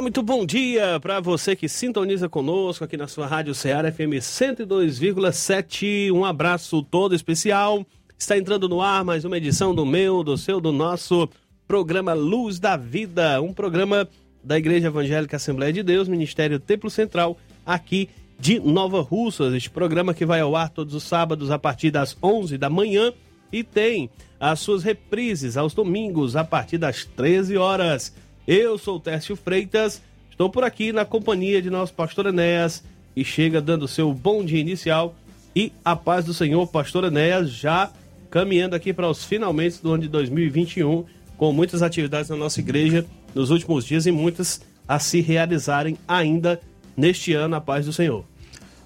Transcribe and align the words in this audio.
Muito 0.00 0.22
bom 0.22 0.46
dia 0.46 0.98
para 0.98 1.20
você 1.20 1.54
que 1.54 1.68
sintoniza 1.68 2.26
conosco 2.26 2.82
aqui 2.82 2.96
na 2.96 3.06
sua 3.06 3.26
Rádio 3.26 3.54
Ceará 3.54 3.92
FM 3.92 4.16
102,7. 4.18 6.10
Um 6.10 6.24
abraço 6.24 6.82
todo 6.82 7.14
especial. 7.14 7.84
Está 8.18 8.38
entrando 8.38 8.66
no 8.66 8.80
ar 8.80 9.04
mais 9.04 9.26
uma 9.26 9.36
edição 9.36 9.74
do 9.74 9.84
meu, 9.84 10.24
do 10.24 10.38
seu, 10.38 10.58
do 10.58 10.72
nosso 10.72 11.28
programa 11.68 12.14
Luz 12.14 12.58
da 12.58 12.78
Vida, 12.78 13.42
um 13.42 13.52
programa 13.52 14.08
da 14.42 14.56
Igreja 14.56 14.86
Evangélica 14.86 15.36
Assembleia 15.36 15.70
de 15.70 15.82
Deus, 15.82 16.08
Ministério 16.08 16.58
Templo 16.58 16.88
Central, 16.88 17.36
aqui 17.66 18.08
de 18.38 18.58
Nova 18.58 19.02
Russas. 19.02 19.52
Este 19.52 19.68
programa 19.68 20.14
que 20.14 20.24
vai 20.24 20.40
ao 20.40 20.56
ar 20.56 20.70
todos 20.70 20.94
os 20.94 21.02
sábados 21.02 21.50
a 21.50 21.58
partir 21.58 21.90
das 21.90 22.16
11 22.22 22.56
da 22.56 22.70
manhã 22.70 23.12
e 23.52 23.62
tem 23.62 24.08
as 24.40 24.60
suas 24.60 24.82
reprises 24.82 25.58
aos 25.58 25.74
domingos 25.74 26.36
a 26.36 26.44
partir 26.44 26.78
das 26.78 27.04
13 27.04 27.58
horas. 27.58 28.14
Eu 28.46 28.78
sou 28.78 28.96
o 28.96 29.00
Tércio 29.00 29.36
Freitas, 29.36 30.00
estou 30.30 30.48
por 30.48 30.64
aqui 30.64 30.92
na 30.92 31.04
companhia 31.04 31.60
de 31.60 31.70
nosso 31.70 31.92
pastor 31.92 32.26
Enéas 32.26 32.82
e 33.14 33.24
chega 33.24 33.60
dando 33.60 33.86
seu 33.86 34.12
bom 34.12 34.44
dia 34.44 34.58
inicial 34.58 35.14
e 35.54 35.72
a 35.84 35.94
paz 35.94 36.24
do 36.24 36.32
Senhor, 36.32 36.66
pastor 36.66 37.04
Enéas, 37.04 37.50
já 37.50 37.90
caminhando 38.30 38.74
aqui 38.74 38.92
para 38.92 39.08
os 39.08 39.24
finalmente 39.24 39.82
do 39.82 39.92
ano 39.92 40.02
de 40.02 40.08
2021, 40.08 41.04
com 41.36 41.52
muitas 41.52 41.82
atividades 41.82 42.30
na 42.30 42.36
nossa 42.36 42.60
igreja 42.60 43.04
nos 43.34 43.50
últimos 43.50 43.84
dias 43.84 44.06
e 44.06 44.12
muitas 44.12 44.60
a 44.88 44.98
se 44.98 45.20
realizarem 45.20 45.98
ainda 46.06 46.60
neste 46.96 47.32
ano, 47.34 47.56
a 47.56 47.60
paz 47.60 47.86
do 47.86 47.92
Senhor. 47.92 48.24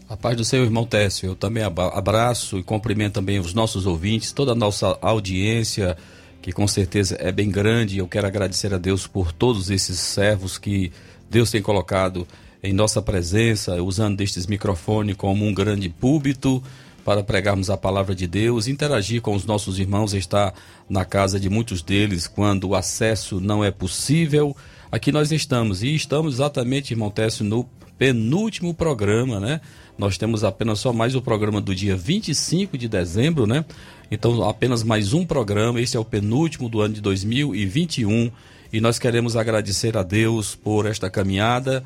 A 0.09 0.17
paz 0.17 0.37
do 0.37 0.45
Senhor, 0.45 0.65
irmão 0.65 0.85
Técio. 0.85 1.29
Eu 1.29 1.35
também 1.35 1.63
abraço 1.63 2.59
e 2.59 2.63
cumprimento 2.63 3.15
também 3.15 3.39
os 3.39 3.55
nossos 3.55 3.87
ouvintes, 3.87 4.33
toda 4.33 4.53
a 4.53 4.55
nossa 4.55 4.99
audiência, 5.01 5.97
que 6.45 6.53
com 6.53 6.69
certeza 6.69 7.17
é 7.19 7.33
bem 7.33 7.51
grande. 7.51 7.97
Eu 7.97 8.07
quero 8.07 8.27
agradecer 8.27 8.75
a 8.75 8.77
Deus 8.77 9.07
por 9.07 9.33
todos 9.33 9.71
esses 9.71 9.99
servos 9.99 10.59
que 10.59 10.93
Deus 11.31 11.51
tem 11.51 11.63
colocado 11.63 12.29
em 12.63 12.71
nossa 12.71 13.01
presença, 13.01 13.83
usando 13.83 14.19
destes 14.19 14.47
microfones 14.47 15.17
como 15.17 15.47
um 15.47 15.55
grande 15.55 15.89
púlpito 15.89 16.63
para 17.03 17.25
pregarmos 17.25 17.71
a 17.71 17.79
palavra 17.79 18.15
de 18.15 18.27
Deus, 18.27 18.69
interagir 18.69 19.23
com 19.23 19.35
os 19.35 19.47
nossos 19.47 19.79
irmãos, 19.79 20.13
estar 20.13 20.53
na 20.87 21.03
casa 21.03 21.41
de 21.41 21.49
muitos 21.49 21.81
deles 21.81 22.27
quando 22.27 22.69
o 22.69 22.75
acesso 22.75 23.41
não 23.41 23.65
é 23.65 23.71
possível. 23.71 24.55
Aqui 24.93 25.11
nós 25.11 25.33
estamos 25.33 25.83
e 25.83 25.95
estamos 25.95 26.35
exatamente, 26.35 26.93
irmão 26.93 27.11
Técio, 27.11 27.43
no 27.43 27.67
penúltimo 27.99 28.75
programa, 28.75 29.39
né? 29.39 29.61
Nós 29.97 30.19
temos 30.19 30.43
apenas 30.43 30.81
só 30.81 30.93
mais 30.93 31.15
o 31.15 31.23
programa 31.23 31.61
do 31.61 31.75
dia 31.75 31.97
25 31.97 32.77
de 32.77 32.89
dezembro, 32.89 33.47
né? 33.47 33.65
Então, 34.11 34.49
apenas 34.49 34.83
mais 34.83 35.13
um 35.13 35.25
programa. 35.25 35.81
Este 35.81 35.97
é 35.97 36.01
o 36.01 36.05
penúltimo 36.05 36.69
do 36.69 36.81
ano 36.81 36.95
de 36.95 37.01
2021 37.01 38.31
e 38.73 38.81
nós 38.81 38.99
queremos 38.99 39.37
agradecer 39.37 39.97
a 39.97 40.03
Deus 40.03 40.55
por 40.57 40.87
esta 40.87 41.09
caminhada, 41.09 41.85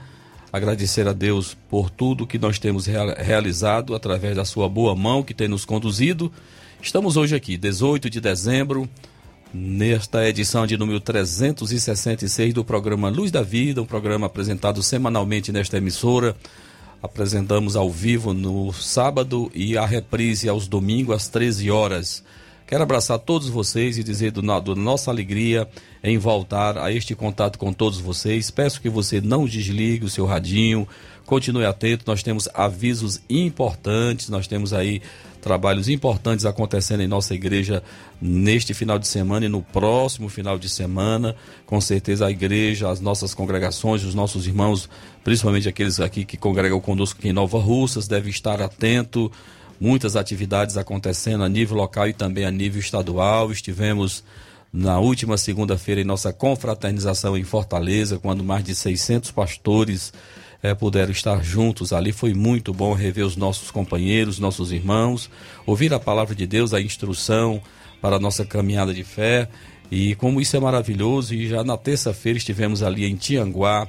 agradecer 0.51 1.07
a 1.07 1.13
Deus 1.13 1.57
por 1.69 1.91
tudo 1.91 2.27
que 2.27 2.39
nós 2.39 2.59
temos 2.59 2.87
realizado 2.87 3.95
através 3.95 4.35
da 4.35 4.45
sua 4.45 4.69
boa 4.69 4.95
mão 4.97 5.23
que 5.23 5.35
tem 5.35 5.49
nos 5.49 5.67
conduzido. 5.67 6.33
Estamos 6.81 7.17
hoje 7.17 7.37
aqui, 7.37 7.59
18 7.59 8.09
de 8.09 8.21
dezembro, 8.21 8.89
nesta 9.53 10.29
edição 10.29 10.67
de 10.67 10.77
número 10.77 11.01
366 11.01 12.55
do 12.55 12.65
programa 12.65 13.09
Luz 13.09 13.31
da 13.31 13.43
Vida, 13.43 13.83
um 13.83 13.87
programa 13.87 14.27
apresentado 14.27 14.83
semanalmente 14.83 15.53
nesta 15.53 15.77
emissora 15.77 16.37
apresentamos 17.03 17.77
ao 17.77 17.91
vivo 17.91 18.35
no 18.35 18.73
sábado 18.73 19.51
e 19.55 19.77
a 19.77 19.87
reprise 19.87 20.49
aos 20.49 20.67
domingos 20.67 21.15
às 21.15 21.29
13 21.29 21.71
horas. 21.71 22.25
Quero 22.67 22.83
abraçar 22.83 23.19
todos 23.19 23.49
vocês 23.49 23.97
e 23.97 24.05
dizer 24.05 24.31
do, 24.31 24.43
do 24.61 24.77
nossa 24.77 25.11
alegria 25.11 25.67
em 26.05 26.19
voltar 26.19 26.77
a 26.77 26.93
este 26.93 27.15
contato 27.15 27.59
com 27.59 27.73
todos 27.73 27.99
vocês. 27.99 28.51
Peço 28.51 28.81
que 28.81 28.91
você 28.91 29.21
não 29.21 29.47
desligue 29.47 30.05
o 30.05 30.11
seu 30.11 30.27
radinho, 30.27 30.87
continue 31.25 31.65
atento. 31.65 32.05
Nós 32.07 32.23
temos 32.23 32.47
avisos 32.53 33.23
importantes, 33.31 34.29
nós 34.29 34.47
temos 34.47 34.75
aí 34.75 35.01
trabalhos 35.41 35.89
importantes 35.89 36.45
acontecendo 36.45 37.03
em 37.03 37.07
nossa 37.07 37.35
igreja 37.35 37.83
neste 38.21 38.75
final 38.75 38.99
de 38.99 39.07
semana 39.07 39.47
e 39.47 39.49
no 39.49 39.63
próximo 39.63 40.29
final 40.29 40.59
de 40.59 40.69
semana. 40.69 41.35
Com 41.65 41.81
certeza 41.81 42.27
a 42.27 42.31
igreja, 42.31 42.91
as 42.91 43.01
nossas 43.01 43.35
congregações, 43.35 44.05
os 44.05 44.15
nossos 44.15 44.47
irmãos, 44.47 44.89
principalmente 45.25 45.69
aqueles 45.69 46.01
aqui 46.01 46.25
que 46.25 46.37
congregam 46.37 46.81
conosco 46.81 47.19
aqui 47.19 47.29
em 47.29 47.33
Nova 47.33 47.59
Russas, 47.59 48.09
devem 48.09 48.31
estar 48.31 48.61
atento. 48.61 49.31
Muitas 49.81 50.17
atividades 50.17 50.77
acontecendo 50.77 51.45
a 51.45 51.49
nível 51.49 51.77
local 51.77 52.09
e 52.09 52.13
também 52.13 52.45
a 52.45 52.51
nível 52.51 52.81
estadual. 52.81 53.53
Estivemos 53.53 54.25
na 54.73 54.99
última 54.99 55.39
segunda-feira 55.39 56.01
em 56.01 56.05
nossa 56.05 56.33
confraternização 56.33 57.37
em 57.37 57.45
Fortaleza, 57.45 58.19
quando 58.19 58.45
mais 58.45 58.65
de 58.65 58.75
600 58.75 59.31
pastores 59.31 60.13
é, 60.63 60.75
puderam 60.75 61.13
estar 61.13 61.43
juntos 61.43 61.93
ali. 61.93 62.13
Foi 62.13 62.35
muito 62.35 62.73
bom 62.73 62.93
rever 62.93 63.25
os 63.25 63.37
nossos 63.37 63.71
companheiros, 63.71 64.39
nossos 64.39 64.73
irmãos, 64.73 65.31
ouvir 65.67 65.93
a 65.95 66.01
palavra 66.01 66.35
de 66.35 66.47
Deus, 66.47 66.75
a 66.75 66.81
instrução 66.81 67.63
para 68.01 68.17
a 68.17 68.21
nossa 68.21 68.45
caminhada 68.45 68.93
de 68.93 69.05
fé. 69.05 69.49
E 69.91 70.15
como 70.17 70.41
isso 70.41 70.57
é 70.57 70.61
maravilhoso, 70.61 71.35
e 71.35 71.49
já 71.49 71.65
na 71.65 71.77
terça-feira 71.77 72.37
estivemos 72.37 72.83
ali 72.83 73.07
em 73.07 73.17
Tianguá, 73.17 73.89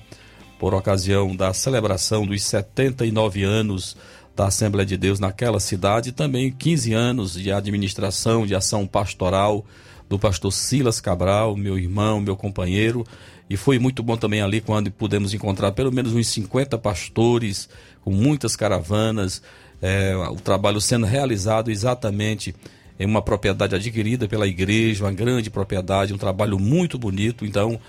por 0.57 0.73
ocasião 0.73 1.35
da 1.35 1.53
celebração 1.53 2.25
dos 2.25 2.43
79 2.43 3.43
anos 3.43 3.95
da 4.35 4.47
Assembleia 4.47 4.85
de 4.85 4.97
Deus 4.97 5.19
naquela 5.19 5.59
cidade, 5.59 6.09
e 6.09 6.11
também 6.11 6.51
15 6.51 6.93
anos 6.93 7.33
de 7.33 7.51
administração, 7.51 8.45
de 8.45 8.53
ação 8.53 8.85
pastoral 8.85 9.65
do 10.07 10.17
pastor 10.17 10.51
Silas 10.51 10.99
Cabral, 10.99 11.55
meu 11.55 11.77
irmão, 11.77 12.19
meu 12.19 12.35
companheiro, 12.35 13.05
e 13.49 13.57
foi 13.57 13.79
muito 13.79 14.03
bom 14.03 14.15
também 14.15 14.41
ali 14.41 14.61
quando 14.61 14.91
pudemos 14.91 15.33
encontrar 15.33 15.71
pelo 15.71 15.91
menos 15.91 16.13
uns 16.13 16.27
50 16.27 16.77
pastores, 16.77 17.67
com 18.03 18.11
muitas 18.11 18.55
caravanas, 18.55 19.41
é, 19.81 20.15
o 20.29 20.35
trabalho 20.35 20.79
sendo 20.79 21.05
realizado 21.05 21.71
exatamente 21.71 22.53
em 22.99 23.05
uma 23.05 23.21
propriedade 23.21 23.73
adquirida 23.73 24.27
pela 24.27 24.45
igreja, 24.45 25.05
uma 25.05 25.11
grande 25.11 25.49
propriedade, 25.49 26.13
um 26.13 26.17
trabalho 26.17 26.59
muito 26.59 26.99
bonito. 26.99 27.45
Então, 27.45 27.79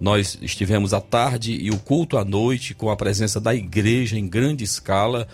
nós 0.00 0.38
estivemos 0.40 0.94
à 0.94 1.00
tarde 1.00 1.52
e 1.52 1.70
o 1.70 1.78
culto 1.78 2.16
à 2.16 2.24
noite 2.24 2.72
com 2.72 2.88
a 2.88 2.96
presença 2.96 3.40
da 3.40 3.54
igreja 3.54 4.16
em 4.16 4.26
grande 4.26 4.64
escala 4.64 5.28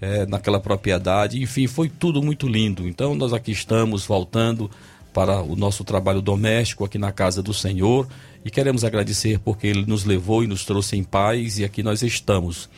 é, 0.00 0.26
naquela 0.26 0.60
propriedade. 0.60 1.42
Enfim, 1.42 1.66
foi 1.66 1.88
tudo 1.88 2.22
muito 2.22 2.46
lindo. 2.46 2.86
Então, 2.86 3.14
nós 3.14 3.32
aqui 3.32 3.50
estamos 3.50 4.04
voltando 4.04 4.70
para 5.12 5.42
o 5.42 5.56
nosso 5.56 5.84
trabalho 5.84 6.22
doméstico 6.22 6.84
aqui 6.84 6.98
na 6.98 7.12
casa 7.12 7.42
do 7.42 7.52
Senhor 7.52 8.06
e 8.44 8.50
queremos 8.50 8.84
agradecer 8.84 9.38
porque 9.38 9.66
ele 9.66 9.86
nos 9.86 10.04
levou 10.04 10.42
e 10.42 10.46
nos 10.46 10.64
trouxe 10.64 10.96
em 10.96 11.04
paz 11.04 11.58
e 11.58 11.64
aqui 11.64 11.82
nós 11.82 12.02
estamos. 12.02 12.68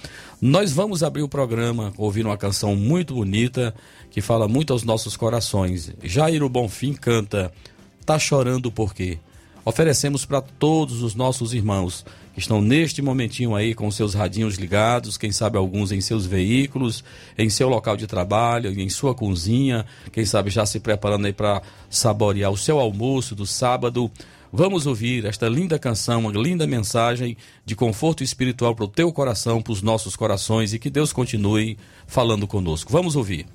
Nós 0.40 0.72
vamos 0.72 1.02
abrir 1.02 1.22
o 1.22 1.28
programa 1.28 1.92
ouvindo 1.96 2.28
uma 2.28 2.36
canção 2.36 2.76
muito 2.76 3.14
bonita 3.14 3.74
que 4.10 4.20
fala 4.20 4.46
muito 4.46 4.72
aos 4.72 4.84
nossos 4.84 5.16
corações. 5.16 5.92
Jairo 6.02 6.48
Bonfim 6.48 6.92
canta 6.92 7.52
Tá 8.04 8.18
chorando 8.18 8.70
por 8.70 8.94
quê? 8.94 9.18
Oferecemos 9.64 10.26
para 10.26 10.42
todos 10.42 11.02
os 11.02 11.14
nossos 11.14 11.54
irmãos 11.54 12.04
que 12.34 12.40
estão 12.40 12.60
neste 12.60 13.00
momentinho 13.00 13.54
aí 13.54 13.74
com 13.74 13.90
seus 13.90 14.12
radinhos 14.12 14.56
ligados, 14.56 15.16
quem 15.16 15.32
sabe 15.32 15.56
alguns 15.56 15.90
em 15.90 16.02
seus 16.02 16.26
veículos, 16.26 17.02
em 17.38 17.48
seu 17.48 17.66
local 17.68 17.96
de 17.96 18.06
trabalho, 18.06 18.78
em 18.78 18.88
sua 18.90 19.14
cozinha, 19.14 19.86
quem 20.12 20.26
sabe 20.26 20.50
já 20.50 20.66
se 20.66 20.80
preparando 20.80 21.24
aí 21.24 21.32
para 21.32 21.62
saborear 21.88 22.50
o 22.50 22.58
seu 22.58 22.78
almoço 22.78 23.34
do 23.34 23.46
sábado. 23.46 24.10
Vamos 24.56 24.86
ouvir 24.86 25.24
esta 25.24 25.48
linda 25.48 25.80
canção, 25.80 26.20
uma 26.20 26.30
linda 26.30 26.64
mensagem 26.64 27.36
de 27.64 27.74
conforto 27.74 28.22
espiritual 28.22 28.72
para 28.72 28.84
o 28.84 28.88
teu 28.88 29.12
coração, 29.12 29.60
para 29.60 29.72
os 29.72 29.82
nossos 29.82 30.14
corações 30.14 30.72
e 30.72 30.78
que 30.78 30.88
Deus 30.88 31.12
continue 31.12 31.76
falando 32.06 32.46
conosco. 32.46 32.92
Vamos 32.92 33.16
ouvir. 33.16 33.48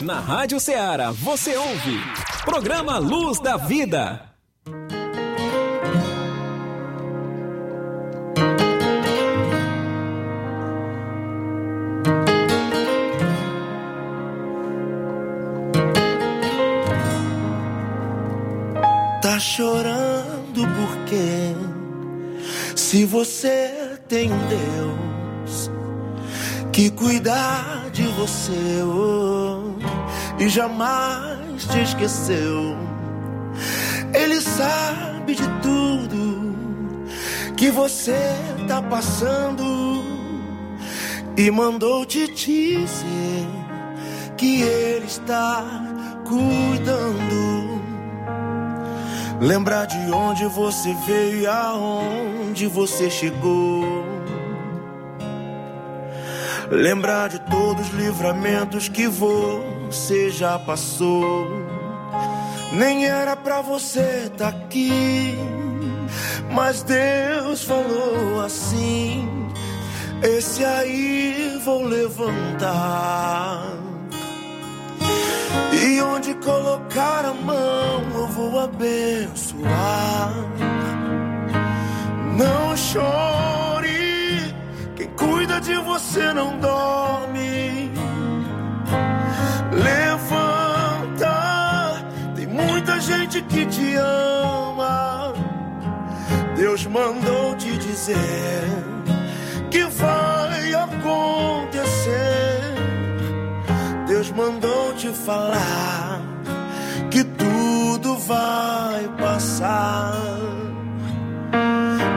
Na 0.00 0.20
Rádio 0.20 0.60
Ceará, 0.60 1.10
você 1.10 1.56
ouve. 1.56 1.98
Programa 2.44 2.98
Luz 2.98 3.40
da 3.40 3.56
Vida. 3.56 4.28
tá 19.20 19.38
chorando 19.38 20.01
Se 22.74 23.04
você 23.04 23.98
tem 24.08 24.32
um 24.32 24.48
Deus 24.48 25.70
que 26.72 26.90
cuida 26.90 27.34
de 27.92 28.02
você 28.02 28.82
oh, 28.82 29.74
e 30.38 30.48
jamais 30.48 31.64
te 31.70 31.80
esqueceu, 31.80 32.76
Ele 34.14 34.40
sabe 34.40 35.34
de 35.34 35.48
tudo 35.62 36.54
que 37.56 37.70
você 37.70 38.18
tá 38.66 38.82
passando 38.82 40.02
e 41.36 41.50
mandou 41.50 42.04
te 42.04 42.26
dizer 42.26 43.46
que 44.36 44.62
Ele 44.62 45.06
está 45.06 45.64
cuidando. 46.26 47.51
Lembrar 49.42 49.86
de 49.86 49.98
onde 50.12 50.46
você 50.46 50.94
veio 51.04 51.40
e 51.40 51.46
aonde 51.48 52.68
você 52.68 53.10
chegou. 53.10 53.84
Lembrar 56.70 57.28
de 57.28 57.40
todos 57.50 57.88
os 57.88 57.92
livramentos 57.92 58.88
que 58.88 59.08
você 59.08 60.30
já 60.30 60.60
passou. 60.60 61.48
Nem 62.72 63.04
era 63.04 63.34
pra 63.34 63.60
você 63.60 64.30
estar 64.32 64.52
tá 64.52 64.56
aqui, 64.56 65.36
mas 66.52 66.84
Deus 66.84 67.64
falou 67.64 68.44
assim: 68.44 69.28
Esse 70.22 70.64
aí 70.64 71.60
vou 71.64 71.82
levantar. 71.82 73.91
E 75.72 76.00
onde 76.00 76.34
colocar 76.34 77.24
a 77.24 77.34
mão 77.34 78.02
eu 78.14 78.26
vou 78.28 78.60
abençoar. 78.60 80.32
Não 82.36 82.76
chore, 82.76 84.54
quem 84.96 85.08
cuida 85.08 85.60
de 85.60 85.74
você 85.76 86.32
não 86.32 86.58
dorme. 86.58 87.90
Levanta, 89.72 91.34
tem 92.34 92.46
muita 92.46 93.00
gente 93.00 93.42
que 93.42 93.66
te 93.66 93.94
ama. 93.96 95.32
Deus 96.56 96.86
mandou 96.86 97.54
te 97.56 97.76
dizer 97.78 98.64
que 99.70 99.84
vai 99.84 100.74
acontecer. 100.74 102.31
Mandou 104.36 104.94
te 104.94 105.08
falar 105.08 106.22
que 107.10 107.22
tudo 107.22 108.16
vai 108.16 109.06
passar. 109.20 110.14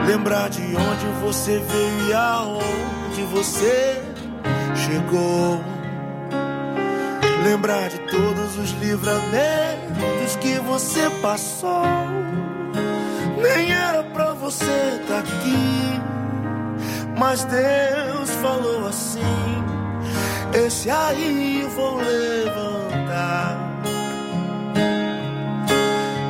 Lembrar 0.06 0.48
de 0.48 0.62
onde 0.62 1.06
você 1.22 1.58
veio 1.58 2.08
e 2.08 2.14
aonde 2.14 3.22
você 3.30 4.02
chegou. 4.74 5.60
Lembrar 7.44 7.90
de 7.90 7.98
todos 8.10 8.56
os 8.56 8.70
livramentos 8.80 10.36
que 10.40 10.58
você 10.60 11.10
passou. 11.20 11.82
Nem 13.42 13.72
era 13.72 14.02
pra 14.02 14.32
você 14.32 14.64
estar 15.02 15.06
tá 15.06 15.18
aqui, 15.18 16.00
mas 17.18 17.44
Deus 17.44 18.30
falou 18.40 18.86
assim 18.88 19.75
esse 20.64 20.90
aí 20.90 21.68
vou 21.74 21.96
levantar. 21.96 23.58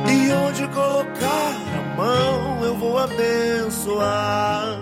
E 0.09 0.31
onde 0.33 0.67
colocar 0.67 1.55
a 1.77 1.95
mão 1.95 2.63
eu 2.63 2.75
vou 2.75 2.97
abençoar. 2.97 4.77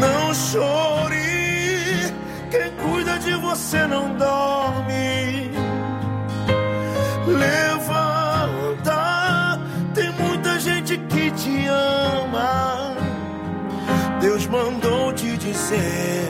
Não 0.00 0.34
chore, 0.34 2.14
quem 2.50 2.70
cuida 2.82 3.18
de 3.18 3.34
você 3.34 3.86
não 3.86 4.16
dorme. 4.16 5.50
Levanta, 7.26 9.00
tem 9.94 10.10
muita 10.12 10.58
gente 10.58 10.96
que 10.96 11.30
te 11.32 11.66
ama. 11.66 12.96
Deus 14.20 14.46
mandou 14.46 15.12
te 15.12 15.36
dizer 15.36 16.21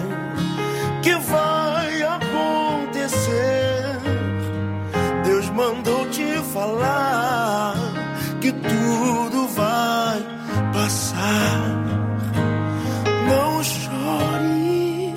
que 1.03 1.15
vai 1.17 2.03
acontecer. 2.03 3.99
Deus 5.25 5.51
mandou 5.51 6.09
te 6.11 6.37
falar 6.53 7.75
que 8.41 8.53
tudo 8.53 9.49
vai 9.49 10.25
passar. 10.73 11.61
Não 13.29 13.63
chore, 13.65 15.15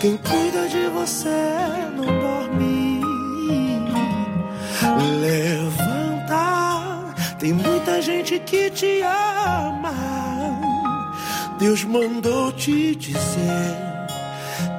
quem 0.00 0.16
cuida 0.16 0.68
de 0.68 0.88
você 0.88 1.28
não 1.96 2.06
dorme. 2.20 3.00
Levanta, 5.20 6.34
tem 7.38 7.52
muita 7.52 8.02
gente 8.02 8.40
que 8.40 8.70
te 8.70 9.02
ama. 9.02 9.94
Deus 11.60 11.84
mandou 11.84 12.50
te 12.50 12.96
dizer 12.96 13.91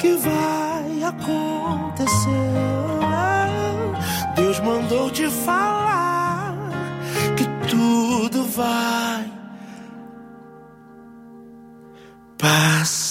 que 0.03 0.17
vai 0.17 1.01
acontecer. 1.01 2.27
Deus 4.35 4.59
mandou 4.59 5.09
te 5.09 5.29
falar 5.29 6.53
que 7.37 7.45
tudo 7.69 8.43
vai 8.43 9.31
passar. 12.37 13.02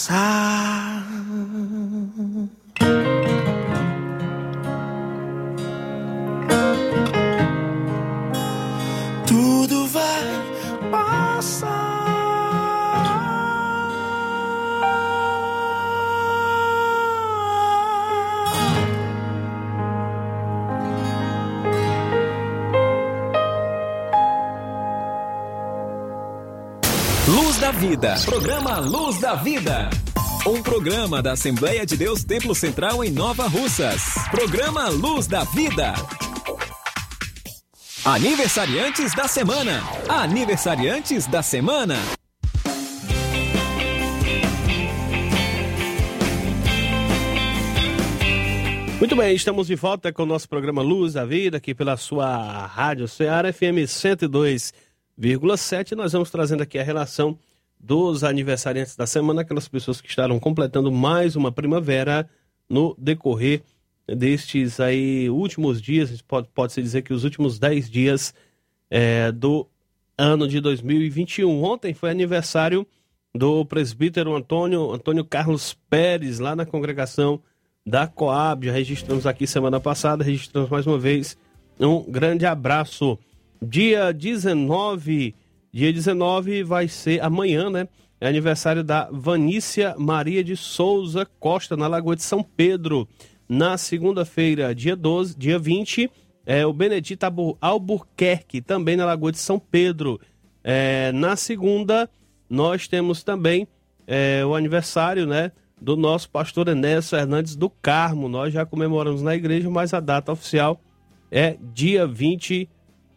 Programa 28.25 28.79
Luz 28.79 29.19
da 29.19 29.35
Vida. 29.35 29.91
Um 30.47 30.63
programa 30.63 31.21
da 31.21 31.33
Assembleia 31.33 31.85
de 31.85 31.97
Deus 31.97 32.23
Templo 32.25 32.55
Central 32.55 33.05
em 33.05 33.11
Nova 33.11 33.49
Russas. 33.49 34.03
Programa 34.31 34.89
Luz 34.89 35.27
da 35.27 35.45
Vida. 35.45 35.93
Aniversariantes 38.05 39.15
da 39.15 39.29
semana. 39.29 39.83
Aniversariantes 40.09 41.27
da 41.27 41.43
semana. 41.43 41.97
Muito 48.99 49.15
bem, 49.17 49.35
estamos 49.35 49.67
de 49.67 49.75
volta 49.75 50.11
com 50.13 50.23
o 50.23 50.27
nosso 50.27 50.49
programa 50.49 50.81
Luz 50.81 51.15
da 51.15 51.25
Vida, 51.25 51.57
aqui 51.57 51.75
pela 51.75 51.97
sua 51.97 52.67
Rádio 52.67 53.09
Ceará 53.09 53.53
FM 53.53 53.83
102,7. 53.87 55.97
Nós 55.97 56.13
vamos 56.13 56.31
trazendo 56.31 56.63
aqui 56.63 56.79
a 56.79 56.85
relação 56.85 57.37
dos 57.83 58.23
aniversariantes 58.23 58.95
da 58.95 59.07
semana, 59.07 59.43
aquelas 59.43 59.67
pessoas 59.67 60.01
que 60.01 60.09
estarão 60.09 60.39
completando 60.39 60.93
mais 60.93 61.35
uma 61.35 61.51
primavera 61.51 62.29
no 62.71 62.95
decorrer 62.97 63.63
destes 64.07 64.79
aí 64.79 65.29
últimos 65.29 65.83
dias, 65.83 66.23
pode, 66.23 66.49
pode 66.55 66.73
se 66.73 66.81
dizer 66.81 67.03
que 67.03 67.13
os 67.13 67.25
últimos 67.25 67.59
10 67.59 67.91
dias 67.91 68.35
é, 68.89 69.33
do 69.33 69.67
ano 70.17 70.47
de 70.47 70.61
2021. 70.61 71.63
Ontem 71.65 71.93
foi 71.93 72.11
aniversário 72.11 72.87
do 73.35 73.65
presbítero 73.65 74.35
Antônio, 74.37 74.93
Antônio 74.93 75.25
Carlos 75.25 75.77
Pérez, 75.91 76.39
lá 76.39 76.55
na 76.55 76.65
congregação 76.65 77.41
da 77.85 78.07
Coab. 78.07 78.67
Já 78.67 78.73
registramos 78.73 79.27
aqui 79.27 79.47
semana 79.47 79.81
passada, 79.81 80.23
registramos 80.23 80.71
mais 80.71 80.87
uma 80.87 80.99
vez. 80.99 81.37
Um 81.81 82.03
grande 82.03 82.47
abraço. 82.47 83.19
Dia 83.61 84.13
19 84.13 85.35
Dia 85.75 85.91
19 85.91 86.63
vai 86.65 86.87
ser 86.87 87.25
amanhã, 87.25 87.71
né? 87.71 87.89
É 88.21 88.29
aniversário 88.29 88.85
da 88.85 89.09
Vanícia 89.11 89.95
Maria 89.97 90.45
de 90.45 90.55
Souza 90.55 91.27
Costa, 91.41 91.79
na 91.79 91.87
Lagoa 91.87 92.15
de 92.15 92.23
São 92.23 92.43
Pedro. 92.43 93.09
Na 93.49 93.79
segunda-feira, 93.79 94.75
dia 94.75 94.95
12, 94.95 95.35
dia 95.35 95.59
20, 95.59 96.11
é 96.45 96.67
o 96.67 96.75
Benedito 96.75 97.25
Albuquerque, 97.59 98.61
também 98.61 98.97
na 98.97 99.07
Lagoa 99.07 99.33
de 99.33 99.39
São 99.39 99.59
Pedro. 99.59 100.21
É, 100.63 101.11
na 101.13 101.37
segunda, 101.37 102.07
nós 102.51 102.87
temos 102.87 103.23
também 103.23 103.67
é, 104.07 104.45
o 104.45 104.55
aniversário, 104.55 105.27
né? 105.27 105.53
Do 105.81 105.97
nosso 105.97 106.29
pastor 106.29 106.69
Enéas 106.69 107.09
Fernandes 107.09 107.57
do 107.57 107.71
Carmo. 107.71 108.29
Nós 108.29 108.53
já 108.53 108.67
comemoramos 108.67 109.23
na 109.23 109.35
igreja, 109.35 109.71
mas 109.71 109.95
a 109.95 110.01
data 110.01 110.33
oficial 110.33 110.79
é 111.31 111.57
dia 111.73 112.07
20 112.07 112.69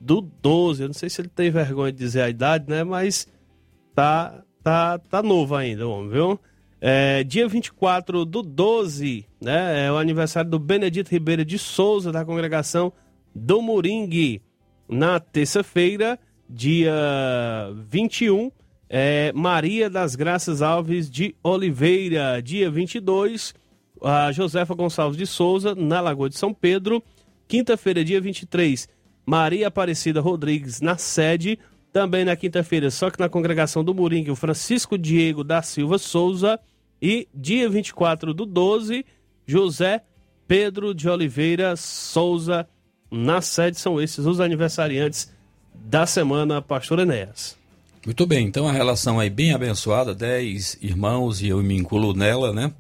do 0.06 0.22
12. 0.22 0.84
Eu 0.84 0.88
não 0.90 0.94
sei 0.94 1.10
se 1.10 1.20
ele 1.20 1.30
tem 1.30 1.50
vergonha 1.50 1.92
de 1.92 1.98
dizer 1.98 2.22
a 2.22 2.30
idade, 2.30 2.70
né? 2.70 2.84
Mas 2.84 3.28
tá, 3.96 4.44
tá, 4.64 5.00
tá 5.00 5.24
novo 5.24 5.56
ainda, 5.56 5.88
homem, 5.88 6.12
viu? 6.12 6.40
É, 6.80 7.24
dia 7.24 7.48
24 7.48 8.24
do 8.24 8.44
12, 8.44 9.26
né? 9.42 9.88
É 9.88 9.92
o 9.92 9.98
aniversário 9.98 10.50
do 10.50 10.60
Benedito 10.60 11.10
Ribeiro 11.10 11.44
de 11.44 11.58
Souza, 11.58 12.12
da 12.12 12.24
congregação 12.24 12.94
do 13.34 13.62
Moringue. 13.62 14.42
Na 14.88 15.20
terça-feira, 15.20 16.20
dia 16.48 16.94
21, 17.90 18.52
é 18.88 19.34
Maria 19.34 19.90
das 19.90 20.16
Graças 20.16 20.62
Alves 20.62 21.10
de 21.10 21.36
Oliveira. 21.42 22.40
Dia 22.44 22.70
22, 22.70 23.56
a 24.04 24.32
Josefa 24.32 24.76
Gonçalves 24.76 25.18
de 25.18 25.26
Souza, 25.26 25.74
na 25.74 26.00
Lagoa 26.00 26.30
de 26.30 26.38
São 26.38 26.54
Pedro. 26.54 27.02
Quinta-feira, 27.48 28.04
dia 28.04 28.22
23, 28.22 28.88
Maria 29.26 29.68
Aparecida 29.68 30.22
Rodrigues, 30.22 30.82
na 30.82 30.98
sede. 30.98 31.58
Também 31.92 32.26
na 32.26 32.36
quinta-feira, 32.36 32.92
só 32.92 33.10
que 33.10 33.20
na 33.20 33.30
congregação 33.30 33.82
do 33.82 33.94
Moringue, 33.94 34.30
o 34.30 34.36
Francisco 34.36 34.98
Diego 34.98 35.46
da 35.46 35.62
Silva 35.62 35.98
Souza. 35.98 36.60
E 37.02 37.28
dia 37.34 37.70
24 37.70 38.34
do 38.34 38.46
12, 38.46 39.06
José 39.46 40.02
Pedro 40.48 40.94
de 40.94 41.08
Oliveira 41.10 41.76
Souza, 41.76 42.68
na 43.10 43.42
sede. 43.42 43.80
São 43.80 44.02
esses 44.02 44.26
os 44.26 44.40
aniversariantes 44.40 45.32
da 45.74 46.06
semana, 46.06 46.62
Pastor 46.62 47.00
Enéas. 47.00 47.58
Muito 48.06 48.26
bem, 48.28 48.46
então 48.46 48.68
a 48.68 48.72
relação 48.72 49.20
aí 49.20 49.30
bem 49.30 49.54
abençoada, 49.54 50.14
dez 50.14 50.78
irmãos 50.82 51.42
e 51.42 51.48
eu 51.48 51.64
me 51.64 51.76
incluo 51.76 52.14
nela, 52.14 52.54
né? 52.54 52.72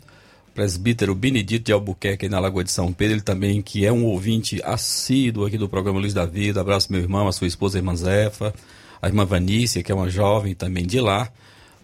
Presbítero 0.55 1.13
Benedito 1.13 1.65
de 1.65 1.73
Albuquerque, 1.73 2.29
na 2.29 2.39
Lagoa 2.39 2.63
de 2.63 2.71
São 2.71 2.93
Pedro, 2.93 3.15
ele 3.15 3.21
também 3.21 3.61
que 3.61 3.85
é 3.85 3.91
um 3.91 4.05
ouvinte 4.05 4.61
assíduo 4.63 5.45
aqui 5.45 5.57
do 5.57 5.67
programa 5.67 5.99
Luz 5.99 6.13
da 6.13 6.25
Vida. 6.25 6.61
Abraço 6.61 6.89
meu 6.93 7.01
irmão, 7.01 7.27
a 7.27 7.33
sua 7.33 7.45
esposa, 7.45 7.77
a 7.77 7.79
irmã 7.79 7.93
Zefa, 7.93 8.53
a 9.01 9.07
irmã 9.07 9.25
Vanícia, 9.25 9.83
que 9.83 9.91
é 9.91 9.95
uma 9.95 10.09
jovem 10.09 10.55
também 10.55 10.85
de 10.85 11.01
lá, 11.01 11.29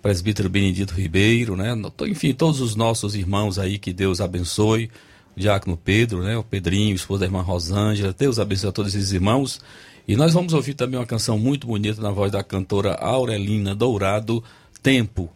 presbítero 0.01 0.49
Benedito 0.49 0.93
Ribeiro, 0.93 1.57
né? 1.57 1.75
Enfim, 2.07 2.33
todos 2.33 2.61
os 2.61 2.73
nossos 2.73 3.13
irmãos 3.13 3.59
aí, 3.59 3.77
que 3.77 3.91
Deus 3.91 4.21
abençoe. 4.21 4.89
Diácono 5.35 5.75
Pedro, 5.75 6.23
né? 6.23 6.37
O 6.37 6.43
Pedrinho, 6.43 6.95
esposa 6.95 7.21
da 7.21 7.25
irmã 7.25 7.41
Rosângela, 7.41 8.15
Deus 8.17 8.39
abençoe 8.39 8.69
a 8.69 8.71
todos 8.71 8.95
esses 8.95 9.11
irmãos. 9.11 9.59
E 10.07 10.15
nós 10.15 10.33
vamos 10.33 10.53
ouvir 10.53 10.75
também 10.75 10.97
uma 10.97 11.05
canção 11.05 11.37
muito 11.37 11.67
bonita 11.67 12.01
na 12.01 12.11
voz 12.11 12.31
da 12.31 12.41
cantora 12.41 12.93
Aurelina 12.93 13.75
Dourado, 13.75 14.41
Tempo 14.81 15.29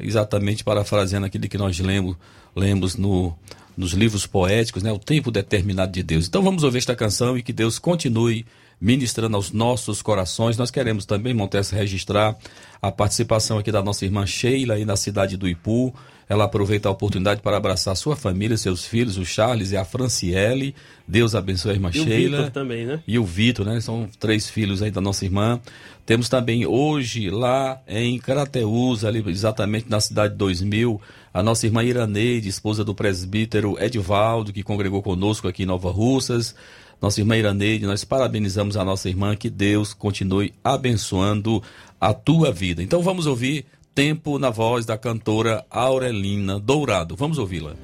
exatamente 0.00 0.62
parafraseando 0.62 1.26
aquilo 1.26 1.48
que 1.48 1.58
nós 1.58 1.78
lemos, 1.78 2.16
lemos 2.58 2.96
no, 2.96 3.34
nos 3.76 3.92
livros 3.92 4.26
poéticos, 4.26 4.82
né? 4.82 4.92
O 4.92 4.98
tempo 4.98 5.30
determinado 5.30 5.92
de 5.92 6.02
Deus. 6.02 6.26
Então 6.26 6.42
vamos 6.42 6.64
ouvir 6.64 6.78
esta 6.78 6.96
canção 6.96 7.38
e 7.38 7.42
que 7.42 7.52
Deus 7.52 7.78
continue 7.78 8.44
ministrando 8.80 9.36
aos 9.36 9.52
nossos 9.52 10.02
corações. 10.02 10.56
Nós 10.56 10.70
queremos 10.70 11.06
também, 11.06 11.34
Montes, 11.34 11.70
registrar 11.70 12.36
a 12.80 12.90
participação 12.92 13.58
aqui 13.58 13.72
da 13.72 13.82
nossa 13.82 14.04
irmã 14.04 14.26
Sheila 14.26 14.74
aí 14.74 14.84
na 14.84 14.96
cidade 14.96 15.36
do 15.36 15.48
Ipu. 15.48 15.94
Ela 16.28 16.44
aproveita 16.44 16.88
a 16.88 16.92
oportunidade 16.92 17.40
para 17.40 17.56
abraçar 17.56 17.96
sua 17.96 18.14
família, 18.14 18.56
seus 18.56 18.84
filhos, 18.84 19.16
o 19.16 19.24
Charles 19.24 19.72
e 19.72 19.76
a 19.76 19.84
Franciele. 19.84 20.74
Deus 21.06 21.34
abençoe 21.34 21.70
a 21.70 21.74
irmã 21.74 21.90
e 21.90 21.94
Sheila. 21.94 22.08
O 22.08 22.40
Vitor 22.40 22.50
também, 22.50 22.84
né? 22.84 23.02
E 23.06 23.18
o 23.18 23.24
Vitor, 23.24 23.64
né? 23.64 23.80
São 23.80 24.08
três 24.18 24.48
filhos 24.48 24.82
aí 24.82 24.90
da 24.90 25.00
nossa 25.00 25.24
irmã. 25.24 25.58
Temos 26.04 26.28
também 26.28 26.66
hoje 26.66 27.30
lá 27.30 27.80
em 27.86 28.18
Carateús, 28.18 29.04
ali 29.04 29.24
exatamente 29.26 29.88
na 29.88 30.00
cidade 30.00 30.34
2000, 30.34 31.00
a 31.32 31.42
nossa 31.42 31.66
irmã 31.66 31.82
Iraneide, 31.82 32.48
esposa 32.48 32.84
do 32.84 32.94
presbítero 32.94 33.76
Edvaldo, 33.82 34.52
que 34.52 34.62
congregou 34.62 35.02
conosco 35.02 35.48
aqui 35.48 35.62
em 35.62 35.66
Nova 35.66 35.90
Russas 35.90 36.54
nossa 37.00 37.20
irmã 37.20 37.36
Iraneide, 37.36 37.86
nós 37.86 38.04
parabenizamos 38.04 38.76
a 38.76 38.84
nossa 38.84 39.08
irmã, 39.08 39.36
que 39.36 39.48
Deus 39.48 39.94
continue 39.94 40.52
abençoando 40.62 41.62
a 42.00 42.12
tua 42.12 42.52
vida. 42.52 42.82
Então 42.82 43.02
vamos 43.02 43.26
ouvir 43.26 43.64
Tempo 43.98 44.38
na 44.38 44.48
voz 44.48 44.86
da 44.86 44.96
cantora 44.96 45.66
Aurelina 45.68 46.60
Dourado. 46.60 47.16
Vamos 47.16 47.36
ouvi-la. 47.36 47.74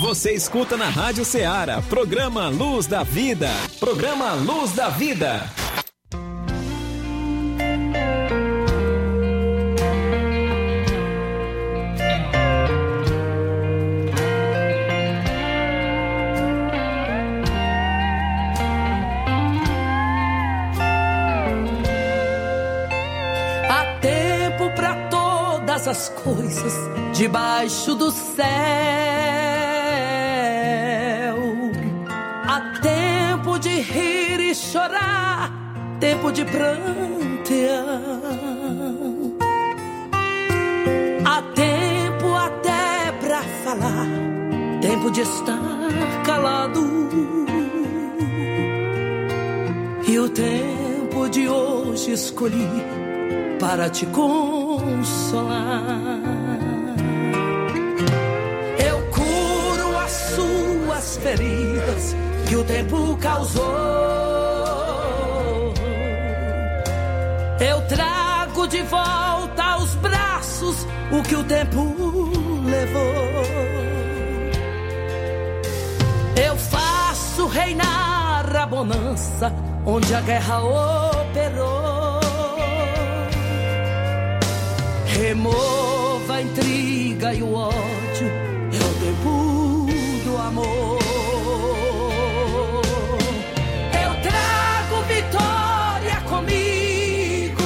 Você 0.00 0.32
escuta 0.34 0.76
na 0.76 0.88
Rádio 0.88 1.24
Ceará, 1.24 1.80
programa 1.80 2.48
Luz 2.48 2.88
da 2.88 3.04
Vida. 3.04 3.48
Programa 3.78 4.34
Luz 4.34 4.72
da 4.72 4.88
Vida. 4.88 5.48
As 25.88 26.08
coisas 26.08 26.74
debaixo 27.12 27.94
do 27.94 28.10
céu. 28.10 28.46
Há 32.48 32.80
tempo 32.80 33.58
de 33.58 33.80
rir 33.80 34.40
e 34.40 34.54
chorar, 34.54 35.52
tempo 36.00 36.32
de 36.32 36.44
prantear. 36.44 37.84
Há 41.24 41.42
tempo 41.54 42.34
até 42.34 43.12
pra 43.20 43.42
falar, 43.64 44.06
tempo 44.80 45.10
de 45.10 45.20
estar 45.20 45.58
calado. 46.24 46.96
E 50.08 50.18
o 50.18 50.28
tempo 50.28 51.28
de 51.28 51.48
hoje 51.48 52.12
escolhi 52.12 53.05
para 53.66 53.90
te 53.90 54.06
consolar. 54.06 55.82
Eu 58.78 58.98
curo 59.10 59.98
as 59.98 60.12
suas 60.12 61.16
feridas 61.16 62.14
que 62.48 62.54
o 62.54 62.62
tempo 62.62 63.16
causou. 63.20 63.64
Eu 67.58 67.82
trago 67.88 68.68
de 68.68 68.82
volta 68.82 69.64
aos 69.64 69.96
braços 69.96 70.86
o 71.10 71.20
que 71.24 71.34
o 71.34 71.42
tempo 71.42 71.92
levou. 72.64 73.42
Eu 76.40 76.56
faço 76.56 77.48
reinar 77.48 78.54
a 78.54 78.64
bonança 78.64 79.52
onde 79.84 80.14
a 80.14 80.20
guerra 80.20 80.60
operou. 80.62 81.85
Remova 85.18 86.34
a 86.34 86.42
intriga 86.42 87.32
e 87.32 87.42
o 87.42 87.54
ódio, 87.54 88.28
é 88.70 88.84
o 88.84 88.92
do 90.24 90.36
amor. 90.36 90.98
Eu 94.04 94.12
trago 94.22 95.02
vitória 95.08 96.20
comigo, 96.28 97.62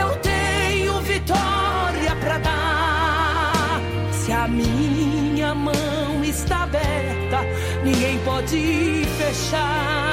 eu 0.00 0.16
tenho 0.20 0.98
vitória 1.02 2.16
pra 2.20 2.38
dar. 2.38 3.80
Se 4.12 4.32
a 4.32 4.48
minha 4.48 5.54
mão 5.54 6.24
está 6.24 6.62
aberta, 6.62 7.40
ninguém 7.84 8.18
pode 8.20 9.04
fechar. 9.18 10.11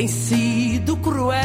tem 0.00 0.08
sido 0.08 0.96
cruel. 0.96 1.38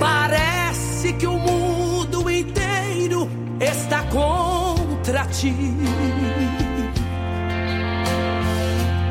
Parece 0.00 1.12
que 1.12 1.26
o 1.26 1.38
mundo 1.38 2.30
inteiro 2.30 3.28
está 3.60 4.02
contra 4.04 5.26
ti. 5.26 5.54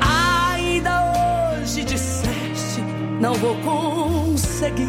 Ainda 0.02 1.14
hoje 1.62 1.84
disseste: 1.84 2.82
não 3.22 3.36
vou 3.36 3.56
conseguir. 3.58 4.86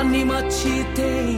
Anima-te, 0.00 0.84
tem 0.96 1.37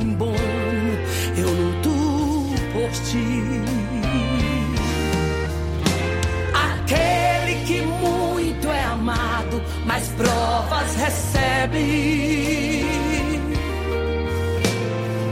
recebe. 11.60 12.84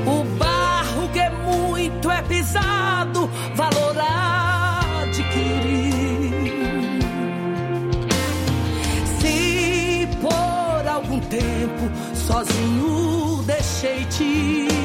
O 0.07 0.25
barro 0.39 1.09
que 1.13 1.29
muito 1.45 2.11
é 2.11 2.23
pisado, 2.23 3.31
valor 3.55 3.97
adquirir. 5.03 5.39
Se 9.21 10.09
por 10.21 10.89
algum 10.89 11.21
tempo 11.21 11.91
sozinho 12.15 13.43
deixei-te. 13.47 14.78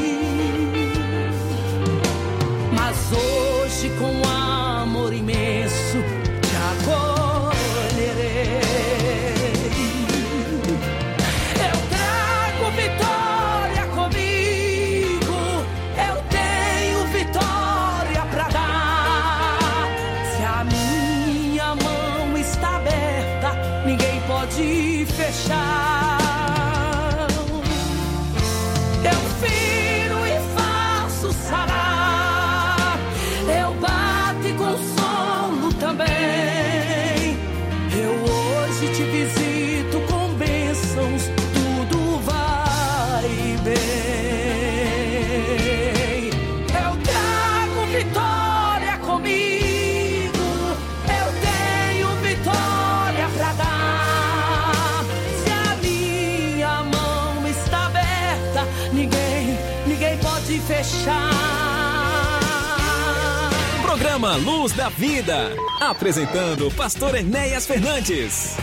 Programa 64.33 64.37
Luz 64.37 64.71
da 64.73 64.89
Vida. 64.89 65.55
Apresentando 65.79 66.71
Pastor 66.71 67.15
Enéas 67.15 67.67
Fernandes. 67.67 68.57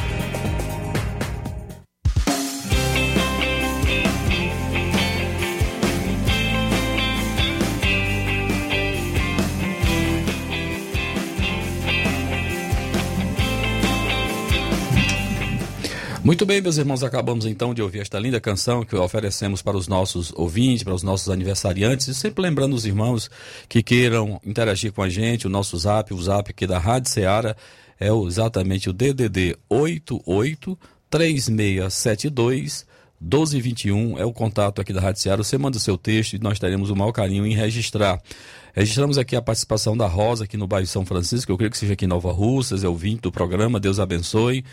Muito 16.31 16.47
bem, 16.47 16.61
meus 16.61 16.77
irmãos, 16.77 17.03
acabamos 17.03 17.45
então 17.45 17.75
de 17.75 17.83
ouvir 17.83 18.03
esta 18.03 18.17
linda 18.17 18.41
canção 18.41 18.85
que 18.85 18.95
oferecemos 18.95 19.63
para 19.63 19.77
os 19.77 19.89
nossos 19.89 20.33
ouvintes, 20.37 20.85
para 20.85 20.95
os 20.95 21.03
nossos 21.03 21.29
aniversariantes, 21.29 22.07
e 22.07 22.15
sempre 22.15 22.41
lembrando 22.41 22.73
os 22.73 22.87
irmãos 22.87 23.29
que 23.69 23.83
queiram 23.83 24.41
interagir 24.47 24.93
com 24.93 25.03
a 25.03 25.09
gente, 25.09 25.49
o 25.49 25.51
nosso 25.51 25.77
zap, 25.77 26.15
o 26.15 26.23
zap 26.23 26.49
aqui 26.49 26.69
da 26.69 26.79
Rádio 26.79 27.11
Ceará 27.11 27.57
é 27.99 28.11
exatamente 28.29 28.89
o 28.89 28.93
DDD 28.93 29.57
88 29.69 30.79
3672 31.11 32.87
1221 33.21 34.17
é 34.17 34.25
o 34.25 34.33
contato 34.33 34.81
aqui 34.81 34.93
da 34.93 35.01
Rádio 35.01 35.21
Ceará. 35.21 35.43
Você 35.43 35.59
manda 35.59 35.79
o 35.79 35.81
seu 35.81 35.99
texto 35.99 36.35
e 36.35 36.39
nós 36.39 36.61
teremos 36.61 36.91
o 36.91 36.97
maior 36.97 37.11
carinho 37.11 37.45
em 37.45 37.57
registrar. 37.57 38.23
Registramos 38.73 39.19
aqui 39.19 39.35
a 39.35 39.43
participação 39.43 39.97
da 39.97 40.07
Rosa 40.07 40.45
aqui 40.45 40.57
no 40.57 40.69
bairro 40.69 40.87
São 40.87 41.05
Francisco, 41.05 41.51
eu 41.51 41.57
creio 41.57 41.73
que 41.73 41.77
seja 41.77 41.95
aqui 41.95 42.05
em 42.05 42.09
Nova 42.09 42.31
Russas, 42.31 42.85
é 42.85 42.89
ouvinte 42.89 43.23
do 43.23 43.33
programa, 43.33 43.81
Deus 43.81 43.99
abençoe. 43.99 44.65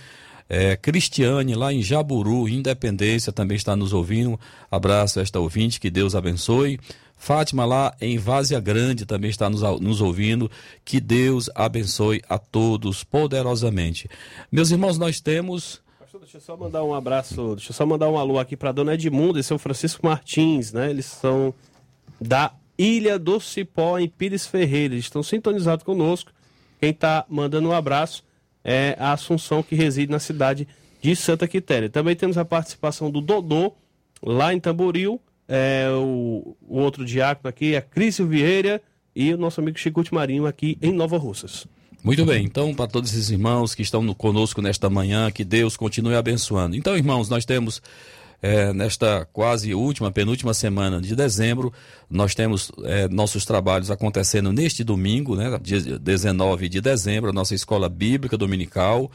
É, 0.49 0.75
Cristiane, 0.77 1.55
lá 1.55 1.73
em 1.73 1.81
Jaburu, 1.81 2.47
Independência, 2.47 3.33
também 3.33 3.57
está 3.57 3.75
nos 3.75 3.93
ouvindo. 3.93 4.39
Abraço 4.71 5.19
a 5.19 5.21
esta 5.21 5.39
ouvinte, 5.39 5.79
que 5.79 5.89
Deus 5.89 6.15
abençoe. 6.15 6.79
Fátima, 7.17 7.65
lá 7.65 7.95
em 7.99 8.17
Várzea 8.17 8.59
Grande, 8.59 9.05
também 9.05 9.29
está 9.29 9.49
nos, 9.49 9.61
nos 9.81 10.01
ouvindo. 10.01 10.49
Que 10.85 10.99
Deus 10.99 11.49
abençoe 11.55 12.21
a 12.29 12.37
todos 12.37 13.03
poderosamente. 13.03 14.09
Meus 14.51 14.71
irmãos, 14.71 14.97
nós 14.97 15.19
temos. 15.19 15.81
Deixa 16.19 16.37
eu 16.37 16.41
só 16.41 16.57
mandar 16.57 16.83
um 16.83 16.93
abraço, 16.93 17.55
deixa 17.55 17.71
eu 17.71 17.75
só 17.75 17.85
mandar 17.85 18.09
um 18.09 18.17
alô 18.17 18.37
aqui 18.37 18.57
para 18.57 18.71
dona 18.71 18.95
Edmunda 18.95 19.39
e 19.39 19.43
seu 19.43 19.57
Francisco 19.57 20.05
Martins, 20.05 20.73
né? 20.73 20.89
Eles 20.89 21.05
são 21.05 21.53
da 22.19 22.53
Ilha 22.77 23.17
do 23.17 23.39
Cipó, 23.39 23.97
em 23.97 24.09
Pires 24.09 24.45
Ferreira. 24.45 24.93
Eles 24.93 25.05
estão 25.05 25.23
sintonizados 25.23 25.85
conosco. 25.85 26.31
Quem 26.79 26.89
está 26.89 27.25
mandando 27.29 27.69
um 27.69 27.71
abraço 27.71 28.23
é 28.67 28.97
a 28.99 29.13
Assunção, 29.13 29.63
que 29.63 29.75
reside 29.75 30.11
na 30.11 30.19
cidade 30.19 30.67
de 31.01 31.15
Santa 31.15 31.47
Quitéria. 31.47 31.89
Também 31.89 32.17
temos 32.17 32.37
a 32.37 32.43
participação 32.43 33.09
do 33.09 33.21
Dodô, 33.21 33.71
lá 34.21 34.53
em 34.53 34.59
Tamboril. 34.59 35.21
É, 35.47 35.87
o, 35.91 36.57
o 36.67 36.79
outro 36.79 37.05
diácono 37.05 37.47
aqui 37.47 37.73
é 37.73 37.79
Crício 37.79 38.27
Vieira 38.27 38.81
e 39.15 39.33
o 39.33 39.37
nosso 39.37 39.61
amigo 39.61 39.79
Chico 39.79 40.03
Marinho 40.11 40.45
aqui 40.45 40.77
em 40.81 40.91
Nova 40.91 41.17
Russas. 41.17 41.65
Muito 42.03 42.25
bem, 42.25 42.45
então, 42.45 42.75
para 42.75 42.87
todos 42.87 43.11
esses 43.11 43.29
irmãos 43.29 43.73
que 43.73 43.81
estão 43.81 44.03
no, 44.03 44.13
conosco 44.13 44.61
nesta 44.61 44.89
manhã, 44.89 45.31
que 45.31 45.43
Deus 45.43 45.77
continue 45.77 46.15
abençoando. 46.15 46.75
Então, 46.75 46.95
irmãos, 46.95 47.29
nós 47.29 47.45
temos 47.45 47.81
é, 48.41 48.71
nesta 48.71 49.27
quase 49.33 49.73
última, 49.73 50.11
penúltima 50.11 50.53
semana 50.53 51.01
de 51.01 51.15
dezembro, 51.15 51.73
nós 52.09 52.35
temos 52.35 52.71
é, 52.83 53.07
nossos 53.07 53.45
trabalhos 53.45 53.89
acontecendo 53.89 54.53
neste 54.53 54.83
domingo, 54.83 55.35
né, 55.35 55.57
dia 55.61 55.97
19 55.97 56.69
de 56.69 56.79
dezembro, 56.79 57.29
a 57.29 57.33
nossa 57.33 57.55
escola 57.55 57.89
bíblica 57.89 58.37
dominical. 58.37 59.11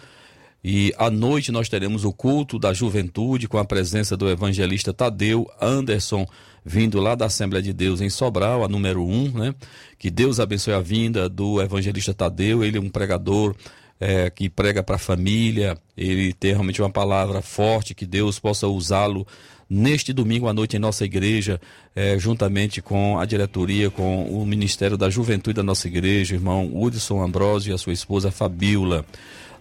E 0.64 0.94
à 0.96 1.10
noite 1.10 1.50
nós 1.50 1.68
teremos 1.68 2.04
o 2.04 2.12
culto 2.12 2.56
da 2.56 2.72
juventude 2.72 3.48
com 3.48 3.58
a 3.58 3.64
presença 3.64 4.16
do 4.16 4.28
evangelista 4.30 4.92
Tadeu 4.92 5.48
Anderson, 5.60 6.24
vindo 6.64 7.00
lá 7.00 7.16
da 7.16 7.26
Assembleia 7.26 7.62
de 7.62 7.72
Deus 7.72 8.00
em 8.00 8.08
Sobral, 8.08 8.62
a 8.62 8.68
número 8.68 9.04
1, 9.04 9.32
né? 9.32 9.54
Que 9.98 10.08
Deus 10.08 10.38
abençoe 10.38 10.74
a 10.74 10.80
vinda 10.80 11.28
do 11.28 11.60
evangelista 11.60 12.14
Tadeu, 12.14 12.62
ele 12.62 12.78
é 12.78 12.80
um 12.80 12.88
pregador 12.88 13.56
é, 14.02 14.28
que 14.28 14.48
prega 14.48 14.82
para 14.82 14.96
a 14.96 14.98
família, 14.98 15.78
ele 15.96 16.32
tem 16.32 16.50
realmente 16.50 16.82
uma 16.82 16.90
palavra 16.90 17.40
forte, 17.40 17.94
que 17.94 18.04
Deus 18.04 18.36
possa 18.36 18.66
usá-lo 18.66 19.24
neste 19.70 20.12
domingo 20.12 20.48
à 20.48 20.52
noite 20.52 20.76
em 20.76 20.80
nossa 20.80 21.04
igreja, 21.04 21.60
é, 21.94 22.18
juntamente 22.18 22.82
com 22.82 23.20
a 23.20 23.24
diretoria, 23.24 23.90
com 23.90 24.24
o 24.24 24.44
Ministério 24.44 24.98
da 24.98 25.08
Juventude 25.08 25.54
da 25.54 25.62
nossa 25.62 25.86
igreja, 25.86 26.34
irmão 26.34 26.68
Hudson 26.74 27.22
Ambrosio 27.22 27.70
e 27.70 27.74
a 27.74 27.78
sua 27.78 27.92
esposa 27.92 28.32
Fabiola. 28.32 29.06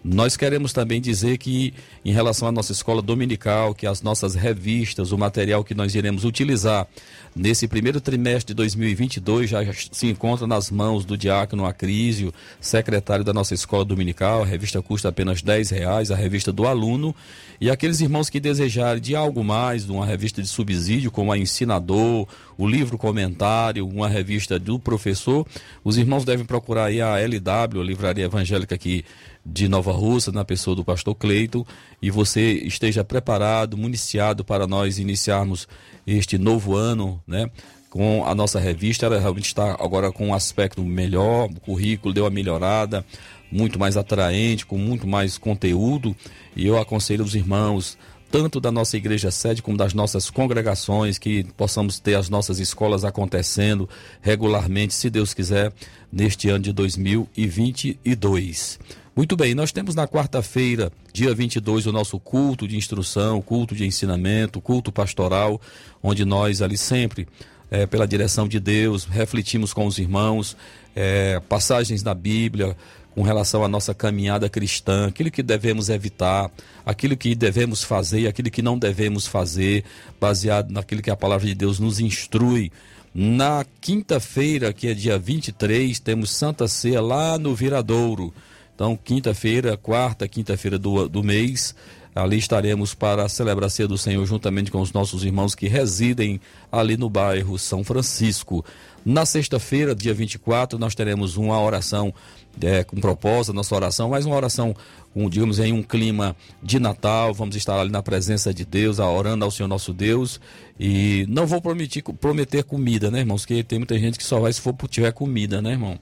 Nós 0.03 0.35
queremos 0.35 0.73
também 0.73 0.99
dizer 0.99 1.37
que, 1.37 1.75
em 2.03 2.11
relação 2.11 2.47
à 2.47 2.51
nossa 2.51 2.71
escola 2.71 3.03
dominical, 3.03 3.75
que 3.75 3.85
as 3.85 4.01
nossas 4.01 4.33
revistas, 4.33 5.11
o 5.11 5.17
material 5.17 5.63
que 5.63 5.75
nós 5.75 5.93
iremos 5.93 6.25
utilizar 6.25 6.87
nesse 7.35 7.67
primeiro 7.67 8.01
trimestre 8.01 8.47
de 8.47 8.55
2022 8.55 9.51
já 9.51 9.59
se 9.91 10.07
encontra 10.07 10.47
nas 10.47 10.71
mãos 10.71 11.05
do 11.05 11.15
Diácono 11.15 11.65
Acrísio, 11.65 12.33
secretário 12.59 13.23
da 13.23 13.31
nossa 13.31 13.53
escola 13.53 13.85
dominical. 13.85 14.41
A 14.41 14.45
revista 14.45 14.81
custa 14.81 15.09
apenas 15.09 15.43
10 15.43 15.69
reais, 15.69 16.09
a 16.09 16.15
revista 16.15 16.51
do 16.51 16.65
aluno. 16.65 17.15
E 17.59 17.69
aqueles 17.69 18.01
irmãos 18.01 18.27
que 18.27 18.39
desejarem 18.39 18.99
de 18.99 19.15
algo 19.15 19.43
mais, 19.43 19.85
de 19.85 19.91
uma 19.91 20.05
revista 20.05 20.41
de 20.41 20.47
subsídio, 20.47 21.11
como 21.11 21.31
a 21.31 21.37
Ensinador, 21.37 22.27
o 22.57 22.67
livro 22.67 22.97
comentário, 22.97 23.87
uma 23.87 24.09
revista 24.09 24.57
do 24.57 24.79
professor, 24.79 25.45
os 25.83 25.95
irmãos 25.95 26.25
devem 26.25 26.43
procurar 26.43 26.85
aí 26.85 27.01
a 27.01 27.17
LW, 27.19 27.79
a 27.79 27.83
Livraria 27.83 28.25
Evangélica 28.25 28.73
aqui 28.73 29.05
de 29.45 29.67
Nova 29.67 29.91
Russa, 29.91 30.31
na 30.31 30.45
pessoa 30.45 30.75
do 30.75 30.83
pastor 30.83 31.15
Cleito, 31.15 31.65
e 32.01 32.11
você 32.11 32.53
esteja 32.53 33.03
preparado, 33.03 33.77
municiado 33.77 34.45
para 34.45 34.67
nós 34.67 34.99
iniciarmos 34.99 35.67
este 36.05 36.37
novo 36.37 36.75
ano, 36.75 37.21
né? 37.27 37.49
Com 37.89 38.25
a 38.25 38.33
nossa 38.33 38.59
revista, 38.59 39.05
ela 39.05 39.19
realmente 39.19 39.47
está 39.47 39.73
agora 39.73 40.11
com 40.11 40.27
um 40.27 40.33
aspecto 40.33 40.81
melhor, 40.81 41.49
o 41.49 41.59
currículo 41.59 42.13
deu 42.13 42.23
uma 42.23 42.29
melhorada, 42.29 43.05
muito 43.51 43.77
mais 43.77 43.97
atraente, 43.97 44.65
com 44.65 44.77
muito 44.77 45.05
mais 45.05 45.37
conteúdo, 45.37 46.15
e 46.55 46.65
eu 46.65 46.77
aconselho 46.77 47.25
os 47.25 47.35
irmãos 47.35 47.97
tanto 48.31 48.61
da 48.61 48.71
nossa 48.71 48.95
igreja 48.95 49.29
sede 49.29 49.61
como 49.61 49.75
das 49.75 49.93
nossas 49.93 50.29
congregações, 50.29 51.17
que 51.17 51.43
possamos 51.57 51.99
ter 51.99 52.15
as 52.15 52.29
nossas 52.29 52.59
escolas 52.59 53.03
acontecendo 53.03 53.89
regularmente, 54.21 54.93
se 54.93 55.09
Deus 55.09 55.33
quiser, 55.33 55.73
neste 56.09 56.49
ano 56.49 56.63
de 56.63 56.71
2022. 56.71 58.79
Muito 59.21 59.37
bem, 59.37 59.53
nós 59.53 59.71
temos 59.71 59.93
na 59.93 60.07
quarta-feira, 60.07 60.91
dia 61.13 61.31
22, 61.31 61.85
o 61.85 61.91
nosso 61.91 62.19
culto 62.19 62.67
de 62.67 62.75
instrução, 62.75 63.39
culto 63.39 63.75
de 63.75 63.85
ensinamento, 63.85 64.59
culto 64.59 64.91
pastoral, 64.91 65.61
onde 66.01 66.25
nós 66.25 66.59
ali 66.59 66.75
sempre, 66.75 67.27
é, 67.69 67.85
pela 67.85 68.07
direção 68.07 68.47
de 68.47 68.59
Deus, 68.59 69.05
refletimos 69.05 69.73
com 69.73 69.85
os 69.85 69.99
irmãos, 69.99 70.57
é, 70.95 71.39
passagens 71.41 72.01
da 72.01 72.15
Bíblia, 72.15 72.75
com 73.13 73.21
relação 73.21 73.63
à 73.63 73.67
nossa 73.67 73.93
caminhada 73.93 74.49
cristã, 74.49 75.09
aquilo 75.09 75.29
que 75.29 75.43
devemos 75.43 75.89
evitar, 75.89 76.49
aquilo 76.83 77.15
que 77.15 77.35
devemos 77.35 77.83
fazer, 77.83 78.25
aquilo 78.25 78.49
que 78.49 78.63
não 78.63 78.75
devemos 78.75 79.27
fazer, 79.27 79.83
baseado 80.19 80.71
naquilo 80.71 80.99
que 80.99 81.11
a 81.11 81.15
palavra 81.15 81.45
de 81.45 81.53
Deus 81.53 81.77
nos 81.77 81.99
instrui. 81.99 82.71
Na 83.13 83.63
quinta-feira, 83.79 84.73
que 84.73 84.87
é 84.87 84.95
dia 84.95 85.19
23, 85.19 85.99
temos 85.99 86.31
Santa 86.31 86.67
Ceia 86.67 86.99
lá 86.99 87.37
no 87.37 87.53
Viradouro. 87.53 88.33
Então, 88.81 88.97
quinta-feira, 88.97 89.77
quarta, 89.77 90.27
quinta-feira 90.27 90.79
do, 90.79 91.07
do 91.07 91.23
mês, 91.23 91.75
ali 92.15 92.39
estaremos 92.39 92.95
para 92.95 93.29
celebrar 93.29 93.67
a 93.67 93.69
ceia 93.69 93.87
do 93.87 93.95
Senhor 93.95 94.25
juntamente 94.25 94.71
com 94.71 94.81
os 94.81 94.91
nossos 94.91 95.23
irmãos 95.23 95.53
que 95.53 95.67
residem 95.67 96.41
ali 96.71 96.97
no 96.97 97.07
bairro 97.07 97.59
São 97.59 97.83
Francisco. 97.83 98.65
Na 99.05 99.23
sexta-feira, 99.23 99.93
dia 99.93 100.15
24, 100.15 100.79
nós 100.79 100.95
teremos 100.95 101.37
uma 101.37 101.61
oração 101.61 102.11
é, 102.59 102.83
com 102.83 102.99
propósito, 102.99 103.53
nossa 103.53 103.75
oração, 103.75 104.09
mais 104.09 104.25
uma 104.25 104.35
oração, 104.35 104.75
um, 105.15 105.29
digamos, 105.29 105.59
em 105.59 105.71
um 105.71 105.83
clima 105.83 106.35
de 106.63 106.79
Natal. 106.79 107.35
Vamos 107.35 107.55
estar 107.55 107.79
ali 107.79 107.91
na 107.91 108.01
presença 108.01 108.51
de 108.51 108.65
Deus, 108.65 108.97
orando 108.97 109.45
ao 109.45 109.51
Senhor 109.51 109.69
nosso 109.69 109.93
Deus. 109.93 110.41
E 110.79 111.27
não 111.29 111.45
vou 111.45 111.61
prometer, 111.61 112.01
prometer 112.19 112.63
comida, 112.63 113.11
né, 113.11 113.19
irmãos? 113.19 113.43
Porque 113.43 113.63
tem 113.63 113.77
muita 113.77 113.99
gente 113.99 114.17
que 114.17 114.23
só 114.23 114.39
vai 114.39 114.51
se 114.51 114.59
for 114.59 114.73
tiver 114.89 115.11
comida, 115.11 115.61
né, 115.61 115.73
irmão? 115.73 115.99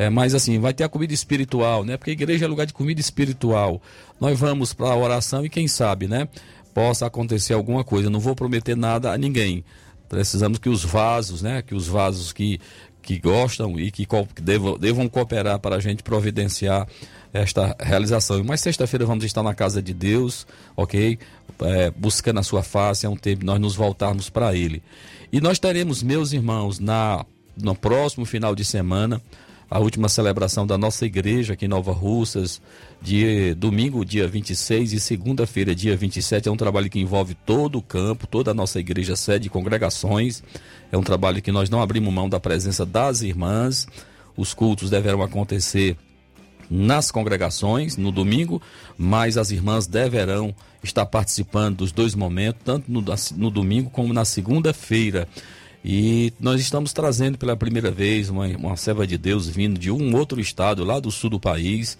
É, 0.00 0.08
mas 0.08 0.34
assim, 0.34 0.58
vai 0.58 0.72
ter 0.72 0.82
a 0.82 0.88
comida 0.88 1.12
espiritual, 1.12 1.84
né? 1.84 1.98
Porque 1.98 2.08
a 2.08 2.14
igreja 2.14 2.46
é 2.46 2.48
lugar 2.48 2.64
de 2.64 2.72
comida 2.72 2.98
espiritual. 2.98 3.82
Nós 4.18 4.40
vamos 4.40 4.72
para 4.72 4.88
a 4.88 4.96
oração 4.96 5.44
e 5.44 5.50
quem 5.50 5.68
sabe, 5.68 6.08
né? 6.08 6.26
Possa 6.72 7.04
acontecer 7.04 7.52
alguma 7.52 7.84
coisa. 7.84 8.08
não 8.08 8.18
vou 8.18 8.34
prometer 8.34 8.74
nada 8.74 9.12
a 9.12 9.18
ninguém. 9.18 9.62
Precisamos 10.08 10.58
que 10.58 10.70
os 10.70 10.82
vasos, 10.82 11.42
né? 11.42 11.60
Que 11.60 11.74
os 11.74 11.86
vasos 11.86 12.32
que, 12.32 12.58
que 13.02 13.18
gostam 13.18 13.78
e 13.78 13.90
que 13.90 14.08
devam, 14.40 14.78
devam 14.78 15.06
cooperar 15.06 15.58
para 15.58 15.76
a 15.76 15.80
gente 15.80 16.02
providenciar 16.02 16.88
esta 17.30 17.76
realização. 17.78 18.42
Mas 18.42 18.62
sexta-feira 18.62 19.04
vamos 19.04 19.22
estar 19.26 19.42
na 19.42 19.52
casa 19.52 19.82
de 19.82 19.92
Deus, 19.92 20.46
ok? 20.74 21.18
É, 21.60 21.90
buscando 21.90 22.40
a 22.40 22.42
sua 22.42 22.62
face, 22.62 23.04
é 23.04 23.08
um 23.10 23.16
tempo 23.16 23.44
nós 23.44 23.60
nos 23.60 23.76
voltarmos 23.76 24.30
para 24.30 24.56
Ele. 24.56 24.82
E 25.30 25.42
nós 25.42 25.58
teremos, 25.58 26.02
meus 26.02 26.32
irmãos, 26.32 26.78
na, 26.78 27.26
no 27.54 27.74
próximo 27.74 28.24
final 28.24 28.54
de 28.54 28.64
semana, 28.64 29.20
a 29.70 29.78
última 29.78 30.08
celebração 30.08 30.66
da 30.66 30.76
nossa 30.76 31.06
igreja 31.06 31.52
aqui 31.52 31.66
em 31.66 31.68
Nova 31.68 31.92
Russas, 31.92 32.60
de 33.00 33.54
domingo, 33.54 34.04
dia 34.04 34.26
26 34.26 34.92
e 34.92 34.98
segunda-feira, 34.98 35.76
dia 35.76 35.96
27. 35.96 36.48
É 36.48 36.52
um 36.52 36.56
trabalho 36.56 36.90
que 36.90 36.98
envolve 36.98 37.34
todo 37.34 37.78
o 37.78 37.82
campo, 37.82 38.26
toda 38.26 38.50
a 38.50 38.54
nossa 38.54 38.80
igreja 38.80 39.14
sede 39.14 39.48
congregações. 39.48 40.42
É 40.90 40.98
um 40.98 41.02
trabalho 41.02 41.40
que 41.40 41.52
nós 41.52 41.70
não 41.70 41.80
abrimos 41.80 42.12
mão 42.12 42.28
da 42.28 42.40
presença 42.40 42.84
das 42.84 43.22
irmãs. 43.22 43.86
Os 44.36 44.52
cultos 44.52 44.90
deverão 44.90 45.22
acontecer 45.22 45.96
nas 46.68 47.12
congregações 47.12 47.96
no 47.96 48.10
domingo, 48.10 48.60
mas 48.98 49.36
as 49.36 49.52
irmãs 49.52 49.86
deverão 49.86 50.52
estar 50.82 51.06
participando 51.06 51.78
dos 51.78 51.92
dois 51.92 52.16
momentos, 52.16 52.60
tanto 52.64 52.90
no, 52.90 53.04
no 53.36 53.50
domingo 53.50 53.88
como 53.88 54.12
na 54.12 54.24
segunda-feira. 54.24 55.28
E 55.84 56.32
nós 56.38 56.60
estamos 56.60 56.92
trazendo 56.92 57.38
pela 57.38 57.56
primeira 57.56 57.90
vez 57.90 58.28
uma, 58.28 58.46
uma 58.46 58.76
serva 58.76 59.06
de 59.06 59.16
Deus 59.16 59.48
vindo 59.48 59.78
de 59.78 59.90
um 59.90 60.14
outro 60.14 60.40
estado, 60.40 60.84
lá 60.84 61.00
do 61.00 61.10
sul 61.10 61.30
do 61.30 61.40
país, 61.40 61.96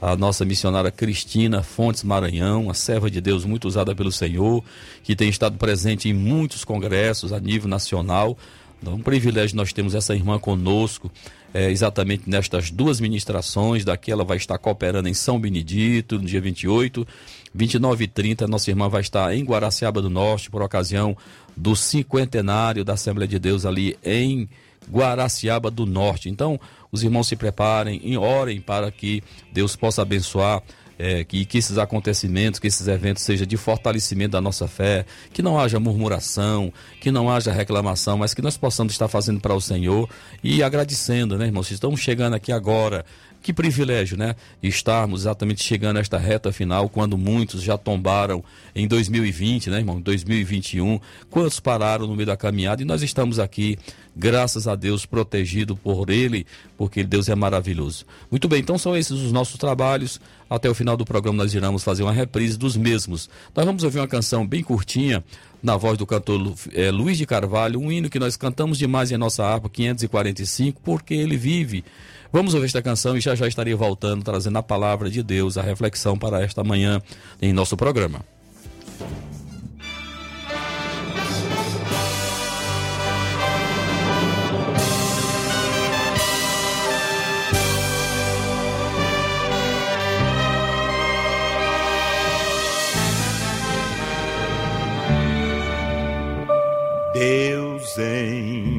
a 0.00 0.16
nossa 0.16 0.44
missionária 0.44 0.90
Cristina 0.90 1.62
Fontes 1.62 2.04
Maranhão, 2.04 2.64
uma 2.64 2.74
serva 2.74 3.10
de 3.10 3.20
Deus 3.20 3.44
muito 3.44 3.66
usada 3.66 3.94
pelo 3.94 4.12
Senhor, 4.12 4.62
que 5.02 5.16
tem 5.16 5.28
estado 5.28 5.56
presente 5.56 6.08
em 6.08 6.12
muitos 6.12 6.64
congressos 6.64 7.32
a 7.32 7.40
nível 7.40 7.68
nacional. 7.68 8.36
É 8.84 8.90
um 8.90 9.00
privilégio 9.00 9.56
nós 9.56 9.72
temos 9.72 9.94
essa 9.94 10.14
irmã 10.14 10.38
conosco, 10.38 11.10
é, 11.54 11.70
exatamente 11.70 12.28
nestas 12.28 12.70
duas 12.70 13.00
ministrações. 13.00 13.84
Daqui 13.84 14.12
ela 14.12 14.24
vai 14.24 14.36
estar 14.36 14.58
cooperando 14.58 15.08
em 15.08 15.14
São 15.14 15.40
Benedito, 15.40 16.18
no 16.18 16.24
dia 16.26 16.40
28. 16.40 17.06
29 17.54 18.04
e 18.04 18.08
30, 18.08 18.48
nossa 18.48 18.68
irmã 18.68 18.88
vai 18.88 19.00
estar 19.00 19.32
em 19.34 19.44
Guaraciaba 19.44 20.02
do 20.02 20.10
Norte, 20.10 20.50
por 20.50 20.60
ocasião 20.60 21.16
do 21.56 21.76
cinquentenário 21.76 22.84
da 22.84 22.94
Assembleia 22.94 23.28
de 23.28 23.38
Deus 23.38 23.64
ali 23.64 23.96
em 24.04 24.48
Guaraciaba 24.90 25.70
do 25.70 25.86
Norte. 25.86 26.28
Então, 26.28 26.60
os 26.90 27.02
irmãos 27.02 27.26
se 27.26 27.36
preparem 27.36 28.00
e 28.04 28.16
orem 28.16 28.60
para 28.60 28.90
que 28.90 29.22
Deus 29.52 29.76
possa 29.76 30.02
abençoar. 30.02 30.62
É, 30.96 31.24
que, 31.24 31.44
que 31.44 31.58
esses 31.58 31.76
acontecimentos, 31.76 32.60
que 32.60 32.68
esses 32.68 32.86
eventos 32.86 33.24
sejam 33.24 33.44
de 33.44 33.56
fortalecimento 33.56 34.30
da 34.30 34.40
nossa 34.40 34.68
fé, 34.68 35.04
que 35.32 35.42
não 35.42 35.58
haja 35.58 35.80
murmuração, 35.80 36.72
que 37.00 37.10
não 37.10 37.28
haja 37.28 37.50
reclamação, 37.50 38.16
mas 38.16 38.32
que 38.32 38.40
nós 38.40 38.56
possamos 38.56 38.92
estar 38.92 39.08
fazendo 39.08 39.40
para 39.40 39.52
o 39.52 39.60
Senhor 39.60 40.08
e 40.40 40.62
agradecendo, 40.62 41.36
né, 41.36 41.46
irmãos? 41.46 41.68
Estamos 41.68 41.98
chegando 41.98 42.34
aqui 42.34 42.52
agora 42.52 43.04
que 43.44 43.52
privilégio, 43.52 44.16
né? 44.16 44.34
Estarmos 44.62 45.20
exatamente 45.20 45.62
chegando 45.62 45.98
a 45.98 46.00
esta 46.00 46.16
reta 46.16 46.50
final, 46.50 46.88
quando 46.88 47.18
muitos 47.18 47.62
já 47.62 47.76
tombaram 47.76 48.42
em 48.74 48.88
2020, 48.88 49.68
né, 49.68 49.80
irmão? 49.80 50.00
2021. 50.00 50.98
Quantos 51.28 51.60
pararam 51.60 52.06
no 52.06 52.16
meio 52.16 52.26
da 52.26 52.38
caminhada? 52.38 52.80
E 52.80 52.86
nós 52.86 53.02
estamos 53.02 53.38
aqui, 53.38 53.78
graças 54.16 54.66
a 54.66 54.74
Deus, 54.74 55.04
protegido 55.04 55.76
por 55.76 56.08
Ele, 56.08 56.46
porque 56.78 57.04
Deus 57.04 57.28
é 57.28 57.34
maravilhoso. 57.34 58.06
Muito 58.30 58.48
bem, 58.48 58.60
então 58.60 58.78
são 58.78 58.96
esses 58.96 59.20
os 59.20 59.30
nossos 59.30 59.58
trabalhos. 59.58 60.18
Até 60.48 60.70
o 60.70 60.74
final 60.74 60.96
do 60.96 61.04
programa 61.04 61.42
nós 61.42 61.52
iremos 61.52 61.84
fazer 61.84 62.02
uma 62.02 62.12
reprise 62.12 62.56
dos 62.56 62.78
mesmos. 62.78 63.28
Nós 63.54 63.66
vamos 63.66 63.84
ouvir 63.84 63.98
uma 63.98 64.08
canção 64.08 64.46
bem 64.46 64.62
curtinha, 64.62 65.22
na 65.62 65.76
voz 65.76 65.98
do 65.98 66.06
cantor 66.06 66.54
é, 66.72 66.90
Luiz 66.90 67.18
de 67.18 67.26
Carvalho, 67.26 67.80
um 67.80 67.90
hino 67.90 68.08
que 68.08 68.18
nós 68.18 68.36
cantamos 68.36 68.78
demais 68.78 69.10
em 69.10 69.16
nossa 69.16 69.44
harpa 69.44 69.68
545, 69.68 70.80
porque 70.82 71.12
ele 71.12 71.36
vive. 71.36 71.84
Vamos 72.34 72.52
ouvir 72.52 72.66
esta 72.66 72.82
canção 72.82 73.16
e 73.16 73.20
já 73.20 73.36
já 73.36 73.46
estaria 73.46 73.76
voltando, 73.76 74.24
trazendo 74.24 74.58
a 74.58 74.62
palavra 74.62 75.08
de 75.08 75.22
Deus, 75.22 75.56
a 75.56 75.62
reflexão 75.62 76.18
para 76.18 76.42
esta 76.42 76.64
manhã 76.64 77.00
em 77.40 77.52
nosso 77.52 77.76
programa. 77.76 78.24
Deus 97.14 97.96
enviou 97.96 98.73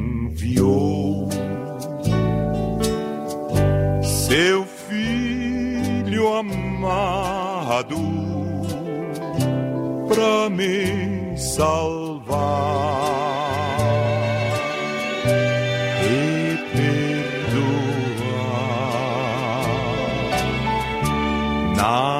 amado 7.76 7.96
para 10.08 10.48
me 10.50 11.36
salvar 11.36 12.26
e 16.02 16.56
perdoar. 16.72 16.96
Na 21.76 22.15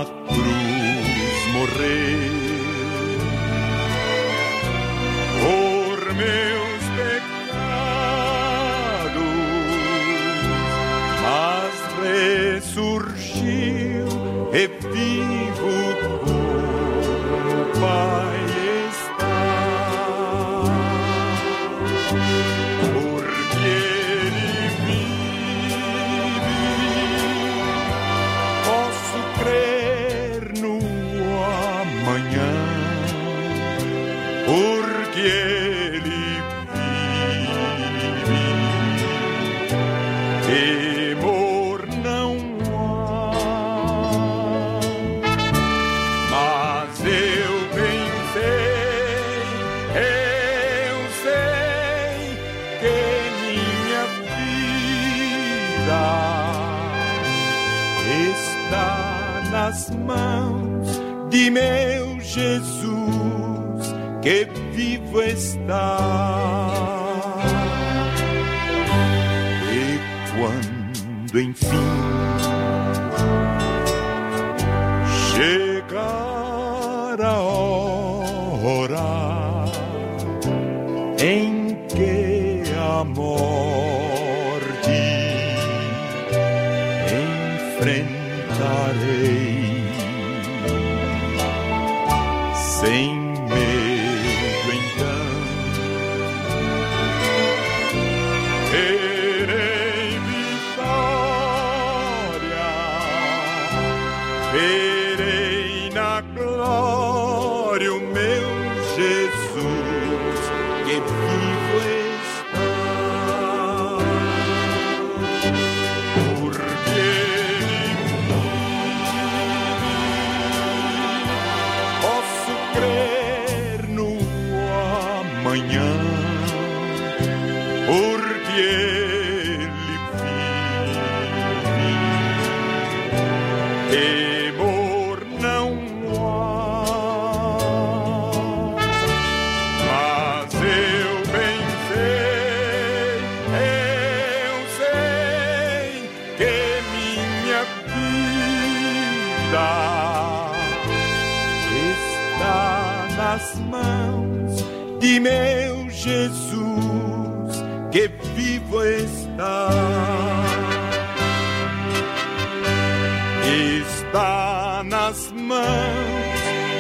nas 59.51 59.91
mãos 59.91 60.89
de 61.31 61.51
meu 61.51 62.21
Jesus 62.21 63.95
que 64.23 64.47
vivo 64.73 65.23
está. 65.23 65.99
E 69.73 69.99
quando 70.37 71.41
enfim 71.41 72.16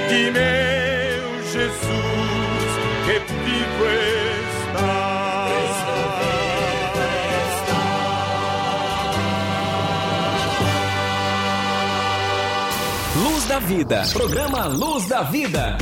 de 0.08 0.30
meu 0.30 1.42
Jesus 1.52 2.70
que 3.04 3.18
vivo 3.44 3.84
está. 4.76 5.48
Luz 13.16 13.44
da 13.46 13.58
Vida. 13.58 14.02
Programa 14.12 14.66
Luz 14.66 15.06
da 15.06 15.22
Vida. 15.22 15.78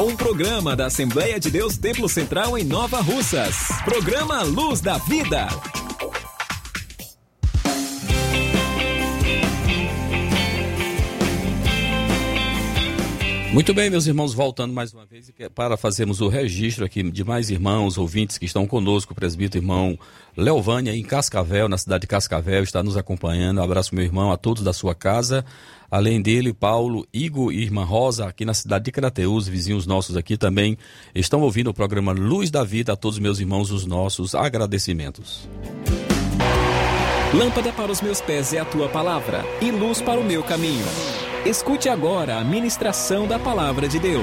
Um 0.00 0.16
programa 0.16 0.74
da 0.74 0.86
Assembleia 0.86 1.38
de 1.38 1.50
Deus 1.50 1.76
Templo 1.78 2.08
Central 2.08 2.58
em 2.58 2.64
Nova 2.64 3.00
Russas. 3.00 3.68
Programa 3.84 4.42
Luz 4.42 4.80
da 4.80 4.98
Vida. 4.98 5.48
Muito 13.52 13.74
bem, 13.74 13.90
meus 13.90 14.06
irmãos, 14.06 14.32
voltando 14.32 14.72
mais 14.72 14.94
uma 14.94 15.04
vez 15.04 15.30
para 15.54 15.76
fazermos 15.76 16.22
o 16.22 16.28
registro 16.28 16.86
aqui 16.86 17.02
de 17.02 17.22
mais 17.22 17.50
irmãos, 17.50 17.98
ouvintes 17.98 18.38
que 18.38 18.46
estão 18.46 18.66
conosco, 18.66 19.12
o 19.12 19.14
presbítero 19.14 19.62
irmão 19.62 19.98
Leovânia, 20.34 20.96
em 20.96 21.02
Cascavel, 21.02 21.68
na 21.68 21.76
cidade 21.76 22.00
de 22.00 22.06
Cascavel, 22.06 22.62
está 22.62 22.82
nos 22.82 22.96
acompanhando. 22.96 23.60
Um 23.60 23.62
abraço, 23.62 23.94
meu 23.94 24.02
irmão, 24.02 24.32
a 24.32 24.38
todos 24.38 24.62
da 24.62 24.72
sua 24.72 24.94
casa. 24.94 25.44
Além 25.90 26.22
dele, 26.22 26.54
Paulo, 26.54 27.06
Igor 27.12 27.52
e 27.52 27.60
Irmã 27.60 27.84
Rosa, 27.84 28.26
aqui 28.26 28.46
na 28.46 28.54
cidade 28.54 28.86
de 28.86 28.90
Crateus, 28.90 29.46
vizinhos 29.46 29.84
nossos 29.84 30.16
aqui 30.16 30.38
também, 30.38 30.78
estão 31.14 31.42
ouvindo 31.42 31.68
o 31.68 31.74
programa 31.74 32.12
Luz 32.12 32.50
da 32.50 32.64
Vida. 32.64 32.94
A 32.94 32.96
todos 32.96 33.18
meus 33.18 33.38
irmãos, 33.38 33.70
os 33.70 33.84
nossos 33.84 34.34
agradecimentos. 34.34 35.46
Lâmpada 37.34 37.70
para 37.70 37.92
os 37.92 38.00
meus 38.00 38.22
pés 38.22 38.54
é 38.54 38.60
a 38.60 38.64
tua 38.64 38.88
palavra 38.88 39.44
e 39.60 39.70
luz 39.70 40.00
para 40.00 40.18
o 40.18 40.24
meu 40.24 40.42
caminho. 40.42 40.86
Escute 41.44 41.88
agora 41.88 42.38
a 42.38 42.44
ministração 42.44 43.26
da 43.26 43.36
palavra 43.36 43.88
de 43.88 43.98
Deus. 43.98 44.22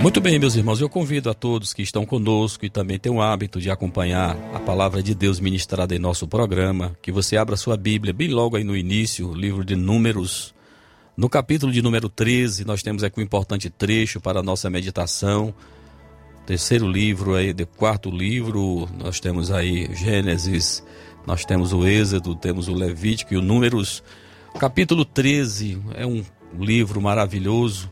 Muito 0.00 0.20
bem, 0.20 0.40
meus 0.40 0.56
irmãos, 0.56 0.80
eu 0.80 0.88
convido 0.88 1.30
a 1.30 1.34
todos 1.34 1.72
que 1.72 1.82
estão 1.82 2.04
conosco 2.04 2.66
e 2.66 2.68
também 2.68 2.98
têm 2.98 3.12
o 3.12 3.22
hábito 3.22 3.60
de 3.60 3.70
acompanhar 3.70 4.36
a 4.52 4.58
palavra 4.58 5.00
de 5.04 5.14
Deus 5.14 5.38
ministrada 5.38 5.94
em 5.94 6.00
nosso 6.00 6.26
programa, 6.26 6.96
que 7.00 7.12
você 7.12 7.36
abra 7.36 7.56
sua 7.56 7.76
Bíblia 7.76 8.12
bem 8.12 8.26
logo 8.26 8.56
aí 8.56 8.64
no 8.64 8.76
início, 8.76 9.30
o 9.30 9.34
livro 9.36 9.64
de 9.64 9.76
Números. 9.76 10.52
No 11.16 11.28
capítulo 11.28 11.70
de 11.70 11.80
número 11.80 12.08
13, 12.08 12.64
nós 12.64 12.82
temos 12.82 13.04
aqui 13.04 13.20
um 13.20 13.22
importante 13.22 13.70
trecho 13.70 14.20
para 14.20 14.40
a 14.40 14.42
nossa 14.42 14.68
meditação. 14.68 15.54
Terceiro 16.46 16.88
livro 16.88 17.34
aí, 17.34 17.52
de 17.52 17.64
quarto 17.64 18.10
livro, 18.10 18.88
nós 18.98 19.20
temos 19.20 19.50
aí 19.50 19.88
Gênesis, 19.94 20.84
nós 21.26 21.44
temos 21.44 21.72
o 21.72 21.86
Êxodo, 21.86 22.34
temos 22.34 22.68
o 22.68 22.74
Levítico 22.74 23.34
e 23.34 23.36
o 23.36 23.42
Números. 23.42 24.02
Capítulo 24.58 25.04
13 25.04 25.80
é 25.94 26.04
um 26.04 26.24
livro 26.58 27.00
maravilhoso 27.00 27.90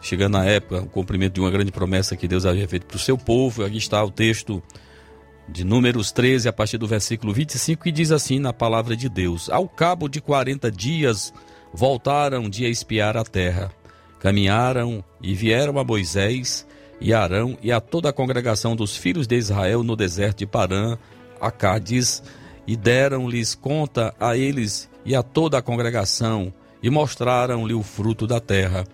chegando 0.00 0.32
na 0.32 0.44
época, 0.44 0.82
o 0.82 0.86
cumprimento 0.86 1.34
de 1.34 1.40
uma 1.40 1.50
grande 1.50 1.72
promessa 1.72 2.16
que 2.16 2.28
Deus 2.28 2.46
havia 2.46 2.66
feito 2.66 2.86
para 2.86 2.96
o 2.96 3.00
seu 3.00 3.16
povo. 3.16 3.64
Aqui 3.64 3.76
está 3.76 4.02
o 4.02 4.10
texto 4.10 4.62
de 5.48 5.64
Números 5.64 6.12
13, 6.12 6.48
a 6.48 6.52
partir 6.52 6.78
do 6.78 6.86
versículo 6.86 7.32
25, 7.32 7.82
que 7.82 7.92
diz 7.92 8.10
assim 8.10 8.38
na 8.38 8.52
palavra 8.52 8.96
de 8.96 9.08
Deus: 9.08 9.50
Ao 9.50 9.68
cabo 9.68 10.08
de 10.08 10.20
40 10.20 10.70
dias 10.70 11.32
voltaram 11.72 12.48
de 12.48 12.64
espiar 12.64 13.16
a 13.16 13.24
terra, 13.24 13.72
caminharam 14.18 15.04
e 15.22 15.34
vieram 15.34 15.78
a 15.78 15.84
Moisés 15.84 16.66
e 17.00 17.14
Arão 17.14 17.56
e 17.62 17.72
a 17.72 17.80
toda 17.80 18.10
a 18.10 18.12
congregação 18.12 18.76
dos 18.76 18.96
filhos 18.96 19.26
de 19.26 19.36
Israel 19.36 19.82
no 19.82 19.96
deserto 19.96 20.38
de 20.38 20.46
Parã, 20.46 20.98
a 21.40 21.50
Cádiz, 21.50 22.22
e 22.66 22.76
deram-lhes 22.76 23.54
conta 23.54 24.14
a 24.20 24.36
eles 24.36 24.88
e 25.04 25.14
a 25.14 25.22
toda 25.22 25.58
a 25.58 25.62
congregação, 25.62 26.52
e 26.82 26.90
mostraram-lhe 26.90 27.74
o 27.74 27.82
fruto 27.82 28.26
da 28.26 28.38
terra. 28.38 28.86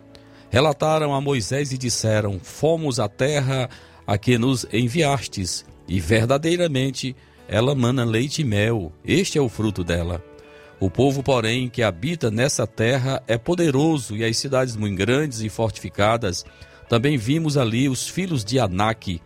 Relataram 0.50 1.14
a 1.14 1.20
Moisés 1.20 1.72
e 1.72 1.78
disseram: 1.78 2.38
Fomos 2.40 3.00
à 3.00 3.08
terra 3.08 3.68
a 4.06 4.16
que 4.16 4.38
nos 4.38 4.64
enviastes, 4.72 5.64
e 5.88 6.00
verdadeiramente 6.00 7.14
ela 7.48 7.74
mana 7.74 8.04
leite 8.04 8.42
e 8.42 8.44
mel, 8.44 8.92
este 9.04 9.38
é 9.38 9.40
o 9.40 9.48
fruto 9.48 9.84
dela. 9.84 10.22
O 10.78 10.90
povo, 10.90 11.22
porém, 11.22 11.68
que 11.68 11.82
habita 11.82 12.30
nessa 12.30 12.66
terra 12.66 13.22
é 13.26 13.38
poderoso, 13.38 14.16
e 14.16 14.24
as 14.24 14.36
cidades 14.36 14.76
muito 14.76 14.96
grandes 14.96 15.40
e 15.40 15.48
fortificadas. 15.48 16.44
Também 16.88 17.16
vimos 17.16 17.56
ali 17.56 17.88
os 17.88 18.08
filhos 18.08 18.44
de 18.44 18.58
Anak. 18.58 19.20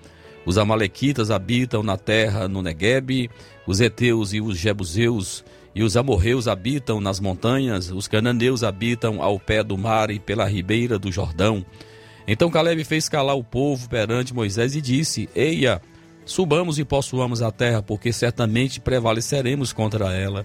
Os 0.47 0.57
amalequitas 0.57 1.31
habitam 1.31 1.83
na 1.83 1.97
terra 1.97 2.49
no 2.49 2.63
Neguebe, 2.63 3.31
os 3.67 3.81
heteus 3.81 4.33
e 4.33 4.41
os 4.41 4.57
jebuseus 4.57 5.45
e 5.75 5.83
os 5.83 5.97
amorreus 5.97 6.49
habitam 6.49 7.01
nas 7.01 7.21
montanhas, 7.21 7.91
os 7.91 8.09
cananeus 8.09 8.65
habitam 8.65 9.23
ao 9.23 9.39
pé 9.39 9.63
do 9.63 9.79
mar 9.79 10.11
e 10.11 10.19
pela 10.19 10.45
ribeira 10.45 10.99
do 10.99 11.13
Jordão. 11.13 11.65
Então 12.27 12.51
Caleb 12.51 12.83
fez 12.85 13.09
calar 13.09 13.37
o 13.37 13.45
povo 13.45 13.89
perante 13.89 14.35
Moisés 14.35 14.75
e 14.75 14.81
disse: 14.81 15.29
Eia, 15.35 15.81
subamos 16.25 16.79
e 16.79 16.85
possuamos 16.85 17.43
a 17.43 17.51
terra, 17.51 17.83
porque 17.83 18.13
certamente 18.13 18.81
prevaleceremos 18.81 19.73
contra 19.73 20.13
ela. 20.13 20.45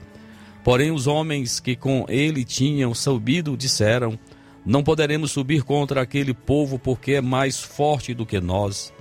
Porém, 0.64 0.92
os 0.92 1.06
homens 1.06 1.60
que 1.60 1.76
com 1.76 2.06
ele 2.08 2.44
tinham 2.44 2.94
subido 2.94 3.58
disseram: 3.58 4.18
Não 4.66 4.84
poderemos 4.84 5.32
subir 5.32 5.64
contra 5.64 6.02
aquele 6.02 6.34
povo, 6.34 6.80
porque 6.80 7.14
é 7.14 7.22
mais 7.22 7.62
forte 7.62 8.14
do 8.14 8.26
que 8.26 8.40
nós. 8.40 8.92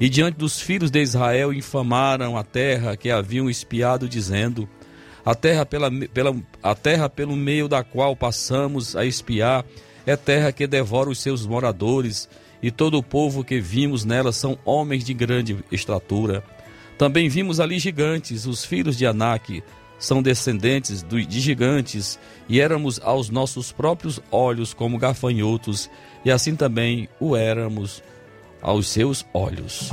E 0.00 0.08
diante 0.08 0.36
dos 0.36 0.60
filhos 0.60 0.90
de 0.90 1.00
Israel 1.00 1.52
infamaram 1.52 2.36
a 2.36 2.42
terra 2.42 2.96
que 2.96 3.10
haviam 3.10 3.48
espiado, 3.48 4.08
dizendo: 4.08 4.68
a 5.24 5.34
terra, 5.34 5.64
pela, 5.64 5.90
pela, 6.08 6.36
a 6.62 6.74
terra 6.74 7.08
pelo 7.08 7.36
meio 7.36 7.68
da 7.68 7.84
qual 7.84 8.16
passamos 8.16 8.96
a 8.96 9.04
espiar 9.04 9.64
é 10.04 10.16
terra 10.16 10.52
que 10.52 10.66
devora 10.66 11.08
os 11.08 11.20
seus 11.20 11.46
moradores, 11.46 12.28
e 12.62 12.70
todo 12.70 12.98
o 12.98 13.02
povo 13.02 13.44
que 13.44 13.60
vimos 13.60 14.04
nela 14.04 14.32
são 14.32 14.58
homens 14.64 15.04
de 15.04 15.14
grande 15.14 15.56
estatura. 15.70 16.42
Também 16.98 17.28
vimos 17.28 17.60
ali 17.60 17.78
gigantes, 17.78 18.46
os 18.46 18.64
filhos 18.64 18.96
de 18.96 19.06
Anak, 19.06 19.62
são 20.04 20.22
descendentes 20.22 21.02
de 21.02 21.40
gigantes, 21.40 22.18
e 22.48 22.60
éramos 22.60 23.00
aos 23.02 23.30
nossos 23.30 23.72
próprios 23.72 24.20
olhos 24.30 24.74
como 24.74 24.98
gafanhotos, 24.98 25.90
e 26.24 26.30
assim 26.30 26.54
também 26.54 27.08
o 27.18 27.36
éramos 27.36 28.02
aos 28.60 28.88
seus 28.88 29.24
olhos. 29.32 29.92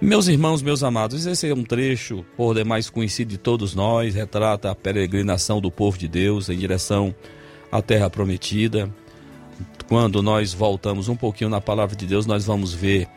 Meus 0.00 0.28
irmãos, 0.28 0.62
meus 0.62 0.84
amados, 0.84 1.26
esse 1.26 1.48
é 1.48 1.54
um 1.54 1.64
trecho, 1.64 2.24
por 2.36 2.54
demais 2.54 2.88
conhecido 2.88 3.30
de 3.30 3.38
todos 3.38 3.74
nós, 3.74 4.14
retrata 4.14 4.70
a 4.70 4.74
peregrinação 4.74 5.60
do 5.60 5.72
povo 5.72 5.98
de 5.98 6.06
Deus 6.06 6.48
em 6.48 6.56
direção 6.56 7.14
à 7.70 7.82
terra 7.82 8.08
prometida. 8.08 8.88
Quando 9.88 10.22
nós 10.22 10.54
voltamos 10.54 11.08
um 11.08 11.16
pouquinho 11.16 11.50
na 11.50 11.60
palavra 11.60 11.96
de 11.96 12.06
Deus, 12.06 12.26
nós 12.26 12.44
vamos 12.44 12.72
ver 12.72 13.08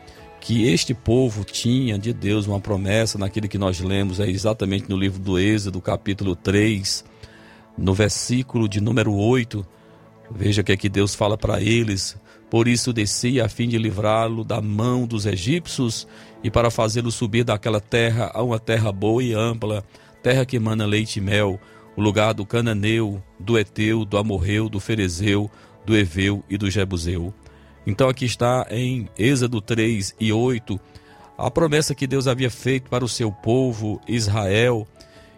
que 0.41 0.67
este 0.67 0.91
povo 0.91 1.43
tinha 1.43 1.99
de 1.99 2.11
Deus 2.11 2.47
uma 2.47 2.59
promessa 2.59 3.17
naquilo 3.19 3.47
que 3.47 3.59
nós 3.59 3.79
lemos 3.79 4.19
é 4.19 4.27
exatamente 4.27 4.89
no 4.89 4.97
livro 4.97 5.19
do 5.19 5.37
Êxodo, 5.37 5.79
capítulo 5.79 6.35
3, 6.35 7.05
no 7.77 7.93
versículo 7.93 8.67
de 8.67 8.81
número 8.81 9.13
8. 9.13 9.63
Veja 10.31 10.63
que 10.63 10.71
aqui 10.71 10.89
Deus 10.89 11.13
fala 11.13 11.37
para 11.37 11.61
eles: 11.61 12.17
Por 12.49 12.67
isso 12.67 12.91
desci 12.91 13.39
a 13.39 13.47
fim 13.47 13.69
de 13.69 13.77
livrá-lo 13.77 14.43
da 14.43 14.59
mão 14.59 15.05
dos 15.05 15.27
egípcios 15.27 16.07
e 16.43 16.49
para 16.49 16.71
fazê-lo 16.71 17.11
subir 17.11 17.43
daquela 17.43 17.79
terra 17.79 18.31
a 18.33 18.41
uma 18.41 18.57
terra 18.57 18.91
boa 18.91 19.23
e 19.23 19.33
ampla, 19.33 19.85
terra 20.23 20.43
que 20.43 20.55
emana 20.55 20.87
leite 20.87 21.19
e 21.19 21.21
mel, 21.21 21.59
o 21.95 22.01
lugar 22.01 22.33
do 22.33 22.47
cananeu, 22.47 23.21
do 23.39 23.59
eteu, 23.59 24.03
do 24.03 24.17
amorreu, 24.17 24.67
do 24.67 24.79
ferezeu, 24.79 25.51
do 25.85 25.95
eveu 25.95 26.43
e 26.49 26.57
do 26.57 26.67
jebuseu. 26.67 27.31
Então 27.85 28.07
aqui 28.09 28.25
está 28.25 28.67
em 28.69 29.09
Êxodo 29.17 29.61
3 29.61 30.15
e 30.19 30.31
8 30.31 30.79
a 31.37 31.49
promessa 31.49 31.95
que 31.95 32.05
Deus 32.05 32.27
havia 32.27 32.51
feito 32.51 32.89
para 32.89 33.03
o 33.03 33.09
seu 33.09 33.31
povo 33.31 33.99
Israel. 34.07 34.87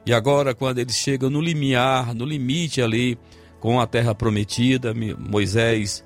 E 0.05 0.13
agora, 0.13 0.53
quando 0.53 0.79
eles 0.79 0.97
chegam 0.97 1.29
no 1.29 1.39
limiar, 1.39 2.13
no 2.13 2.25
limite 2.25 2.81
ali 2.81 3.17
com 3.61 3.79
a 3.79 3.87
terra 3.87 4.13
prometida, 4.13 4.93
Moisés 4.93 6.03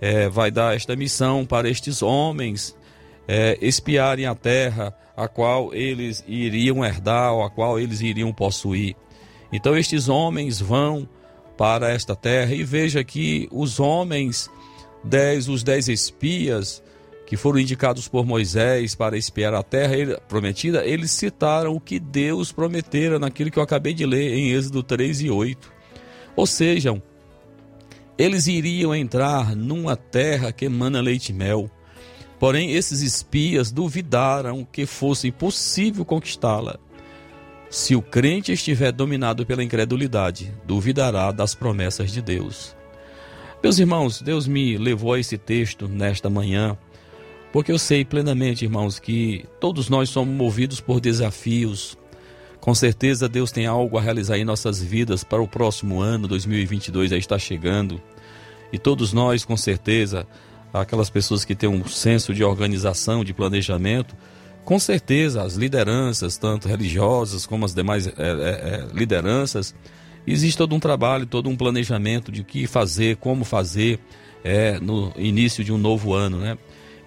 é, 0.00 0.28
vai 0.28 0.52
dar 0.52 0.76
esta 0.76 0.94
missão 0.94 1.44
para 1.44 1.68
estes 1.68 2.00
homens 2.00 2.76
é, 3.26 3.58
espiarem 3.60 4.26
a 4.26 4.36
terra 4.36 4.94
a 5.16 5.26
qual 5.26 5.74
eles 5.74 6.24
iriam 6.28 6.84
herdar, 6.84 7.32
ou 7.34 7.42
a 7.42 7.50
qual 7.50 7.78
eles 7.78 8.00
iriam 8.00 8.32
possuir. 8.32 8.94
Então 9.52 9.76
estes 9.76 10.08
homens 10.08 10.60
vão 10.60 11.08
para 11.58 11.90
esta 11.90 12.14
terra 12.14 12.54
e 12.54 12.62
veja 12.62 13.02
que 13.02 13.48
os 13.50 13.80
homens 13.80 14.48
dez, 15.04 15.48
os 15.48 15.62
dez 15.62 15.88
espias 15.88 16.82
que 17.26 17.36
foram 17.36 17.60
indicados 17.60 18.08
por 18.08 18.26
Moisés 18.26 18.96
para 18.96 19.16
espiar 19.16 19.54
a 19.54 19.62
terra 19.62 20.20
prometida, 20.28 20.84
eles 20.84 21.12
citaram 21.12 21.76
o 21.76 21.80
que 21.80 22.00
Deus 22.00 22.50
prometera 22.50 23.20
naquilo 23.20 23.52
que 23.52 23.58
eu 23.58 23.62
acabei 23.62 23.94
de 23.94 24.04
ler 24.04 24.34
em 24.34 24.50
Êxodo 24.50 24.82
3 24.82 25.20
e 25.20 25.30
8. 25.30 25.72
Ou 26.34 26.44
seja, 26.44 27.00
eles 28.18 28.48
iriam 28.48 28.92
entrar 28.92 29.54
numa 29.54 29.94
terra 29.96 30.50
que 30.50 30.64
emana 30.64 31.00
leite 31.00 31.30
e 31.30 31.32
mel. 31.32 31.70
Porém, 32.40 32.72
esses 32.72 33.00
espias 33.00 33.70
duvidaram 33.70 34.66
que 34.70 34.84
fosse 34.84 35.30
possível 35.30 36.04
conquistá-la. 36.04 36.80
Se 37.70 37.94
o 37.94 38.02
crente 38.02 38.50
estiver 38.50 38.90
dominado 38.90 39.46
pela 39.46 39.62
incredulidade, 39.62 40.52
duvidará 40.66 41.30
das 41.30 41.54
promessas 41.54 42.10
de 42.10 42.20
Deus. 42.20 42.74
Meus 43.62 43.78
irmãos, 43.78 44.22
Deus 44.22 44.48
me 44.48 44.78
levou 44.78 45.12
a 45.12 45.20
esse 45.20 45.36
texto 45.36 45.86
nesta 45.86 46.30
manhã, 46.30 46.78
porque 47.52 47.70
eu 47.70 47.78
sei 47.78 48.06
plenamente, 48.06 48.64
irmãos, 48.64 48.98
que 48.98 49.44
todos 49.60 49.90
nós 49.90 50.08
somos 50.08 50.34
movidos 50.34 50.80
por 50.80 50.98
desafios. 50.98 51.98
Com 52.58 52.74
certeza 52.74 53.28
Deus 53.28 53.52
tem 53.52 53.66
algo 53.66 53.98
a 53.98 54.00
realizar 54.00 54.38
em 54.38 54.44
nossas 54.44 54.82
vidas 54.82 55.22
para 55.22 55.42
o 55.42 55.48
próximo 55.48 56.00
ano, 56.00 56.26
2022 56.26 57.10
já 57.10 57.18
está 57.18 57.38
chegando. 57.38 58.00
E 58.72 58.78
todos 58.78 59.12
nós, 59.12 59.44
com 59.44 59.58
certeza, 59.58 60.26
aquelas 60.72 61.10
pessoas 61.10 61.44
que 61.44 61.54
têm 61.54 61.68
um 61.68 61.86
senso 61.86 62.32
de 62.32 62.42
organização, 62.42 63.22
de 63.22 63.34
planejamento, 63.34 64.16
com 64.64 64.78
certeza 64.78 65.42
as 65.42 65.54
lideranças, 65.54 66.38
tanto 66.38 66.66
religiosas 66.66 67.44
como 67.44 67.66
as 67.66 67.74
demais 67.74 68.06
é, 68.06 68.12
é, 68.16 68.88
lideranças, 68.94 69.74
existe 70.32 70.56
todo 70.56 70.74
um 70.74 70.80
trabalho, 70.80 71.26
todo 71.26 71.48
um 71.48 71.56
planejamento 71.56 72.30
de 72.30 72.42
o 72.42 72.44
que 72.44 72.66
fazer, 72.66 73.16
como 73.16 73.44
fazer 73.44 73.98
é, 74.44 74.78
no 74.80 75.12
início 75.16 75.64
de 75.64 75.72
um 75.72 75.78
novo 75.78 76.14
ano, 76.14 76.38
né? 76.38 76.56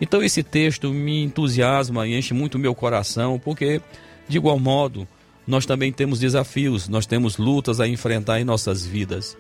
Então 0.02 0.22
esse 0.24 0.44
texto 0.44 0.92
me 0.92 1.24
entusiasma 1.24 2.08
e 2.08 2.18
enche 2.18 2.34
muito 2.34 2.56
o 2.56 2.60
meu 2.60 2.76
coração, 2.76 3.40
porque 3.40 3.82
de 4.28 4.38
igual 4.38 4.60
modo 4.60 5.08
nós 5.46 5.66
também 5.66 5.92
temos 5.92 6.20
desafios, 6.20 6.88
nós 6.88 7.06
temos 7.06 7.38
lutas 7.38 7.80
a 7.80 7.88
enfrentar 7.88 8.40
em 8.40 8.44
nossas 8.44 8.86
vidas. 8.86 9.38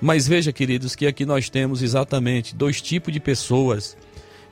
Mas 0.00 0.26
veja, 0.26 0.52
queridos, 0.52 0.96
que 0.96 1.06
aqui 1.06 1.24
nós 1.24 1.48
temos 1.48 1.82
exatamente 1.82 2.54
dois 2.54 2.80
tipos 2.80 3.12
de 3.12 3.20
pessoas 3.20 3.96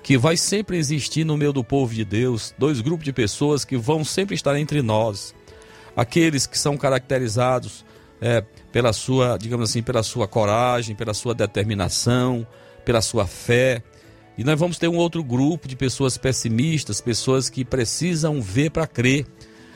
que 0.03 0.17
vai 0.17 0.37
sempre 0.37 0.77
existir 0.77 1.25
no 1.25 1.37
meio 1.37 1.53
do 1.53 1.65
povo 1.65 1.93
de 1.93 2.05
Deus, 2.05 2.55
dois 2.57 2.81
grupos 2.81 3.05
de 3.05 3.13
pessoas 3.13 3.65
que 3.65 3.77
vão 3.77 4.05
sempre 4.05 4.35
estar 4.35 4.59
entre 4.59 4.81
nós. 4.81 5.35
Aqueles 5.97 6.47
que 6.47 6.59
são 6.59 6.77
caracterizados 6.77 7.85
é, 8.21 8.45
pela 8.73 8.93
sua, 8.93 9.37
digamos 9.37 9.71
assim, 9.71 9.83
pela 9.83 10.03
sua 10.03 10.29
coragem, 10.29 10.95
pela 10.95 11.15
sua 11.15 11.35
determinação, 11.35 12.47
pela 12.85 13.01
sua 13.01 13.27
fé. 13.27 13.83
E 14.39 14.45
nós 14.45 14.59
vamos 14.59 14.79
ter 14.79 14.89
um 14.89 14.97
outro 14.97 15.23
grupo 15.23 15.69
de 15.69 15.77
pessoas 15.77 16.17
pessimistas, 16.17 17.01
pessoas 17.01 17.51
que 17.51 17.65
precisam 17.65 18.41
ver 18.41 18.71
para 18.71 18.87
crer. 18.87 19.27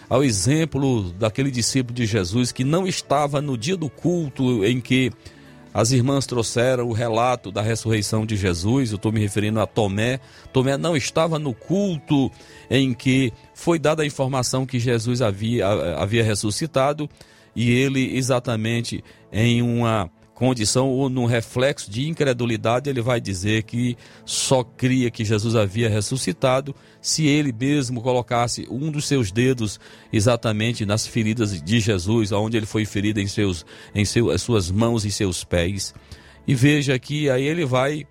Ao 0.08 0.22
exemplo 0.22 1.12
daquele 1.12 1.50
discípulo 1.50 1.94
de 1.94 2.06
Jesus 2.06 2.52
que 2.52 2.62
não 2.62 2.86
estava 2.86 3.40
no 3.40 3.56
dia 3.56 3.76
do 3.76 3.88
culto 3.88 4.64
em 4.64 4.80
que 4.80 5.10
as 5.74 5.90
irmãs 5.90 6.24
trouxeram 6.24 6.86
o 6.86 6.92
relato 6.92 7.50
da 7.50 7.60
ressurreição 7.60 8.24
de 8.24 8.36
Jesus, 8.36 8.92
eu 8.92 8.96
estou 8.96 9.10
me 9.10 9.18
referindo 9.18 9.60
a 9.60 9.66
Tomé. 9.66 10.20
Tomé 10.52 10.76
não 10.76 10.96
estava 10.96 11.36
no 11.36 11.52
culto 11.52 12.30
em 12.70 12.94
que 12.94 13.32
foi 13.54 13.76
dada 13.76 14.04
a 14.04 14.06
informação 14.06 14.64
que 14.64 14.78
Jesus 14.78 15.20
havia, 15.20 15.66
havia 15.98 16.22
ressuscitado, 16.22 17.10
e 17.54 17.70
ele 17.70 18.16
exatamente 18.16 19.02
em 19.32 19.62
uma 19.62 20.10
condição 20.34 20.88
ou 20.88 21.08
num 21.08 21.26
reflexo 21.26 21.90
de 21.90 22.08
incredulidade, 22.08 22.90
ele 22.90 23.00
vai 23.00 23.20
dizer 23.20 23.62
que 23.62 23.96
só 24.24 24.64
cria 24.64 25.10
que 25.10 25.24
Jesus 25.24 25.54
havia 25.54 25.88
ressuscitado 25.88 26.74
se 27.00 27.26
ele 27.26 27.52
mesmo 27.52 28.02
colocasse 28.02 28.66
um 28.68 28.90
dos 28.90 29.06
seus 29.06 29.30
dedos 29.30 29.78
exatamente 30.12 30.84
nas 30.84 31.06
feridas 31.06 31.62
de 31.62 31.80
Jesus, 31.80 32.32
onde 32.32 32.56
ele 32.56 32.66
foi 32.66 32.84
ferido 32.84 33.20
em 33.20 33.28
seus 33.28 33.64
em 33.94 34.04
seu, 34.04 34.36
suas 34.38 34.70
mãos 34.70 35.04
e 35.04 35.10
seus 35.10 35.44
pés. 35.44 35.94
E 36.46 36.54
veja 36.54 36.98
que 36.98 37.30
aí 37.30 37.44
ele 37.44 37.64
vai 37.64 38.06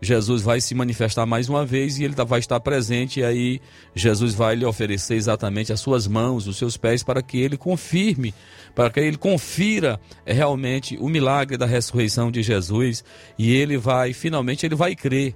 Jesus 0.00 0.42
vai 0.42 0.60
se 0.60 0.74
manifestar 0.74 1.24
mais 1.24 1.48
uma 1.48 1.64
vez 1.64 1.98
e 1.98 2.04
ele 2.04 2.14
tá, 2.14 2.22
vai 2.22 2.38
estar 2.38 2.60
presente, 2.60 3.20
e 3.20 3.24
aí 3.24 3.60
Jesus 3.94 4.34
vai 4.34 4.54
lhe 4.54 4.64
oferecer 4.64 5.14
exatamente 5.14 5.72
as 5.72 5.80
suas 5.80 6.06
mãos, 6.06 6.46
os 6.46 6.56
seus 6.56 6.76
pés, 6.76 7.02
para 7.02 7.22
que 7.22 7.38
ele 7.38 7.56
confirme, 7.56 8.34
para 8.74 8.90
que 8.90 9.00
ele 9.00 9.16
confira 9.16 9.98
realmente 10.24 10.98
o 11.00 11.08
milagre 11.08 11.56
da 11.56 11.66
ressurreição 11.66 12.30
de 12.30 12.42
Jesus, 12.42 13.02
e 13.38 13.54
ele 13.54 13.78
vai, 13.78 14.12
finalmente, 14.12 14.66
ele 14.66 14.74
vai 14.74 14.94
crer. 14.94 15.34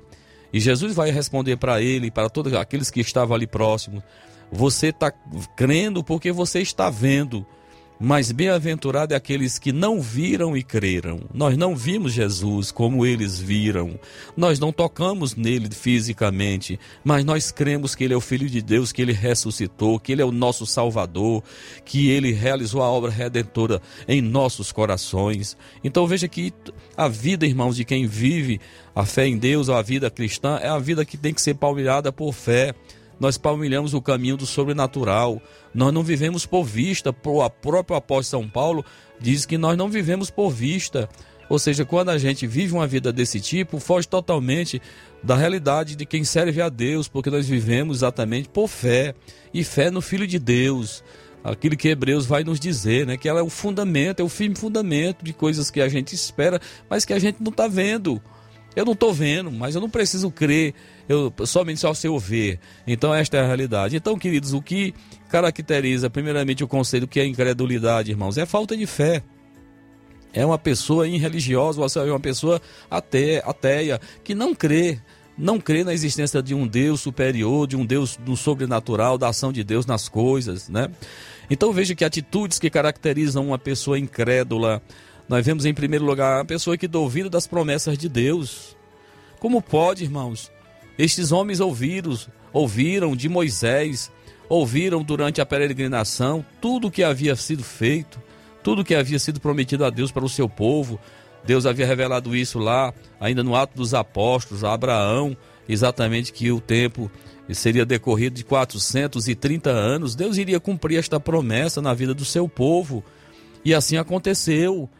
E 0.52 0.60
Jesus 0.60 0.94
vai 0.94 1.10
responder 1.10 1.56
para 1.56 1.80
ele, 1.80 2.10
para 2.10 2.28
todos 2.28 2.52
aqueles 2.52 2.90
que 2.90 3.00
estavam 3.00 3.34
ali 3.34 3.46
próximos: 3.46 4.02
Você 4.50 4.88
está 4.88 5.10
crendo 5.56 6.02
porque 6.02 6.32
você 6.32 6.60
está 6.60 6.90
vendo. 6.90 7.46
Mas 8.02 8.32
bem-aventurado 8.32 9.12
é 9.12 9.16
aqueles 9.16 9.58
que 9.58 9.72
não 9.72 10.00
viram 10.00 10.56
e 10.56 10.62
creram. 10.62 11.20
Nós 11.34 11.54
não 11.54 11.76
vimos 11.76 12.14
Jesus 12.14 12.72
como 12.72 13.04
eles 13.04 13.38
viram. 13.38 14.00
Nós 14.34 14.58
não 14.58 14.72
tocamos 14.72 15.36
nele 15.36 15.68
fisicamente, 15.70 16.80
mas 17.04 17.26
nós 17.26 17.52
cremos 17.52 17.94
que 17.94 18.02
ele 18.02 18.14
é 18.14 18.16
o 18.16 18.20
Filho 18.22 18.48
de 18.48 18.62
Deus, 18.62 18.90
que 18.90 19.02
ele 19.02 19.12
ressuscitou, 19.12 20.00
que 20.00 20.12
ele 20.12 20.22
é 20.22 20.24
o 20.24 20.32
nosso 20.32 20.64
Salvador, 20.64 21.44
que 21.84 22.08
ele 22.08 22.32
realizou 22.32 22.82
a 22.82 22.88
obra 22.88 23.10
redentora 23.10 23.82
em 24.08 24.22
nossos 24.22 24.72
corações. 24.72 25.54
Então 25.84 26.06
veja 26.06 26.26
que 26.26 26.54
a 26.96 27.06
vida, 27.06 27.46
irmãos, 27.46 27.76
de 27.76 27.84
quem 27.84 28.06
vive 28.06 28.62
a 28.94 29.04
fé 29.04 29.26
em 29.26 29.36
Deus, 29.36 29.68
a 29.68 29.82
vida 29.82 30.10
cristã, 30.10 30.58
é 30.62 30.68
a 30.68 30.78
vida 30.78 31.04
que 31.04 31.18
tem 31.18 31.34
que 31.34 31.42
ser 31.42 31.54
palmilhada 31.54 32.10
por 32.10 32.32
fé 32.32 32.74
nós 33.20 33.36
palmilhamos 33.36 33.92
o 33.92 34.00
caminho 34.00 34.38
do 34.38 34.46
sobrenatural. 34.46 35.40
Nós 35.74 35.92
não 35.92 36.02
vivemos 36.02 36.46
por 36.46 36.64
vista. 36.64 37.10
O 37.10 37.50
próprio 37.50 37.96
apóstolo 37.96 38.42
São 38.42 38.50
Paulo 38.50 38.82
diz 39.20 39.44
que 39.44 39.58
nós 39.58 39.76
não 39.76 39.90
vivemos 39.90 40.30
por 40.30 40.50
vista. 40.50 41.06
Ou 41.50 41.58
seja, 41.58 41.84
quando 41.84 42.08
a 42.08 42.16
gente 42.16 42.46
vive 42.46 42.72
uma 42.72 42.86
vida 42.86 43.12
desse 43.12 43.40
tipo, 43.40 43.78
foge 43.78 44.08
totalmente 44.08 44.80
da 45.22 45.36
realidade 45.36 45.96
de 45.96 46.06
quem 46.06 46.24
serve 46.24 46.62
a 46.62 46.68
Deus, 46.68 47.08
porque 47.08 47.28
nós 47.28 47.46
vivemos 47.46 47.98
exatamente 47.98 48.48
por 48.48 48.68
fé 48.68 49.14
e 49.52 49.62
fé 49.62 49.90
no 49.90 50.00
Filho 50.00 50.26
de 50.26 50.38
Deus. 50.38 51.04
Aquilo 51.42 51.76
que 51.76 51.88
Hebreus 51.88 52.24
vai 52.24 52.44
nos 52.44 52.60
dizer, 52.60 53.06
né? 53.06 53.16
Que 53.16 53.28
ela 53.28 53.40
é 53.40 53.42
o 53.42 53.50
fundamento, 53.50 54.20
é 54.20 54.22
o 54.22 54.28
firme 54.28 54.54
fundamento 54.54 55.24
de 55.24 55.32
coisas 55.32 55.70
que 55.70 55.80
a 55.80 55.88
gente 55.88 56.14
espera, 56.14 56.60
mas 56.88 57.04
que 57.04 57.12
a 57.12 57.18
gente 57.18 57.42
não 57.42 57.50
está 57.50 57.66
vendo. 57.66 58.22
Eu 58.74 58.84
não 58.84 58.92
estou 58.92 59.12
vendo, 59.12 59.50
mas 59.50 59.74
eu 59.74 59.80
não 59.80 59.90
preciso 59.90 60.30
crer 60.30 60.74
eu, 61.08 61.32
somente 61.44 61.80
só 61.80 61.92
se 61.92 62.06
eu 62.06 62.18
ver. 62.18 62.60
Então, 62.86 63.12
esta 63.12 63.36
é 63.36 63.40
a 63.40 63.46
realidade. 63.46 63.96
Então, 63.96 64.16
queridos, 64.16 64.52
o 64.52 64.62
que 64.62 64.94
caracteriza, 65.28 66.08
primeiramente, 66.08 66.62
o 66.62 66.68
conceito 66.68 67.08
que 67.08 67.18
é 67.18 67.26
incredulidade, 67.26 68.10
irmãos, 68.10 68.38
é 68.38 68.46
falta 68.46 68.76
de 68.76 68.86
fé. 68.86 69.22
É 70.32 70.46
uma 70.46 70.58
pessoa 70.58 71.08
irreligiosa, 71.08 71.80
ou 71.80 72.06
é 72.06 72.10
uma 72.12 72.20
pessoa 72.20 72.62
até, 72.88 73.42
ateia, 73.44 74.00
que 74.22 74.34
não 74.34 74.54
crê 74.54 75.00
não 75.40 75.58
crê 75.58 75.82
na 75.82 75.94
existência 75.94 76.42
de 76.42 76.54
um 76.54 76.66
Deus 76.66 77.00
superior, 77.00 77.66
de 77.66 77.74
um 77.74 77.84
Deus 77.84 78.14
do 78.14 78.36
sobrenatural, 78.36 79.16
da 79.16 79.28
ação 79.28 79.50
de 79.50 79.64
Deus 79.64 79.86
nas 79.86 80.06
coisas, 80.06 80.68
né? 80.68 80.90
Então 81.48 81.72
veja 81.72 81.94
que 81.94 82.04
atitudes 82.04 82.58
que 82.58 82.68
caracterizam 82.68 83.46
uma 83.46 83.58
pessoa 83.58 83.98
incrédula, 83.98 84.82
nós 85.30 85.46
vemos 85.46 85.64
em 85.64 85.72
primeiro 85.72 86.04
lugar 86.04 86.38
uma 86.38 86.44
pessoa 86.44 86.76
que 86.76 86.88
duvida 86.88 87.30
das 87.30 87.46
promessas 87.46 87.96
de 87.96 88.08
Deus. 88.08 88.76
Como 89.38 89.62
pode, 89.62 90.02
irmãos? 90.02 90.50
Estes 90.98 91.30
homens 91.30 91.60
ouviram, 91.60 92.18
ouviram 92.52 93.14
de 93.14 93.28
Moisés, 93.28 94.10
ouviram 94.48 95.04
durante 95.04 95.40
a 95.40 95.46
peregrinação 95.46 96.44
tudo 96.60 96.88
o 96.88 96.90
que 96.90 97.04
havia 97.04 97.36
sido 97.36 97.62
feito, 97.62 98.20
tudo 98.60 98.82
o 98.82 98.84
que 98.84 98.92
havia 98.92 99.20
sido 99.20 99.38
prometido 99.38 99.84
a 99.84 99.90
Deus 99.90 100.10
para 100.10 100.24
o 100.24 100.28
seu 100.28 100.48
povo, 100.48 100.98
Deus 101.44 101.64
havia 101.64 101.86
revelado 101.86 102.34
isso 102.34 102.58
lá, 102.58 102.92
ainda 103.20 103.44
no 103.44 103.54
ato 103.54 103.76
dos 103.76 103.94
apóstolos, 103.94 104.64
a 104.64 104.74
Abraão, 104.74 105.36
exatamente 105.68 106.32
que 106.32 106.50
o 106.50 106.60
tempo 106.60 107.08
seria 107.52 107.86
decorrido 107.86 108.34
de 108.34 108.44
430 108.44 109.70
anos. 109.70 110.16
Deus 110.16 110.38
iria 110.38 110.58
cumprir 110.58 110.98
esta 110.98 111.20
promessa 111.20 111.80
na 111.80 111.94
vida 111.94 112.12
do 112.12 112.24
seu 112.24 112.48
povo. 112.48 113.04
E 113.64 113.72
assim 113.72 113.96
aconteceu. 113.96 114.90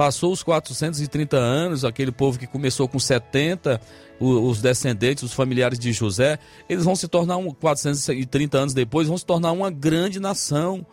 Passou 0.00 0.32
os 0.32 0.42
430 0.42 1.36
anos, 1.36 1.84
aquele 1.84 2.10
povo 2.10 2.38
que 2.38 2.46
começou 2.46 2.88
com 2.88 2.98
70, 2.98 3.78
os 4.18 4.62
descendentes, 4.62 5.22
os 5.22 5.34
familiares 5.34 5.78
de 5.78 5.92
José, 5.92 6.38
eles 6.70 6.86
vão 6.86 6.96
se 6.96 7.06
tornar, 7.06 7.36
430 7.60 8.56
anos 8.56 8.72
depois, 8.72 9.08
vão 9.08 9.18
se 9.18 9.26
tornar 9.26 9.52
uma 9.52 9.70
grande 9.70 10.18
nação. 10.18 10.86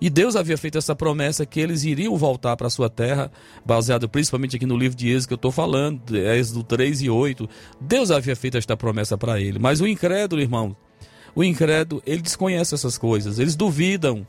E 0.00 0.08
Deus 0.08 0.36
havia 0.36 0.56
feito 0.56 0.78
essa 0.78 0.94
promessa 0.94 1.44
que 1.44 1.58
eles 1.58 1.82
iriam 1.82 2.16
voltar 2.16 2.56
para 2.56 2.68
a 2.68 2.70
sua 2.70 2.88
terra, 2.88 3.32
baseado 3.64 4.08
principalmente 4.08 4.54
aqui 4.54 4.64
no 4.64 4.76
livro 4.76 4.96
de 4.96 5.08
Êxodo 5.08 5.26
que 5.26 5.34
eu 5.34 5.38
estou 5.38 5.50
falando, 5.50 6.16
Êxodo 6.16 6.62
3 6.62 7.02
e 7.02 7.10
8. 7.10 7.48
Deus 7.80 8.12
havia 8.12 8.36
feito 8.36 8.56
esta 8.56 8.76
promessa 8.76 9.18
para 9.18 9.40
ele. 9.40 9.58
Mas 9.58 9.80
o 9.80 9.88
incrédulo, 9.88 10.40
irmão, 10.40 10.76
o 11.34 11.42
incrédulo, 11.42 12.00
ele 12.06 12.22
desconhece 12.22 12.76
essas 12.76 12.96
coisas, 12.96 13.40
eles 13.40 13.56
duvidam, 13.56 14.24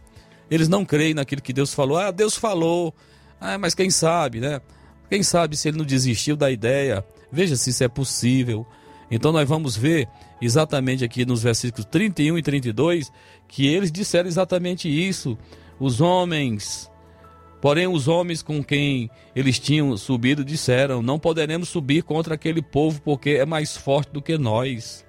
eles 0.49 0.67
não 0.67 0.83
creem 0.83 1.13
naquilo 1.13 1.39
que 1.39 1.53
Deus 1.53 1.71
falou. 1.71 1.99
Ah, 1.99 2.09
Deus 2.09 2.35
falou, 2.35 2.95
ah, 3.39 3.57
mas 3.57 3.75
quem 3.75 3.89
sabe, 3.89 4.39
né? 4.39 4.61
Quem 5.09 5.23
sabe 5.23 5.55
se 5.55 5.67
ele 5.67 5.77
não 5.77 5.85
desistiu 5.85 6.35
da 6.35 6.51
ideia? 6.51 7.05
Veja 7.31 7.55
se 7.55 7.69
isso 7.69 7.83
é 7.83 7.87
possível. 7.87 8.65
Então 9.09 9.31
nós 9.31 9.47
vamos 9.47 9.77
ver 9.77 10.07
exatamente 10.41 11.03
aqui 11.03 11.25
nos 11.25 11.41
versículos 11.41 11.85
31 11.85 12.37
e 12.37 12.41
32 12.41 13.11
que 13.47 13.67
eles 13.67 13.91
disseram 13.91 14.27
exatamente 14.27 14.89
isso. 14.89 15.37
Os 15.79 16.01
homens, 16.01 16.91
porém 17.61 17.87
os 17.87 18.07
homens 18.07 18.41
com 18.41 18.63
quem 18.63 19.09
eles 19.35 19.59
tinham 19.59 19.95
subido 19.95 20.43
disseram: 20.43 21.01
Não 21.01 21.19
poderemos 21.19 21.69
subir 21.69 22.03
contra 22.03 22.35
aquele 22.35 22.61
povo 22.61 23.01
porque 23.01 23.31
é 23.31 23.45
mais 23.45 23.77
forte 23.77 24.11
do 24.11 24.21
que 24.21 24.37
nós. 24.37 25.05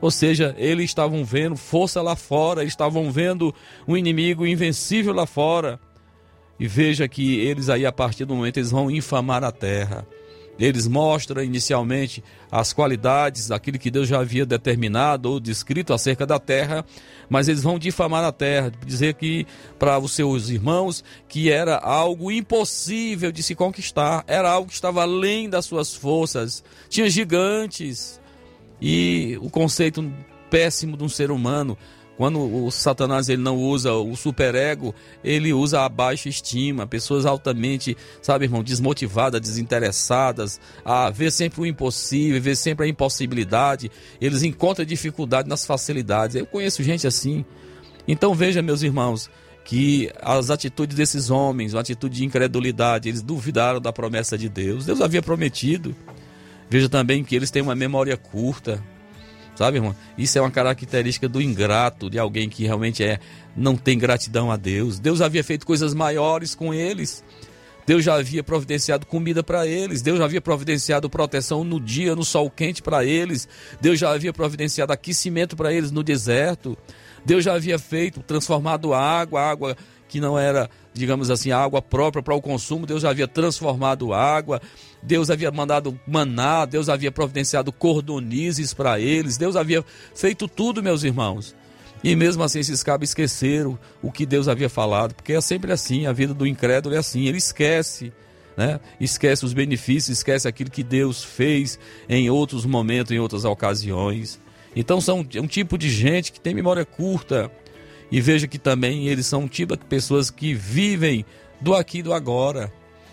Ou 0.00 0.10
seja, 0.10 0.54
eles 0.58 0.86
estavam 0.86 1.24
vendo 1.24 1.56
força 1.56 2.00
lá 2.00 2.14
fora, 2.14 2.62
estavam 2.62 3.10
vendo 3.10 3.52
um 3.86 3.96
inimigo 3.96 4.46
invencível 4.46 5.12
lá 5.12 5.26
fora. 5.26 5.80
E 6.58 6.66
veja 6.66 7.06
que 7.06 7.38
eles 7.38 7.68
aí, 7.68 7.86
a 7.86 7.92
partir 7.92 8.24
do 8.24 8.34
momento, 8.34 8.56
eles 8.56 8.70
vão 8.70 8.90
infamar 8.90 9.44
a 9.44 9.52
terra. 9.52 10.06
Eles 10.58 10.88
mostram 10.88 11.42
inicialmente 11.42 12.22
as 12.50 12.72
qualidades 12.72 13.46
daquilo 13.46 13.78
que 13.78 13.92
Deus 13.92 14.08
já 14.08 14.18
havia 14.18 14.44
determinado 14.44 15.30
ou 15.30 15.38
descrito 15.38 15.94
acerca 15.94 16.26
da 16.26 16.40
terra, 16.40 16.84
mas 17.30 17.46
eles 17.46 17.62
vão 17.62 17.78
difamar 17.78 18.24
a 18.24 18.32
terra, 18.32 18.72
dizer 18.84 19.14
que 19.14 19.46
para 19.78 19.98
os 20.00 20.12
seus 20.12 20.48
irmãos 20.48 21.04
que 21.28 21.48
era 21.48 21.76
algo 21.76 22.32
impossível 22.32 23.30
de 23.30 23.40
se 23.40 23.54
conquistar, 23.54 24.24
era 24.26 24.50
algo 24.50 24.68
que 24.68 24.74
estava 24.74 25.02
além 25.02 25.48
das 25.48 25.64
suas 25.64 25.94
forças, 25.94 26.64
tinha 26.88 27.08
gigantes. 27.08 28.20
E 28.80 29.38
o 29.40 29.50
conceito 29.50 30.12
péssimo 30.50 30.96
de 30.96 31.04
um 31.04 31.08
ser 31.08 31.30
humano 31.30 31.78
quando 32.18 32.64
o 32.64 32.68
Satanás 32.72 33.28
ele 33.28 33.40
não 33.40 33.56
usa 33.56 33.92
o 33.92 34.16
superego, 34.16 34.92
ele 35.22 35.52
usa 35.52 35.82
a 35.82 35.88
baixa 35.88 36.28
estima, 36.28 36.84
pessoas 36.84 37.24
altamente, 37.24 37.96
sabe, 38.20 38.44
irmão, 38.44 38.60
desmotivadas, 38.60 39.40
desinteressadas, 39.40 40.60
a 40.84 41.10
ver 41.10 41.30
sempre 41.30 41.60
o 41.60 41.66
impossível, 41.66 42.42
ver 42.42 42.56
sempre 42.56 42.86
a 42.86 42.88
impossibilidade. 42.88 43.88
Eles 44.20 44.42
encontram 44.42 44.84
dificuldade 44.84 45.48
nas 45.48 45.64
facilidades. 45.64 46.34
Eu 46.34 46.44
conheço 46.44 46.82
gente 46.82 47.06
assim. 47.06 47.44
Então 48.08 48.34
veja, 48.34 48.60
meus 48.60 48.82
irmãos, 48.82 49.30
que 49.64 50.10
as 50.20 50.50
atitudes 50.50 50.96
desses 50.96 51.30
homens, 51.30 51.72
uma 51.72 51.82
atitude 51.82 52.16
de 52.16 52.24
incredulidade, 52.24 53.08
eles 53.08 53.22
duvidaram 53.22 53.80
da 53.80 53.92
promessa 53.92 54.36
de 54.36 54.48
Deus. 54.48 54.84
Deus 54.84 55.00
havia 55.00 55.22
prometido. 55.22 55.94
Veja 56.68 56.88
também 56.88 57.22
que 57.22 57.36
eles 57.36 57.48
têm 57.48 57.62
uma 57.62 57.76
memória 57.76 58.16
curta. 58.16 58.82
Sabe, 59.58 59.78
irmão? 59.78 59.92
Isso 60.16 60.38
é 60.38 60.40
uma 60.40 60.52
característica 60.52 61.28
do 61.28 61.42
ingrato, 61.42 62.08
de 62.08 62.16
alguém 62.16 62.48
que 62.48 62.64
realmente 62.64 63.02
é 63.02 63.18
não 63.56 63.76
tem 63.76 63.98
gratidão 63.98 64.52
a 64.52 64.56
Deus. 64.56 65.00
Deus 65.00 65.20
havia 65.20 65.42
feito 65.42 65.66
coisas 65.66 65.92
maiores 65.92 66.54
com 66.54 66.72
eles. 66.72 67.24
Deus 67.84 68.04
já 68.04 68.14
havia 68.14 68.44
providenciado 68.44 69.04
comida 69.04 69.42
para 69.42 69.66
eles, 69.66 70.00
Deus 70.00 70.18
já 70.18 70.26
havia 70.26 70.40
providenciado 70.40 71.10
proteção 71.10 71.64
no 71.64 71.80
dia, 71.80 72.14
no 72.14 72.24
sol 72.24 72.48
quente 72.48 72.80
para 72.80 73.04
eles, 73.04 73.48
Deus 73.80 73.98
já 73.98 74.12
havia 74.12 74.32
providenciado 74.32 74.92
aquecimento 74.92 75.56
para 75.56 75.72
eles 75.72 75.90
no 75.90 76.04
deserto, 76.04 76.78
Deus 77.24 77.42
já 77.42 77.54
havia 77.54 77.80
feito, 77.80 78.22
transformado 78.22 78.94
água, 78.94 79.40
água 79.40 79.76
que 80.06 80.20
não 80.20 80.38
era, 80.38 80.70
digamos 80.98 81.30
assim, 81.30 81.50
água 81.52 81.80
própria 81.80 82.22
para 82.22 82.34
o 82.34 82.42
consumo, 82.42 82.84
Deus 82.84 83.02
já 83.02 83.10
havia 83.10 83.28
transformado 83.28 84.12
água, 84.12 84.60
Deus 85.02 85.30
havia 85.30 85.50
mandado 85.50 85.98
maná, 86.06 86.64
Deus 86.64 86.88
havia 86.88 87.12
providenciado 87.12 87.72
cordonizes 87.72 88.74
para 88.74 88.98
eles, 89.00 89.36
Deus 89.36 89.56
havia 89.56 89.84
feito 90.14 90.46
tudo, 90.48 90.82
meus 90.82 91.04
irmãos. 91.04 91.54
E 92.02 92.14
mesmo 92.14 92.42
assim 92.42 92.60
esses 92.60 92.82
cabos 92.82 93.08
esqueceram 93.08 93.78
o 94.02 94.12
que 94.12 94.26
Deus 94.26 94.48
havia 94.48 94.68
falado, 94.68 95.14
porque 95.14 95.32
é 95.32 95.40
sempre 95.40 95.72
assim, 95.72 96.06
a 96.06 96.12
vida 96.12 96.34
do 96.34 96.46
incrédulo 96.46 96.94
é 96.94 96.98
assim, 96.98 97.26
ele 97.26 97.38
esquece, 97.38 98.12
né? 98.56 98.80
Esquece 99.00 99.44
os 99.44 99.52
benefícios, 99.52 100.18
esquece 100.18 100.46
aquilo 100.46 100.70
que 100.70 100.82
Deus 100.82 101.24
fez 101.24 101.78
em 102.08 102.28
outros 102.30 102.64
momentos, 102.64 103.12
em 103.12 103.18
outras 103.18 103.44
ocasiões. 103.44 104.40
Então 104.74 105.00
são 105.00 105.20
um 105.20 105.46
tipo 105.46 105.76
de 105.76 105.90
gente 105.90 106.30
que 106.32 106.40
tem 106.40 106.54
memória 106.54 106.84
curta. 106.84 107.50
E 108.10 108.20
veja 108.20 108.46
que 108.46 108.58
também 108.58 109.08
eles 109.08 109.26
são 109.26 109.42
um 109.42 109.48
tipo 109.48 109.76
de 109.76 109.84
pessoas 109.84 110.30
que 110.30 110.54
vivem 110.54 111.24
do 111.60 111.74
aqui 111.74 111.98
e 111.98 112.02
do 112.02 112.12
agora. 112.12 112.72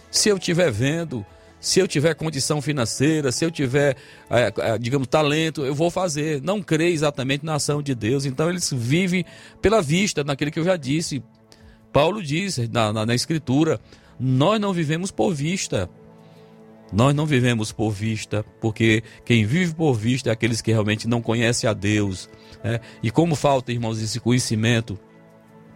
Se 0.10 0.30
eu 0.30 0.38
estiver 0.38 0.72
vendo 0.72 1.26
se 1.66 1.80
eu 1.80 1.88
tiver 1.88 2.14
condição 2.14 2.62
financeira, 2.62 3.32
se 3.32 3.44
eu 3.44 3.50
tiver, 3.50 3.98
é, 4.30 4.54
é, 4.56 4.78
digamos, 4.78 5.08
talento, 5.08 5.66
eu 5.66 5.74
vou 5.74 5.90
fazer. 5.90 6.40
Não 6.44 6.62
crê 6.62 6.92
exatamente 6.92 7.44
na 7.44 7.56
ação 7.56 7.82
de 7.82 7.96
Deus. 7.96 8.24
Então 8.24 8.52
eles 8.52 8.72
vivem 8.72 9.26
pela 9.64 9.82
vista, 9.82 10.24
naquilo 10.24 10.52
que 10.52 10.60
eu 10.60 10.64
já 10.64 10.78
disse. 10.78 11.24
Paulo 11.92 12.22
diz 12.22 12.60
na, 12.70 12.94
na, 12.94 13.04
na 13.08 13.16
Escritura: 13.16 13.82
nós 14.20 14.62
não 14.62 14.74
vivemos 14.74 15.10
por 15.10 15.34
vista. 15.34 15.90
Nós 16.96 17.14
não 17.14 17.26
vivemos 17.26 17.74
por 17.74 17.92
vista, 17.92 18.46
porque 18.62 19.04
quem 19.26 19.46
vive 19.46 19.76
por 19.76 19.96
vista 19.96 20.30
é 20.30 20.32
aqueles 20.32 20.62
que 20.62 20.72
realmente 20.72 21.10
não 21.10 21.22
conhecem 21.22 21.70
a 21.70 21.74
Deus. 21.74 22.30
Né? 22.64 22.80
E 23.04 23.12
como 23.12 23.36
falta, 23.36 23.74
irmãos, 23.74 24.02
esse 24.02 24.18
conhecimento 24.18 24.98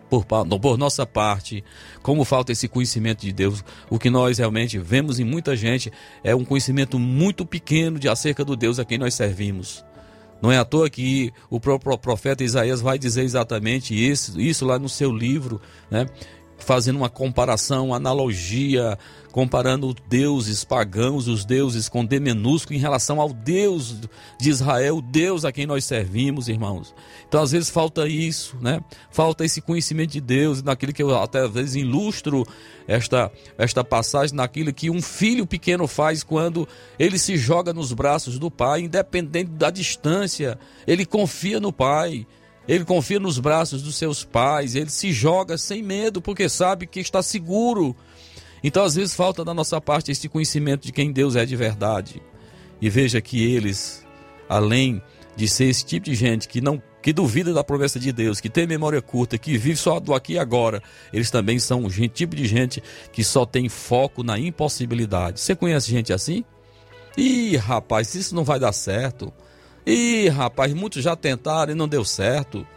por, 0.09 0.25
por 0.25 0.77
nossa 0.77 1.05
parte, 1.05 1.61
como 2.01 2.23
falta 2.23 2.53
esse 2.53 2.69
conhecimento 2.69 3.19
de 3.19 3.33
Deus, 3.33 3.65
o 3.89 3.99
que 3.99 4.09
nós 4.09 4.37
realmente 4.37 4.79
vemos 4.79 5.19
em 5.19 5.25
muita 5.25 5.57
gente 5.57 5.91
é 6.23 6.33
um 6.33 6.45
conhecimento 6.45 6.97
muito 6.97 7.45
pequeno 7.45 7.99
de 7.99 8.07
acerca 8.07 8.45
do 8.45 8.55
Deus 8.55 8.79
a 8.79 8.85
quem 8.85 8.97
nós 8.97 9.13
servimos. 9.13 9.83
Não 10.41 10.49
é 10.49 10.57
à 10.57 10.63
toa 10.63 10.89
que 10.89 11.33
o 11.49 11.59
próprio 11.59 11.97
profeta 11.97 12.45
Isaías 12.45 12.79
vai 12.79 12.97
dizer 12.97 13.23
exatamente 13.23 13.93
isso, 13.93 14.39
isso 14.39 14.65
lá 14.65 14.79
no 14.79 14.87
seu 14.87 15.11
livro, 15.11 15.59
né? 15.91 16.05
fazendo 16.59 16.97
uma 16.97 17.09
comparação, 17.09 17.87
uma 17.87 17.95
analogia, 17.95 18.97
comparando 19.31 19.95
deuses 20.07 20.63
pagãos, 20.63 21.27
os 21.27 21.45
deuses 21.45 21.87
com 21.87 22.05
D 22.05 22.19
minúsculo 22.19 22.77
em 22.77 22.81
relação 22.81 23.21
ao 23.21 23.31
Deus 23.31 23.97
de 24.39 24.49
Israel, 24.49 25.01
Deus 25.01 25.45
a 25.45 25.51
quem 25.51 25.65
nós 25.65 25.85
servimos, 25.85 26.47
irmãos. 26.47 26.93
Então, 27.27 27.41
às 27.41 27.51
vezes 27.51 27.69
falta 27.69 28.07
isso, 28.07 28.57
né? 28.59 28.81
Falta 29.11 29.45
esse 29.45 29.61
conhecimento 29.61 30.11
de 30.11 30.21
Deus, 30.21 30.63
naquilo 30.63 30.93
que 30.93 31.03
eu 31.03 31.15
até 31.15 31.41
às 31.41 31.51
vezes 31.51 31.75
ilustro 31.75 32.45
esta 32.87 33.31
esta 33.57 33.83
passagem 33.83 34.35
naquilo 34.35 34.73
que 34.73 34.89
um 34.89 35.01
filho 35.01 35.45
pequeno 35.45 35.87
faz 35.87 36.23
quando 36.23 36.67
ele 36.97 37.19
se 37.19 37.37
joga 37.37 37.71
nos 37.71 37.93
braços 37.93 38.39
do 38.39 38.49
pai, 38.49 38.81
independente 38.81 39.51
da 39.51 39.69
distância, 39.69 40.59
ele 40.87 41.05
confia 41.05 41.59
no 41.59 41.71
pai. 41.71 42.25
Ele 42.67 42.85
confia 42.85 43.19
nos 43.19 43.39
braços 43.39 43.81
dos 43.81 43.95
seus 43.95 44.23
pais, 44.23 44.75
ele 44.75 44.91
se 44.91 45.11
joga 45.11 45.57
sem 45.57 45.81
medo, 45.81 46.21
porque 46.21 46.47
sabe 46.47 46.85
que 46.85 46.99
está 46.99 47.23
seguro. 47.23 47.95
Então, 48.63 48.83
às 48.83 48.95
vezes, 48.95 49.15
falta 49.15 49.43
da 49.43 49.53
nossa 49.53 49.79
parte 49.79 50.11
esse 50.11 50.27
conhecimento 50.27 50.85
de 50.85 50.91
quem 50.91 51.11
Deus 51.11 51.35
é 51.35 51.45
de 51.45 51.55
verdade. 51.55 52.21
E 52.81 52.89
veja 52.89 53.21
que 53.21 53.43
eles, 53.43 54.05
além 54.47 55.01
de 55.35 55.47
ser 55.47 55.65
esse 55.65 55.85
tipo 55.85 56.05
de 56.05 56.15
gente 56.15 56.47
que 56.47 56.61
não 56.61 56.81
que 57.01 57.13
duvida 57.13 57.53
da 57.53 57.63
promessa 57.63 57.99
de 57.99 58.11
Deus, 58.11 58.41
que 58.41 58.49
tem 58.49 58.67
memória 58.67 59.01
curta, 59.01 59.37
que 59.37 59.57
vive 59.57 59.77
só 59.77 59.99
do 59.99 60.13
aqui 60.13 60.33
e 60.33 60.39
agora, 60.39 60.83
eles 61.13 61.31
também 61.31 61.57
são 61.57 61.85
um 61.85 61.89
tipo 61.89 62.35
de 62.35 62.45
gente 62.45 62.83
que 63.11 63.23
só 63.23 63.45
tem 63.45 63.69
foco 63.69 64.21
na 64.21 64.37
impossibilidade. 64.37 65.39
Você 65.39 65.55
conhece 65.55 65.89
gente 65.89 66.11
assim? 66.11 66.43
Ih, 67.17 67.55
rapaz, 67.55 68.13
isso 68.15 68.35
não 68.35 68.43
vai 68.43 68.59
dar 68.59 68.73
certo. 68.73 69.31
Ih, 69.85 70.27
rapaz, 70.27 70.73
muitos 70.73 71.03
já 71.03 71.15
tentaram 71.15 71.71
e 71.71 71.75
não 71.75 71.87
deu 71.87 72.03
certo. 72.03 72.67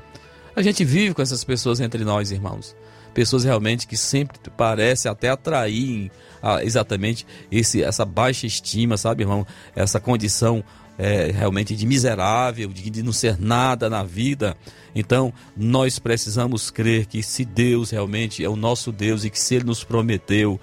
A 0.54 0.62
gente 0.62 0.84
vive 0.84 1.14
com 1.14 1.22
essas 1.22 1.42
pessoas 1.42 1.80
entre 1.80 2.04
nós, 2.04 2.30
irmãos. 2.30 2.76
Pessoas 3.14 3.44
realmente 3.44 3.86
que 3.86 3.96
sempre 3.96 4.38
parecem 4.56 5.10
até 5.10 5.28
atrair 5.28 6.10
ah, 6.42 6.62
exatamente 6.64 7.26
esse, 7.50 7.82
essa 7.82 8.04
baixa 8.04 8.46
estima, 8.46 8.96
sabe, 8.96 9.22
irmão? 9.22 9.46
Essa 9.76 10.00
condição 10.00 10.64
é, 10.98 11.30
realmente 11.30 11.74
de 11.74 11.86
miserável, 11.86 12.68
de, 12.68 12.90
de 12.90 13.02
não 13.02 13.12
ser 13.12 13.38
nada 13.40 13.88
na 13.88 14.02
vida. 14.02 14.56
Então, 14.94 15.32
nós 15.56 15.98
precisamos 15.98 16.70
crer 16.70 17.06
que 17.06 17.22
se 17.22 17.44
Deus 17.44 17.90
realmente 17.90 18.44
é 18.44 18.48
o 18.48 18.56
nosso 18.56 18.92
Deus 18.92 19.24
e 19.24 19.30
que 19.30 19.38
se 19.38 19.54
Ele 19.56 19.64
nos 19.64 19.82
prometeu, 19.82 20.60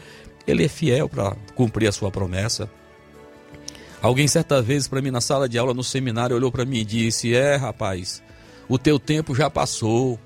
Ele 0.48 0.64
é 0.64 0.68
fiel 0.68 1.10
para 1.10 1.36
cumprir 1.56 1.88
a 1.88 1.92
sua 1.92 2.12
promessa. 2.12 2.70
Alguém 4.02 4.28
certa 4.28 4.62
vez 4.62 4.88
para 4.88 5.02
mim 5.02 5.12
na 5.12 5.20
sala 5.20 5.50
de 5.50 5.58
aula 5.58 5.74
no 5.74 5.84
seminário 5.84 6.36
olhou 6.36 6.52
para 6.52 6.64
mim 6.64 6.80
e 6.80 6.86
disse: 6.86 7.36
"É, 7.36 7.58
rapaz, 7.58 8.24
o 8.68 8.78
teu 8.78 8.98
tempo 8.98 9.36
já 9.36 9.50
passou. 9.50 10.18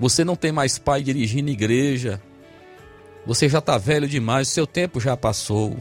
Você 0.00 0.24
não 0.24 0.34
tem 0.34 0.50
mais 0.50 0.78
pai 0.78 1.02
dirigindo 1.02 1.50
igreja. 1.50 2.20
Você 3.24 3.48
já 3.48 3.58
está 3.58 3.78
velho 3.78 4.08
demais, 4.08 4.48
seu 4.48 4.66
tempo 4.66 4.98
já 4.98 5.16
passou." 5.16 5.78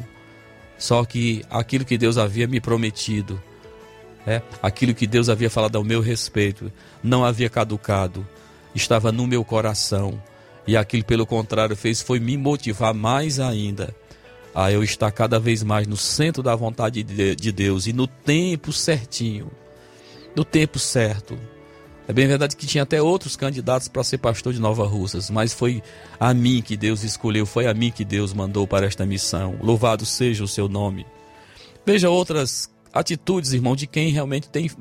Só 0.77 1.03
que 1.03 1.43
aquilo 1.49 1.83
que 1.83 1.97
Deus 1.97 2.17
havia 2.17 2.47
me 2.47 2.61
prometido, 2.61 3.41
é, 4.25 4.41
aquilo 4.61 4.93
que 4.93 5.07
Deus 5.07 5.27
havia 5.27 5.49
falado 5.49 5.77
ao 5.77 5.83
meu 5.83 5.99
respeito, 6.01 6.71
não 7.03 7.25
havia 7.25 7.49
caducado, 7.49 8.25
estava 8.73 9.11
no 9.11 9.27
meu 9.27 9.43
coração. 9.43 10.21
E 10.65 10.77
aquilo, 10.77 11.03
pelo 11.03 11.25
contrário, 11.25 11.75
fez 11.75 12.01
foi 12.01 12.19
me 12.19 12.37
motivar 12.37 12.93
mais 12.93 13.39
ainda 13.39 13.93
a 14.53 14.71
eu 14.71 14.83
estar 14.83 15.11
cada 15.11 15.39
vez 15.39 15.63
mais 15.63 15.87
no 15.87 15.97
centro 15.97 16.41
da 16.41 16.55
vontade 16.55 17.03
de 17.03 17.51
Deus 17.51 17.87
e 17.87 17.93
no 17.93 18.07
tempo 18.07 18.71
certinho, 18.71 19.51
no 20.35 20.45
tempo 20.45 20.79
certo. 20.79 21.37
É 22.09 22.11
bem 22.11 22.25
verdade 22.25 22.55
que 22.55 22.65
tinha 22.65 22.81
até 22.81 22.99
outros 22.99 23.35
candidatos 23.35 23.87
para 23.87 24.03
ser 24.03 24.17
pastor 24.17 24.51
de 24.51 24.59
Nova 24.59 24.83
Russas, 24.83 25.29
mas 25.29 25.53
foi 25.53 25.83
a 26.19 26.33
mim 26.33 26.59
que 26.59 26.75
Deus 26.75 27.03
escolheu, 27.03 27.45
foi 27.45 27.67
a 27.67 27.73
mim 27.75 27.91
que 27.91 28.03
Deus 28.03 28.33
mandou 28.33 28.65
para 28.65 28.87
esta 28.87 29.05
missão. 29.05 29.59
Louvado 29.61 30.07
seja 30.07 30.43
o 30.43 30.47
seu 30.47 30.67
nome. 30.67 31.05
Veja 31.85 32.09
outras 32.09 32.67
atitudes, 32.91 33.53
irmão, 33.53 33.75
de 33.75 33.85
quem 33.85 34.09
realmente 34.09 34.49
tem, 34.49 34.71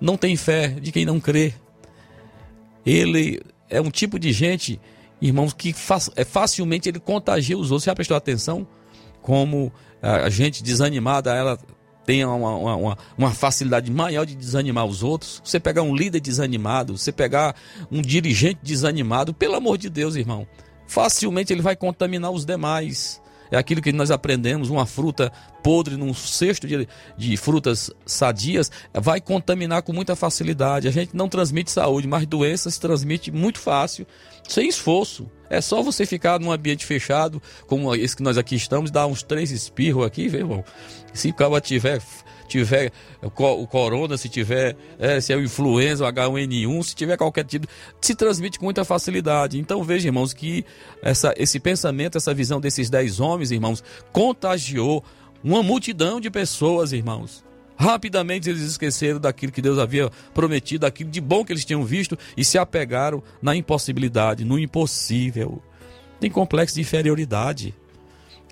não 0.00 0.16
tem 0.16 0.34
fé, 0.36 0.68
de 0.68 0.90
quem 0.90 1.04
não 1.04 1.20
crê. 1.20 1.52
Ele 2.86 3.42
é 3.68 3.78
um 3.78 3.90
tipo 3.90 4.18
de 4.18 4.32
gente, 4.32 4.80
irmãos, 5.20 5.52
que 5.52 5.74
é, 6.16 6.24
facilmente 6.24 6.88
ele 6.88 6.98
contagia 6.98 7.58
os 7.58 7.70
outros. 7.70 7.84
Já 7.84 7.94
prestou 7.94 8.16
atenção 8.16 8.66
como 9.20 9.70
a 10.00 10.30
gente 10.30 10.62
desanimada, 10.62 11.34
ela 11.34 11.58
tenha 12.10 12.28
uma, 12.28 12.56
uma, 12.56 12.98
uma, 13.16 13.30
facilidade 13.30 13.88
maior 13.88 14.26
de 14.26 14.34
desanimar 14.34 14.84
os 14.84 15.00
outros. 15.00 15.40
Você 15.44 15.60
pegar 15.60 15.82
um 15.82 15.94
líder 15.94 16.18
desanimado, 16.18 16.98
você 16.98 17.12
pegar 17.12 17.54
um 17.88 18.02
dirigente 18.02 18.58
desanimado, 18.64 19.32
pelo 19.32 19.54
amor 19.54 19.78
de 19.78 19.88
Deus, 19.88 20.16
irmão, 20.16 20.44
facilmente 20.88 21.52
ele 21.52 21.62
vai 21.62 21.76
contaminar 21.76 22.32
os 22.32 22.44
demais. 22.44 23.22
É 23.48 23.56
aquilo 23.56 23.80
que 23.80 23.92
nós 23.92 24.10
aprendemos: 24.10 24.70
uma 24.70 24.86
fruta 24.86 25.30
podre 25.62 25.96
num 25.96 26.12
cesto 26.12 26.66
de, 26.66 26.88
de 27.16 27.36
frutas 27.36 27.92
sadias 28.04 28.72
vai 28.92 29.20
contaminar 29.20 29.82
com 29.82 29.92
muita 29.92 30.16
facilidade. 30.16 30.88
A 30.88 30.90
gente 30.90 31.16
não 31.16 31.28
transmite 31.28 31.70
saúde, 31.70 32.08
mas 32.08 32.26
doença 32.26 32.68
se 32.72 32.80
transmite 32.80 33.30
muito 33.30 33.60
fácil, 33.60 34.04
sem 34.52 34.68
esforço. 34.68 35.30
É 35.48 35.60
só 35.60 35.82
você 35.82 36.06
ficar 36.06 36.38
num 36.38 36.52
ambiente 36.52 36.86
fechado, 36.86 37.42
como 37.66 37.94
esse 37.94 38.16
que 38.16 38.22
nós 38.22 38.38
aqui 38.38 38.54
estamos, 38.54 38.90
dar 38.90 39.06
uns 39.06 39.22
três 39.22 39.50
espirros 39.50 40.06
aqui, 40.06 40.28
viu, 40.28 40.40
irmão? 40.40 40.64
Se 41.12 41.30
o 41.30 41.34
cara 41.34 41.60
tiver 41.60 42.00
tiver 42.46 42.90
o 43.22 43.66
corona, 43.66 44.16
se 44.16 44.28
tiver 44.28 44.76
é, 44.98 45.20
se 45.20 45.32
é 45.32 45.36
o 45.36 45.42
influenza, 45.42 46.04
o 46.04 46.12
H1N1, 46.12 46.82
se 46.82 46.94
tiver 46.96 47.16
qualquer 47.16 47.44
tipo, 47.44 47.66
se 48.00 48.14
transmite 48.14 48.58
com 48.58 48.64
muita 48.64 48.84
facilidade. 48.84 49.58
Então 49.58 49.84
veja, 49.84 50.08
irmãos, 50.08 50.32
que 50.32 50.64
essa, 51.00 51.32
esse 51.36 51.60
pensamento, 51.60 52.18
essa 52.18 52.34
visão 52.34 52.60
desses 52.60 52.90
dez 52.90 53.20
homens, 53.20 53.52
irmãos, 53.52 53.84
contagiou 54.12 55.04
uma 55.44 55.62
multidão 55.62 56.20
de 56.20 56.28
pessoas, 56.28 56.92
irmãos. 56.92 57.44
Rapidamente 57.80 58.50
eles 58.50 58.60
esqueceram 58.60 59.18
daquilo 59.18 59.50
que 59.50 59.62
Deus 59.62 59.78
havia 59.78 60.10
prometido, 60.34 60.82
daquilo 60.82 61.08
de 61.08 61.18
bom 61.18 61.42
que 61.42 61.50
eles 61.50 61.64
tinham 61.64 61.82
visto 61.82 62.14
e 62.36 62.44
se 62.44 62.58
apegaram 62.58 63.22
na 63.40 63.56
impossibilidade, 63.56 64.44
no 64.44 64.58
impossível. 64.58 65.62
Tem 66.20 66.30
complexo 66.30 66.74
de 66.74 66.82
inferioridade. 66.82 67.74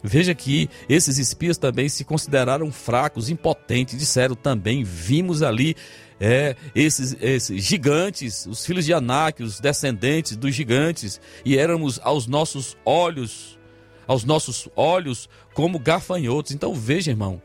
Veja 0.02 0.34
que 0.34 0.70
esses 0.88 1.18
espias 1.18 1.58
também 1.58 1.90
se 1.90 2.04
consideraram 2.04 2.72
fracos, 2.72 3.28
impotentes, 3.28 3.98
disseram 3.98 4.34
também, 4.34 4.82
vimos 4.82 5.42
ali 5.42 5.76
é, 6.18 6.56
esses, 6.74 7.14
esses 7.20 7.62
gigantes, 7.62 8.46
os 8.46 8.64
filhos 8.64 8.86
de 8.86 8.94
Anak, 8.94 9.42
os 9.42 9.60
descendentes 9.60 10.36
dos 10.36 10.54
gigantes, 10.54 11.20
e 11.44 11.58
éramos 11.58 12.00
aos 12.02 12.26
nossos 12.26 12.78
olhos, 12.82 13.58
aos 14.06 14.24
nossos 14.24 14.70
olhos 14.74 15.28
como 15.52 15.78
gafanhotos. 15.78 16.52
Então 16.52 16.72
veja, 16.72 17.10
irmão, 17.10 17.42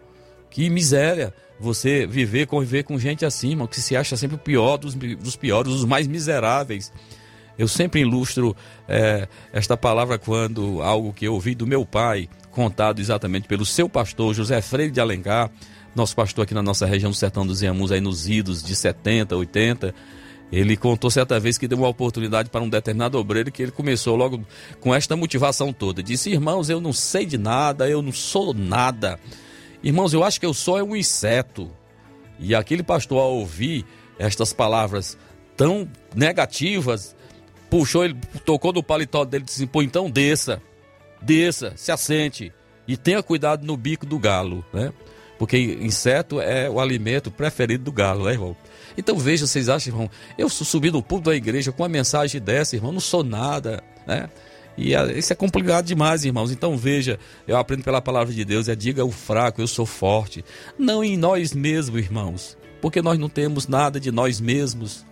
que 0.53 0.69
miséria 0.69 1.33
você 1.59 2.05
viver, 2.05 2.45
conviver 2.45 2.83
com 2.83 2.99
gente 2.99 3.25
assim, 3.25 3.49
irmão, 3.49 3.65
que 3.65 3.81
se 3.81 3.95
acha 3.97 4.15
sempre 4.15 4.35
o 4.35 4.39
pior 4.39 4.77
dos, 4.77 4.93
dos 4.93 5.35
piores, 5.35 5.73
os 5.73 5.83
mais 5.83 6.05
miseráveis. 6.05 6.93
Eu 7.57 7.67
sempre 7.67 8.01
ilustro 8.01 8.55
é, 8.87 9.27
esta 9.51 9.75
palavra 9.75 10.19
quando 10.19 10.79
algo 10.83 11.11
que 11.11 11.25
eu 11.25 11.33
ouvi 11.33 11.55
do 11.55 11.65
meu 11.65 11.83
pai, 11.83 12.29
contado 12.51 12.99
exatamente 12.99 13.47
pelo 13.47 13.65
seu 13.65 13.89
pastor 13.89 14.35
José 14.35 14.61
Freire 14.61 14.91
de 14.91 15.01
Alencar, 15.01 15.49
nosso 15.95 16.15
pastor 16.15 16.43
aqui 16.43 16.53
na 16.53 16.61
nossa 16.61 16.85
região 16.85 17.09
do 17.09 17.17
Sertão 17.17 17.47
dos 17.47 17.63
Iamus, 17.63 17.91
aí 17.91 17.99
nos 17.99 18.27
idos 18.27 18.61
de 18.61 18.75
70, 18.75 19.35
80. 19.35 19.93
Ele 20.51 20.77
contou 20.77 21.09
certa 21.09 21.39
vez 21.39 21.57
que 21.57 21.67
deu 21.67 21.79
uma 21.79 21.87
oportunidade 21.87 22.51
para 22.51 22.61
um 22.61 22.69
determinado 22.69 23.17
obreiro 23.17 23.51
que 23.51 23.63
ele 23.63 23.71
começou 23.71 24.15
logo 24.15 24.45
com 24.79 24.93
esta 24.93 25.15
motivação 25.15 25.73
toda. 25.73 26.03
Disse: 26.03 26.29
Irmãos, 26.29 26.69
eu 26.69 26.79
não 26.79 26.93
sei 26.93 27.25
de 27.25 27.39
nada, 27.39 27.89
eu 27.89 28.03
não 28.03 28.11
sou 28.11 28.53
nada. 28.53 29.19
Irmãos, 29.83 30.13
eu 30.13 30.23
acho 30.23 30.39
que 30.39 30.45
eu 30.45 30.53
sou 30.53 30.81
um 30.81 30.95
inseto. 30.95 31.69
E 32.39 32.55
aquele 32.55 32.81
pastor, 32.81 33.19
ao 33.19 33.35
ouvir 33.35 33.85
estas 34.17 34.53
palavras 34.53 35.17
tão 35.55 35.87
negativas, 36.15 37.15
puxou 37.69 38.05
ele, 38.05 38.15
tocou 38.45 38.73
no 38.73 38.81
paletó 38.81 39.25
dele 39.25 39.43
e 39.43 39.45
disse: 39.45 39.67
Pô, 39.67 39.81
então 39.81 40.09
desça 40.09 40.61
desça, 41.23 41.73
se 41.75 41.91
assente 41.91 42.51
e 42.87 42.97
tenha 42.97 43.23
cuidado 43.23 43.65
no 43.65 43.77
bico 43.77 44.05
do 44.05 44.19
galo, 44.19 44.63
né? 44.73 44.91
Porque 45.39 45.57
inseto 45.57 46.39
é 46.39 46.69
o 46.69 46.79
alimento 46.79 47.31
preferido 47.31 47.85
do 47.85 47.91
galo, 47.91 48.25
né, 48.25 48.33
irmão? 48.33 48.55
Então 48.97 49.17
veja, 49.17 49.47
vocês 49.47 49.67
acham, 49.67 49.91
irmão, 49.93 50.09
eu 50.37 50.47
subi 50.47 50.91
no 50.91 51.01
púlpito 51.01 51.31
da 51.31 51.35
igreja 51.35 51.71
com 51.71 51.81
uma 51.81 51.89
mensagem 51.89 52.39
dessa, 52.39 52.75
irmão, 52.75 52.91
não 52.91 52.99
sou 52.99 53.23
nada, 53.23 53.81
né? 54.05 54.29
E 54.77 54.93
isso 55.17 55.31
é 55.31 55.35
complicado 55.35 55.85
demais, 55.85 56.25
irmãos. 56.25 56.51
Então 56.51 56.77
veja, 56.77 57.19
eu 57.47 57.57
aprendo 57.57 57.83
pela 57.83 58.01
palavra 58.01 58.33
de 58.33 58.43
Deus, 58.43 58.67
é 58.67 58.75
diga 58.75 59.05
o 59.05 59.11
fraco, 59.11 59.61
eu 59.61 59.67
sou 59.67 59.85
forte. 59.85 60.43
Não 60.77 61.03
em 61.03 61.17
nós 61.17 61.53
mesmos, 61.53 61.99
irmãos, 61.99 62.57
porque 62.81 63.01
nós 63.01 63.19
não 63.19 63.29
temos 63.29 63.67
nada 63.67 63.99
de 63.99 64.11
nós 64.11 64.41
mesmos. 64.41 65.05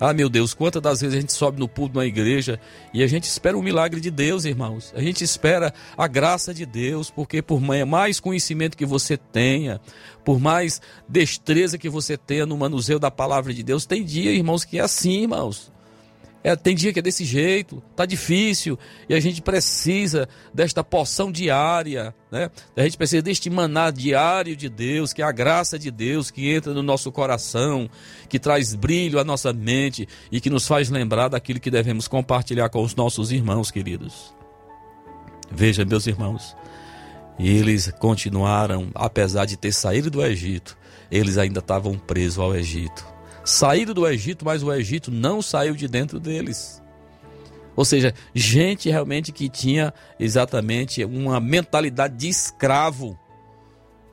Ah, 0.00 0.12
meu 0.12 0.28
Deus, 0.28 0.52
quantas 0.52 0.82
das 0.82 1.00
vezes 1.00 1.16
a 1.16 1.20
gente 1.20 1.32
sobe 1.32 1.60
no 1.60 1.68
púlpito 1.68 1.98
na 1.98 2.04
igreja 2.04 2.58
e 2.92 3.02
a 3.02 3.06
gente 3.06 3.24
espera 3.24 3.56
o 3.56 3.62
milagre 3.62 4.00
de 4.00 4.10
Deus, 4.10 4.44
irmãos. 4.44 4.92
A 4.96 5.00
gente 5.00 5.22
espera 5.22 5.72
a 5.96 6.08
graça 6.08 6.52
de 6.52 6.66
Deus, 6.66 7.10
porque 7.10 7.40
por 7.40 7.60
mais 7.60 8.18
conhecimento 8.18 8.76
que 8.76 8.84
você 8.84 9.16
tenha, 9.16 9.80
por 10.24 10.40
mais 10.40 10.80
destreza 11.08 11.78
que 11.78 11.88
você 11.88 12.16
tenha 12.16 12.44
no 12.44 12.56
manuseio 12.56 12.98
da 12.98 13.10
palavra 13.10 13.54
de 13.54 13.62
Deus, 13.62 13.86
tem 13.86 14.04
dia, 14.04 14.32
irmãos, 14.32 14.64
que 14.64 14.78
é 14.78 14.82
assim, 14.82 15.22
irmãos. 15.22 15.72
É, 16.46 16.54
tem 16.54 16.76
dia 16.76 16.92
que 16.92 16.98
é 16.98 17.02
desse 17.02 17.24
jeito, 17.24 17.82
tá 17.96 18.04
difícil, 18.04 18.78
e 19.08 19.14
a 19.14 19.18
gente 19.18 19.40
precisa 19.40 20.28
desta 20.52 20.84
porção 20.84 21.32
diária, 21.32 22.14
né? 22.30 22.50
A 22.76 22.82
gente 22.82 22.98
precisa 22.98 23.22
deste 23.22 23.48
maná 23.48 23.90
diário 23.90 24.54
de 24.54 24.68
Deus, 24.68 25.14
que 25.14 25.22
é 25.22 25.24
a 25.24 25.32
graça 25.32 25.78
de 25.78 25.90
Deus 25.90 26.30
que 26.30 26.52
entra 26.52 26.74
no 26.74 26.82
nosso 26.82 27.10
coração, 27.10 27.88
que 28.28 28.38
traz 28.38 28.74
brilho 28.74 29.18
à 29.18 29.24
nossa 29.24 29.54
mente 29.54 30.06
e 30.30 30.38
que 30.38 30.50
nos 30.50 30.66
faz 30.66 30.90
lembrar 30.90 31.28
daquilo 31.28 31.58
que 31.58 31.70
devemos 31.70 32.06
compartilhar 32.06 32.68
com 32.68 32.82
os 32.82 32.94
nossos 32.94 33.32
irmãos 33.32 33.70
queridos. 33.70 34.34
Veja, 35.50 35.82
meus 35.86 36.06
irmãos, 36.06 36.54
eles 37.38 37.90
continuaram, 37.98 38.90
apesar 38.94 39.46
de 39.46 39.56
ter 39.56 39.72
saído 39.72 40.10
do 40.10 40.22
Egito, 40.22 40.76
eles 41.10 41.38
ainda 41.38 41.60
estavam 41.60 41.98
presos 41.98 42.38
ao 42.38 42.54
Egito 42.54 43.13
saíram 43.44 43.94
do 43.94 44.06
Egito, 44.06 44.44
mas 44.44 44.62
o 44.62 44.72
Egito 44.72 45.10
não 45.10 45.42
saiu 45.42 45.74
de 45.74 45.86
dentro 45.86 46.18
deles. 46.18 46.82
Ou 47.76 47.84
seja, 47.84 48.14
gente 48.34 48.88
realmente 48.88 49.32
que 49.32 49.48
tinha 49.48 49.92
exatamente 50.18 51.04
uma 51.04 51.40
mentalidade 51.40 52.16
de 52.16 52.28
escravo, 52.28 53.18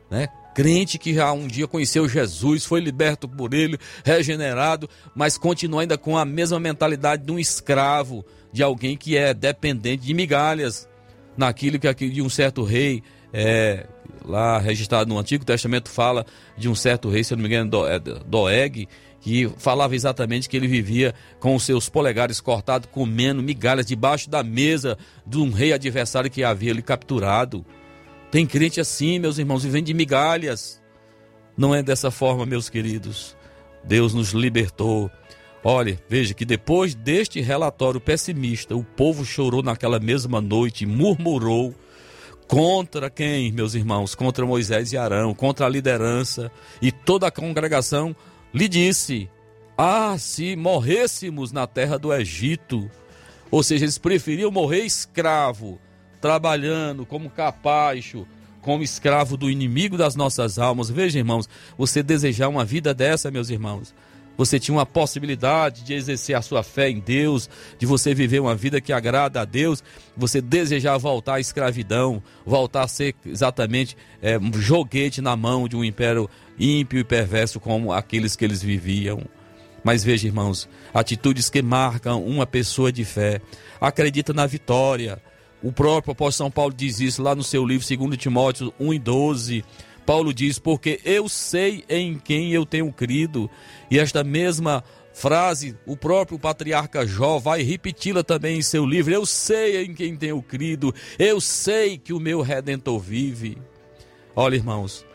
né? 0.10 0.28
Crente 0.54 0.98
que 0.98 1.14
já 1.14 1.32
um 1.32 1.48
dia 1.48 1.66
conheceu 1.66 2.10
Jesus, 2.10 2.66
foi 2.66 2.82
liberto 2.82 3.28
por 3.28 3.54
ele, 3.54 3.78
regenerado, 4.04 4.90
mas 5.16 5.38
continua 5.38 5.82
ainda 5.82 5.98
com 5.98 6.18
a 6.18 6.26
mesma 6.26 6.60
mentalidade 6.60 7.24
de 7.24 7.32
um 7.32 7.40
escravo, 7.40 8.26
de 8.52 8.62
alguém 8.62 8.98
que 8.98 9.16
é 9.16 9.34
dependente 9.34 10.04
de 10.04 10.14
migalhas, 10.14 10.90
naquilo 11.38 11.80
que 11.80 12.10
de 12.10 12.22
um 12.22 12.28
certo 12.28 12.64
rei, 12.64 13.02
é, 13.32 13.88
lá 14.26 14.60
registrado 14.60 15.08
no 15.08 15.18
Antigo 15.18 15.46
Testamento, 15.46 15.90
fala 15.90 16.26
de 16.58 16.68
um 16.68 16.76
certo 16.76 17.10
rei, 17.10 17.24
se 17.24 17.34
eu 17.34 17.38
não 17.38 17.44
me 17.44 17.48
engano, 17.48 17.88
é 17.88 17.98
Doeg, 18.00 18.90
que 19.22 19.48
falava 19.58 19.96
exatamente 19.96 20.50
que 20.50 20.58
ele 20.58 20.68
vivia 20.68 21.14
com 21.40 21.56
os 21.56 21.64
seus 21.64 21.88
polegares 21.88 22.42
cortados, 22.42 22.90
comendo 22.92 23.42
migalhas 23.42 23.86
debaixo 23.86 24.30
da 24.30 24.44
mesa 24.44 24.98
de 25.26 25.38
um 25.38 25.52
rei 25.52 25.72
adversário 25.72 26.30
que 26.30 26.44
havia 26.44 26.74
lhe 26.74 26.82
capturado. 26.82 27.64
Tem 28.32 28.48
crente 28.48 28.82
assim, 28.82 29.20
meus 29.20 29.38
irmãos, 29.38 29.64
vivendo 29.64 29.86
de 29.86 29.94
migalhas. 29.94 30.82
Não 31.56 31.76
é 31.76 31.84
dessa 31.84 32.10
forma, 32.10 32.46
meus 32.46 32.68
queridos. 32.68 33.38
Deus 33.84 34.14
nos 34.14 34.32
libertou. 34.32 35.12
Olha, 35.64 36.00
veja 36.10 36.34
que 36.34 36.44
depois 36.44 36.96
deste 36.96 37.40
relatório 37.40 38.02
pessimista, 38.02 38.76
o 38.76 38.84
povo 38.84 39.24
chorou 39.24 39.62
naquela 39.62 40.00
mesma 40.00 40.42
noite, 40.42 40.88
murmurou 40.88 41.76
contra 42.48 43.10
quem, 43.10 43.52
meus 43.52 43.76
irmãos? 43.76 44.16
Contra 44.16 44.46
Moisés 44.46 44.92
e 44.92 44.98
Arão, 44.98 45.36
contra 45.36 45.68
a 45.68 45.70
liderança. 45.70 46.52
E 46.82 46.92
toda 46.92 47.28
a 47.28 47.32
congregação 47.32 48.16
lhe 48.54 48.68
disse: 48.68 49.30
Ah, 49.78 50.16
se 50.18 50.56
morrêssemos 50.56 51.52
na 51.52 51.68
terra 51.68 51.98
do 51.98 52.14
Egito. 52.14 52.90
Ou 53.50 53.62
seja, 53.62 53.84
eles 53.84 53.98
preferiam 53.98 54.50
morrer 54.50 54.86
escravo 54.86 55.80
trabalhando 56.22 57.06
como 57.06 57.30
capacho, 57.30 58.26
como 58.62 58.84
escravo 58.84 59.36
do 59.36 59.50
inimigo 59.50 59.98
das 59.98 60.16
nossas 60.16 60.60
almas. 60.60 60.90
Veja, 60.90 61.18
irmãos, 61.18 61.50
você 61.78 62.04
desejar 62.04 62.48
uma 62.48 62.64
vida 62.64 62.94
dessa, 62.94 63.32
meus 63.32 63.50
irmãos. 63.50 63.94
Você 64.38 64.60
tinha 64.60 64.76
uma 64.76 64.86
possibilidade 64.86 65.84
de 65.84 65.94
exercer 65.94 66.36
a 66.36 66.42
sua 66.42 66.64
fé 66.64 66.90
em 66.90 67.00
Deus, 67.00 67.50
de 67.78 67.86
você 67.86 68.14
viver 68.14 68.40
uma 68.40 68.56
vida 68.56 68.80
que 68.80 68.94
agrada 68.94 69.42
a 69.42 69.46
Deus, 69.46 69.84
você 70.16 70.42
desejar 70.42 70.98
voltar 70.98 71.36
à 71.36 71.40
escravidão, 71.40 72.24
voltar 72.46 72.84
a 72.84 72.88
ser 72.88 73.14
exatamente 73.26 73.96
é, 74.22 74.40
um 74.40 74.54
joguete 74.54 75.22
na 75.22 75.36
mão 75.36 75.68
de 75.68 75.76
um 75.76 75.84
império 75.84 76.30
ímpio 76.62 77.00
e 77.00 77.04
perverso 77.04 77.60
como 77.60 77.92
aqueles 77.92 78.36
que 78.36 78.46
eles 78.46 78.62
viviam. 78.62 79.22
Mas 79.84 80.04
veja, 80.04 80.28
irmãos, 80.28 80.70
atitudes 80.94 81.50
que 81.50 81.62
marcam 81.62 82.24
uma 82.24 82.46
pessoa 82.46 82.92
de 82.92 83.04
fé. 83.04 83.42
Acredita 83.80 84.32
na 84.32 84.46
vitória, 84.46 85.20
o 85.64 85.72
próprio 85.72 86.12
apóstolo 86.12 86.50
São 86.50 86.52
Paulo 86.52 86.74
diz 86.74 87.00
isso 87.00 87.22
lá 87.22 87.34
no 87.34 87.44
seu 87.44 87.66
livro, 87.66 87.88
2 87.88 88.18
Timóteo 88.18 88.74
1 88.80 88.94
e 88.94 89.00
12. 89.00 89.66
Paulo 90.06 90.34
diz: 90.34 90.60
Porque 90.60 91.00
eu 91.04 91.28
sei 91.28 91.84
em 91.90 92.20
quem 92.20 92.52
eu 92.52 92.66
tenho 92.66 92.92
crido. 92.92 93.50
E 93.90 93.98
esta 93.98 94.24
mesma 94.24 94.84
frase, 95.14 95.76
o 95.86 95.98
próprio 95.98 96.40
patriarca 96.40 97.06
Jó 97.06 97.38
vai 97.40 97.62
repeti-la 97.62 98.24
também 98.24 98.58
em 98.58 98.62
seu 98.62 98.86
livro: 98.86 99.14
Eu 99.14 99.26
sei 99.26 99.84
em 99.84 99.94
quem 99.94 100.16
tenho 100.16 100.42
crido, 100.42 100.94
eu 101.18 101.42
sei 101.42 101.98
que 101.98 102.14
o 102.14 102.20
meu 102.20 102.42
redentor 102.42 103.00
vive. 103.00 103.58
Olha, 104.36 104.56
irmãos, 104.56 105.06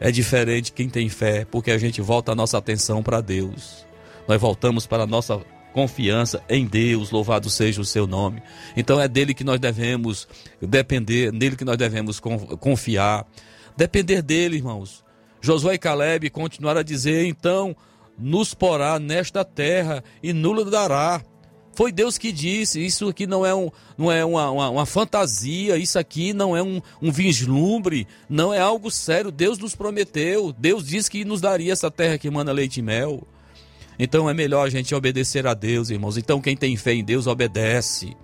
é 0.00 0.10
diferente 0.10 0.72
quem 0.72 0.88
tem 0.88 1.08
fé, 1.08 1.44
porque 1.44 1.70
a 1.70 1.78
gente 1.78 2.00
volta 2.00 2.32
a 2.32 2.34
nossa 2.34 2.58
atenção 2.58 3.02
para 3.02 3.20
Deus. 3.20 3.86
Nós 4.28 4.40
voltamos 4.40 4.86
para 4.86 5.04
a 5.04 5.06
nossa 5.06 5.40
confiança 5.72 6.42
em 6.48 6.66
Deus, 6.66 7.10
louvado 7.10 7.50
seja 7.50 7.80
o 7.80 7.84
seu 7.84 8.06
nome. 8.06 8.42
Então 8.76 9.00
é 9.00 9.06
dele 9.06 9.34
que 9.34 9.44
nós 9.44 9.60
devemos 9.60 10.26
depender, 10.60 11.32
nele 11.32 11.56
que 11.56 11.64
nós 11.64 11.76
devemos 11.76 12.18
confiar. 12.18 13.26
Depender 13.76 14.22
dele, 14.22 14.56
irmãos. 14.56 15.04
Josué 15.40 15.74
e 15.74 15.78
Caleb 15.78 16.30
continuaram 16.30 16.80
a 16.80 16.82
dizer: 16.82 17.26
então 17.26 17.76
nos 18.18 18.54
porá 18.54 18.98
nesta 18.98 19.44
terra 19.44 20.02
e 20.22 20.32
nulo 20.32 20.64
dará. 20.64 21.22
Foi 21.76 21.92
Deus 21.92 22.16
que 22.16 22.32
disse, 22.32 22.82
isso 22.82 23.06
aqui 23.06 23.26
não 23.26 23.44
é, 23.44 23.54
um, 23.54 23.70
não 23.98 24.10
é 24.10 24.24
uma, 24.24 24.50
uma, 24.50 24.70
uma 24.70 24.86
fantasia, 24.86 25.76
isso 25.76 25.98
aqui 25.98 26.32
não 26.32 26.56
é 26.56 26.62
um, 26.62 26.80
um 27.02 27.12
vislumbre, 27.12 28.08
não 28.30 28.52
é 28.52 28.58
algo 28.58 28.90
sério. 28.90 29.30
Deus 29.30 29.58
nos 29.58 29.76
prometeu, 29.76 30.54
Deus 30.58 30.86
disse 30.86 31.10
que 31.10 31.22
nos 31.22 31.42
daria 31.42 31.74
essa 31.74 31.90
terra 31.90 32.16
que 32.16 32.30
manda 32.30 32.50
leite 32.50 32.78
e 32.78 32.82
mel. 32.82 33.22
Então 33.98 34.28
é 34.28 34.32
melhor 34.32 34.66
a 34.66 34.70
gente 34.70 34.94
obedecer 34.94 35.46
a 35.46 35.52
Deus, 35.52 35.90
irmãos. 35.90 36.16
Então 36.16 36.40
quem 36.40 36.56
tem 36.56 36.74
fé 36.78 36.94
em 36.94 37.04
Deus 37.04 37.26
obedece. 37.26 38.16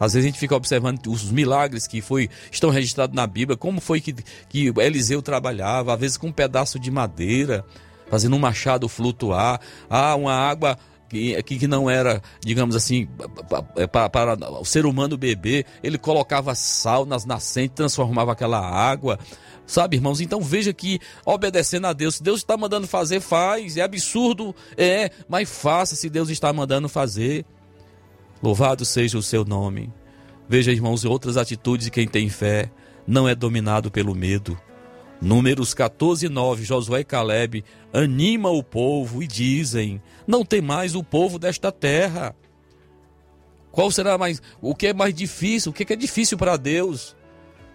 Às 0.00 0.14
vezes 0.14 0.26
a 0.26 0.28
gente 0.28 0.40
fica 0.40 0.56
observando 0.56 1.06
os 1.06 1.30
milagres 1.30 1.86
que 1.86 2.00
foi, 2.00 2.28
estão 2.50 2.70
registrados 2.70 3.14
na 3.14 3.24
Bíblia, 3.24 3.56
como 3.56 3.80
foi 3.80 4.00
que, 4.00 4.12
que 4.48 4.72
Eliseu 4.78 5.22
trabalhava, 5.22 5.94
às 5.94 6.00
vezes 6.00 6.16
com 6.16 6.26
um 6.26 6.32
pedaço 6.32 6.76
de 6.76 6.90
madeira, 6.90 7.64
fazendo 8.10 8.34
um 8.34 8.40
machado 8.40 8.88
flutuar, 8.88 9.60
ah, 9.88 10.16
uma 10.16 10.34
água 10.34 10.76
que, 11.10 11.58
que 11.58 11.66
não 11.66 11.90
era, 11.90 12.22
digamos 12.40 12.76
assim, 12.76 13.08
para, 13.90 14.08
para 14.08 14.60
o 14.60 14.64
ser 14.64 14.86
humano 14.86 15.16
beber, 15.16 15.66
ele 15.82 15.98
colocava 15.98 16.54
sal 16.54 17.04
nas 17.04 17.24
nascentes, 17.24 17.74
transformava 17.74 18.32
aquela 18.32 18.60
água. 18.60 19.18
Sabe, 19.66 19.96
irmãos? 19.96 20.20
Então 20.20 20.40
veja 20.40 20.72
que 20.72 21.00
obedecendo 21.24 21.86
a 21.86 21.92
Deus, 21.92 22.16
se 22.16 22.22
Deus 22.22 22.40
está 22.40 22.56
mandando 22.56 22.86
fazer, 22.86 23.20
faz. 23.20 23.76
É 23.76 23.82
absurdo, 23.82 24.54
é, 24.76 25.10
mas 25.28 25.48
faça 25.48 25.96
se 25.96 26.08
Deus 26.08 26.28
está 26.28 26.52
mandando 26.52 26.88
fazer. 26.88 27.44
Louvado 28.42 28.84
seja 28.84 29.18
o 29.18 29.22
seu 29.22 29.44
nome. 29.44 29.92
Veja, 30.48 30.72
irmãos, 30.72 31.04
outras 31.04 31.36
atitudes 31.36 31.86
de 31.86 31.90
quem 31.90 32.08
tem 32.08 32.28
fé 32.28 32.70
não 33.06 33.28
é 33.28 33.34
dominado 33.34 33.90
pelo 33.90 34.14
medo. 34.14 34.58
Números 35.20 35.74
14 35.74 36.26
e 36.26 36.28
9, 36.28 36.64
Josué 36.64 37.00
e 37.00 37.04
Caleb 37.04 37.62
animam 37.92 38.54
o 38.54 38.62
povo 38.62 39.22
e 39.22 39.26
dizem: 39.26 40.00
Não 40.26 40.44
tem 40.44 40.62
mais 40.62 40.94
o 40.94 41.04
povo 41.04 41.38
desta 41.38 41.70
terra. 41.70 42.34
Qual 43.70 43.90
será 43.90 44.16
mais? 44.16 44.40
O 44.60 44.74
que 44.74 44.88
é 44.88 44.94
mais 44.94 45.14
difícil? 45.14 45.70
O 45.70 45.74
que 45.74 45.92
é 45.92 45.96
difícil 45.96 46.38
para 46.38 46.56
Deus? 46.56 47.14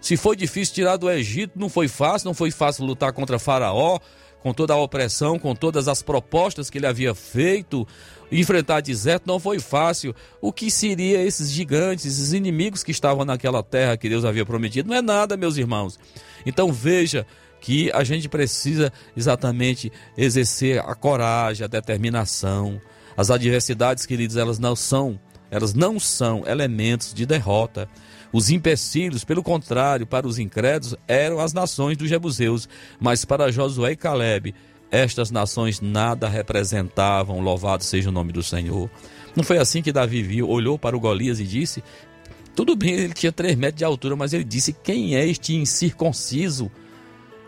Se 0.00 0.16
foi 0.16 0.36
difícil 0.36 0.74
tirar 0.74 0.96
do 0.96 1.10
Egito, 1.10 1.58
não 1.58 1.68
foi 1.68 1.88
fácil, 1.88 2.26
não 2.26 2.34
foi 2.34 2.50
fácil 2.50 2.84
lutar 2.84 3.12
contra 3.12 3.38
Faraó, 3.38 3.98
com 4.46 4.54
toda 4.54 4.74
a 4.74 4.80
opressão, 4.80 5.40
com 5.40 5.56
todas 5.56 5.88
as 5.88 6.02
propostas 6.02 6.70
que 6.70 6.78
ele 6.78 6.86
havia 6.86 7.12
feito, 7.16 7.84
enfrentar 8.30 8.80
deserto 8.80 9.26
não 9.26 9.40
foi 9.40 9.58
fácil. 9.58 10.14
O 10.40 10.52
que 10.52 10.70
seria 10.70 11.20
esses 11.20 11.50
gigantes, 11.50 12.06
esses 12.06 12.32
inimigos 12.32 12.84
que 12.84 12.92
estavam 12.92 13.24
naquela 13.24 13.60
terra 13.60 13.96
que 13.96 14.08
Deus 14.08 14.24
havia 14.24 14.46
prometido? 14.46 14.88
Não 14.88 14.94
é 14.94 15.02
nada, 15.02 15.36
meus 15.36 15.56
irmãos. 15.56 15.98
Então 16.46 16.72
veja 16.72 17.26
que 17.60 17.90
a 17.90 18.04
gente 18.04 18.28
precisa 18.28 18.92
exatamente 19.16 19.90
exercer 20.16 20.78
a 20.78 20.94
coragem, 20.94 21.64
a 21.64 21.68
determinação. 21.68 22.80
As 23.16 23.32
adversidades, 23.32 24.06
queridos, 24.06 24.36
elas 24.36 24.60
não 24.60 24.76
são, 24.76 25.18
elas 25.50 25.74
não 25.74 25.98
são 25.98 26.46
elementos 26.46 27.12
de 27.12 27.26
derrota. 27.26 27.88
Os 28.36 28.50
empecilhos, 28.50 29.24
pelo 29.24 29.42
contrário, 29.42 30.06
para 30.06 30.28
os 30.28 30.38
incrédulos, 30.38 30.94
eram 31.08 31.40
as 31.40 31.54
nações 31.54 31.96
dos 31.96 32.06
jebuseus, 32.06 32.68
mas 33.00 33.24
para 33.24 33.50
Josué 33.50 33.92
e 33.92 33.96
Caleb, 33.96 34.54
estas 34.90 35.30
nações 35.30 35.80
nada 35.80 36.28
representavam, 36.28 37.40
louvado 37.40 37.82
seja 37.82 38.10
o 38.10 38.12
nome 38.12 38.34
do 38.34 38.42
Senhor. 38.42 38.90
Não 39.34 39.42
foi 39.42 39.56
assim 39.56 39.80
que 39.80 39.90
Davi 39.90 40.22
viu, 40.22 40.50
olhou 40.50 40.78
para 40.78 40.94
o 40.94 41.00
Golias 41.00 41.40
e 41.40 41.44
disse: 41.44 41.82
Tudo 42.54 42.76
bem, 42.76 42.92
ele 42.92 43.14
tinha 43.14 43.32
três 43.32 43.56
metros 43.56 43.78
de 43.78 43.86
altura, 43.86 44.14
mas 44.14 44.34
ele 44.34 44.44
disse: 44.44 44.74
Quem 44.84 45.16
é 45.16 45.26
este 45.26 45.56
incircunciso? 45.56 46.70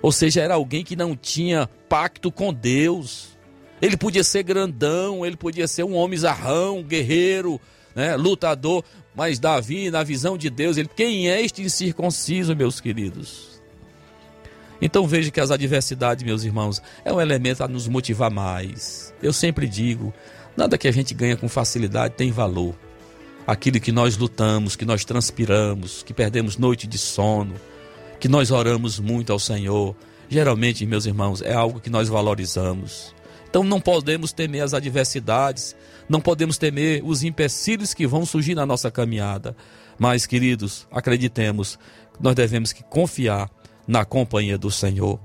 Ou 0.01 0.11
seja, 0.11 0.41
era 0.41 0.55
alguém 0.55 0.83
que 0.83 0.97
não 0.97 1.15
tinha 1.15 1.69
pacto 1.87 2.33
com 2.33 2.51
Deus. 2.51 3.37
Ele 3.83 3.99
podia 3.99 4.25
ser 4.25 4.43
grandão, 4.43 5.27
ele 5.27 5.37
podia 5.37 5.69
ser 5.69 5.85
um 5.85 5.95
homem 5.95 6.19
zarrão, 6.19 6.83
guerreiro, 6.83 7.61
né, 7.99 8.15
lutador, 8.15 8.85
mas 9.19 9.41
Davi, 9.41 9.91
na 9.91 10.05
visão 10.05 10.39
de 10.39 10.49
Deus, 10.49 10.77
ele, 10.77 10.89
quem 10.95 11.29
é 11.29 11.43
este 11.43 11.61
incircunciso, 11.61 12.55
meus 12.55 12.81
queridos? 12.81 13.61
Então 14.81 15.09
veja 15.09 15.29
que 15.29 15.41
as 15.41 15.51
adversidades, 15.51 16.23
meus 16.23 16.45
irmãos, 16.45 16.81
é 17.05 17.13
um 17.13 17.21
elemento 17.21 17.65
a 17.65 17.67
nos 17.67 17.89
motivar 17.89 18.31
mais. 18.31 19.13
Eu 19.21 19.33
sempre 19.33 19.67
digo, 19.67 20.15
nada 20.57 20.79
que 20.79 20.87
a 20.87 20.93
gente 20.93 21.15
ganha 21.15 21.37
com 21.37 21.49
facilidade 21.49 22.15
tem 22.15 22.31
valor. 22.31 22.77
Aquilo 23.45 23.81
que 23.81 23.91
nós 23.91 24.17
lutamos, 24.17 24.77
que 24.77 24.85
nós 24.85 25.05
transpiramos, 25.05 26.05
que 26.05 26.15
perdemos 26.15 26.57
noite 26.57 26.87
de 26.87 26.97
sono, 26.97 27.57
que 28.21 28.29
nós 28.29 28.53
oramos 28.53 29.01
muito 29.01 29.33
ao 29.33 29.41
Senhor, 29.41 29.97
geralmente, 30.29 30.87
meus 30.87 31.07
irmãos, 31.07 31.43
é 31.43 31.55
algo 31.55 31.81
que 31.81 31.91
nós 31.91 32.09
valorizamos. 32.09 33.13
Então 33.51 33.65
não 33.65 33.81
podemos 33.81 34.31
temer 34.31 34.63
as 34.63 34.75
adversidades, 34.75 35.75
não 36.09 36.21
podemos 36.21 36.57
temer 36.57 37.03
os 37.05 37.23
empecilhos 37.23 37.93
que 37.93 38.07
vão 38.07 38.25
surgir 38.25 38.55
na 38.55 38.65
nossa 38.65 38.91
caminhada. 38.91 39.57
Mas, 39.99 40.27
queridos, 40.27 40.87
acreditemos, 40.91 41.79
nós 42.21 42.35
devemos 42.35 42.73
que 42.73 42.83
confiar 42.83 43.51
na 43.87 44.05
companhia 44.05 44.57
do 44.57 44.71
Senhor. 44.71 45.21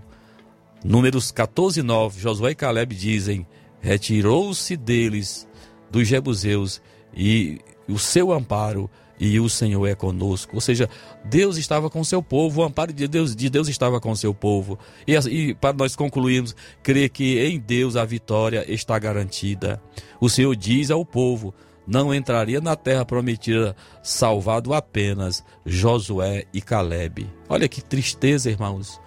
Números 0.84 1.32
14 1.32 1.80
e 1.80 1.84
9, 1.84 2.20
Josué 2.20 2.52
e 2.52 2.56
Caleb 2.56 2.96
dizem: 2.96 3.48
Retirou-se 3.80 4.76
deles 4.76 5.48
dos 5.90 6.08
Jebuseus 6.08 6.82
e 7.16 7.60
o 7.88 7.98
seu 8.00 8.32
amparo 8.32 8.90
e 9.26 9.40
o 9.40 9.48
Senhor 9.48 9.88
é 9.88 9.96
conosco. 9.96 10.56
Ou 10.56 10.60
seja, 10.60 10.90
Deus 11.24 11.56
estava 11.56 11.90
com 11.90 12.04
seu 12.04 12.22
povo, 12.22 12.60
o 12.60 12.64
amparo 12.66 12.92
de 12.92 13.08
Deus, 13.08 13.34
de 13.34 13.50
Deus 13.50 13.70
estava 13.70 14.02
com 14.02 14.14
seu 14.14 14.34
povo. 14.34 14.78
E, 15.08 15.16
e 15.16 15.54
para 15.54 15.72
nós 15.72 15.96
concluirmos, 15.96 16.54
crer 16.84 17.08
que 17.08 17.40
em 17.40 17.58
Deus 17.58 17.96
a 17.96 18.04
vitória 18.04 18.66
está 18.70 19.00
garantida. 19.00 19.82
O 20.20 20.30
Senhor 20.30 20.54
diz 20.58 20.92
ao 20.92 21.06
povo: 21.06 21.54
não 21.88 22.14
entraria 22.14 22.60
na 22.60 22.76
terra 22.76 23.06
prometida, 23.06 23.78
salvado 24.02 24.74
apenas 24.74 25.42
Josué 25.66 26.44
e 26.54 26.62
Caleb. 26.62 27.26
Olha 27.48 27.70
que 27.70 27.82
tristeza, 27.82 28.52
irmãos. 28.52 29.00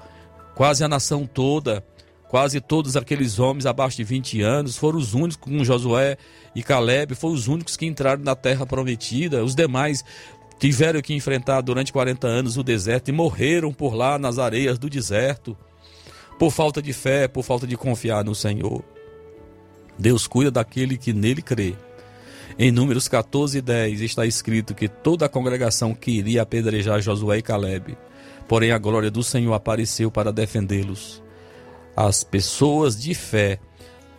Quase 0.55 0.83
a 0.83 0.89
nação 0.89 1.27
toda, 1.27 1.85
quase 2.29 2.61
todos 2.61 2.97
aqueles 2.97 3.39
homens 3.39 3.66
abaixo 3.66 3.97
de 3.97 4.05
20 4.05 4.43
anos, 4.43 4.77
foram 4.77 4.99
os 4.99 5.14
únicos, 5.14 5.37
com 5.37 5.64
Josué 5.64 6.16
e 6.55 6.62
Caleb, 6.62 7.14
foram 7.14 7.35
os 7.35 7.49
únicos 7.49 7.77
que 7.77 7.87
entraram 7.87 8.22
na 8.22 8.35
terra 8.35 8.66
prometida. 8.66 9.45
Os 9.45 9.55
demais 9.55 10.05
tiveram 10.59 11.01
que 11.01 11.14
enfrentar 11.14 11.61
durante 11.61 11.93
40 11.93 12.27
anos 12.27 12.57
o 12.57 12.62
deserto 12.62 13.09
e 13.09 13.12
morreram 13.12 13.72
por 13.72 13.95
lá 13.95 14.18
nas 14.18 14.39
areias 14.39 14.79
do 14.79 14.89
deserto, 14.89 15.57
por 16.39 16.51
falta 16.51 16.83
de 16.83 16.93
fé, 16.93 17.29
por 17.29 17.43
falta 17.43 17.66
de 17.66 17.77
confiar 17.77 18.24
no 18.24 18.35
Senhor. 18.35 18.83
Deus 19.99 20.27
cuida 20.27 20.51
daquele 20.51 20.99
que 20.99 21.12
nele 21.12 21.43
crê. 21.43 21.74
Em 22.59 22.70
Números 22.70 23.07
14 23.09 23.59
e 23.59 23.61
10 23.61 24.01
está 24.01 24.24
escrito 24.24 24.74
que 24.74 24.89
toda 24.89 25.27
a 25.27 25.29
congregação 25.29 25.95
queria 25.95 26.43
apedrejar 26.43 27.01
Josué 27.01 27.39
e 27.39 27.43
Caleb, 27.43 27.97
porém 28.49 28.72
a 28.72 28.79
glória 28.79 29.11
do 29.11 29.22
Senhor 29.22 29.53
apareceu 29.53 30.11
para 30.11 30.33
defendê-los. 30.33 31.26
As 31.97 32.22
pessoas 32.22 33.01
de 33.01 33.14
fé 33.14 33.59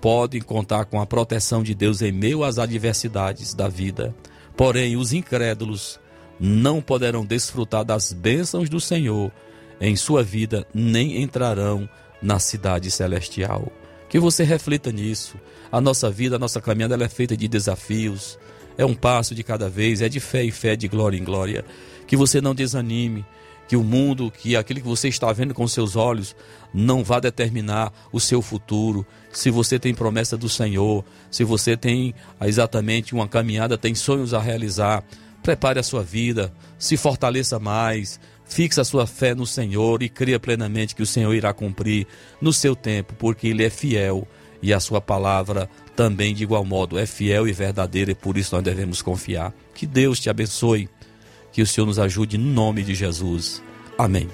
podem 0.02 0.42
contar 0.42 0.86
com 0.86 1.00
a 1.00 1.06
proteção 1.06 1.62
de 1.62 1.76
Deus 1.76 2.02
em 2.02 2.12
meio 2.12 2.44
às 2.44 2.58
adversidades 2.58 3.54
da 3.54 3.68
vida, 3.68 4.16
porém 4.56 4.98
os 4.98 5.14
incrédulos 5.14 6.00
não 6.40 6.82
poderão 6.82 7.24
desfrutar 7.24 7.86
das 7.86 8.12
bênçãos 8.12 8.68
do 8.68 8.80
Senhor 8.80 9.32
em 9.80 9.96
sua 9.96 10.24
vida, 10.24 10.66
nem 10.74 11.22
entrarão 11.22 11.88
na 12.22 12.40
cidade 12.40 12.90
celestial. 12.90 13.72
Que 14.10 14.20
você 14.20 14.44
reflita 14.44 14.92
nisso. 14.92 15.36
A 15.72 15.80
nossa 15.80 16.10
vida, 16.10 16.38
a 16.38 16.40
nossa 16.40 16.62
caminhada, 16.62 16.96
ela 16.96 17.04
é 17.04 17.10
feita 17.10 17.38
de 17.38 17.48
desafios. 17.48 18.40
É 18.78 18.86
um 18.86 18.96
passo 18.96 19.36
de 19.36 19.44
cada 19.44 19.70
vez, 19.70 20.02
é 20.02 20.10
de 20.10 20.20
fé 20.20 20.44
em 20.44 20.52
fé, 20.52 20.76
de 20.76 20.88
glória 20.88 21.18
em 21.18 21.24
glória. 21.24 21.66
Que 22.08 22.16
você 22.16 22.40
não 22.40 22.56
desanime, 22.56 23.26
que 23.68 23.76
o 23.76 23.84
mundo, 23.84 24.32
que 24.32 24.56
aquilo 24.56 24.82
que 24.82 24.88
você 24.88 25.08
está 25.08 25.32
vendo 25.34 25.54
com 25.54 25.68
seus 25.68 25.96
olhos, 25.96 26.36
não 26.74 27.04
vá 27.04 27.20
determinar 27.20 27.92
o 28.12 28.20
seu 28.20 28.42
futuro. 28.42 29.06
Se 29.32 29.50
você 29.50 29.78
tem 29.78 29.94
promessa 29.94 30.38
do 30.38 30.48
Senhor, 30.48 31.04
se 31.30 31.44
você 31.44 31.76
tem 31.76 32.14
exatamente 32.42 33.14
uma 33.14 33.28
caminhada, 33.28 33.78
tem 33.78 33.94
sonhos 33.94 34.34
a 34.34 34.40
realizar, 34.40 35.04
prepare 35.44 35.80
a 35.80 35.84
sua 35.84 36.04
vida, 36.04 36.54
se 36.80 36.98
fortaleça 36.98 37.60
mais, 37.60 38.20
fixe 38.46 38.80
a 38.80 38.84
sua 38.84 39.06
fé 39.06 39.36
no 39.36 39.46
Senhor 39.46 40.02
e 40.02 40.10
creia 40.10 40.40
plenamente 40.40 40.96
que 40.96 41.04
o 41.04 41.08
Senhor 41.08 41.34
irá 41.34 41.54
cumprir 41.54 42.08
no 42.42 42.54
seu 42.54 42.76
tempo, 42.76 43.14
porque 43.16 43.48
Ele 43.48 43.64
é 43.64 43.70
fiel 43.70 44.28
e 44.62 44.74
a 44.74 44.80
sua 44.80 45.00
palavra 45.00 45.70
também 45.96 46.34
de 46.34 46.44
igual 46.44 46.64
modo 46.64 46.98
é 46.98 47.06
fiel 47.06 47.48
e 47.48 47.54
verdadeira 47.54 48.12
e 48.12 48.16
por 48.16 48.38
isso 48.38 48.56
nós 48.56 48.64
devemos 48.64 49.02
confiar. 49.02 49.54
Que 49.74 49.86
Deus 49.86 50.20
te 50.20 50.30
abençoe, 50.30 50.90
que 51.58 51.62
o 51.64 51.66
Senhor 51.66 51.88
nos 51.88 51.98
ajude 51.98 52.38
no 52.38 52.54
nome 52.54 52.84
de 52.84 52.94
Jesus. 52.94 53.64
Amém. 53.98 54.30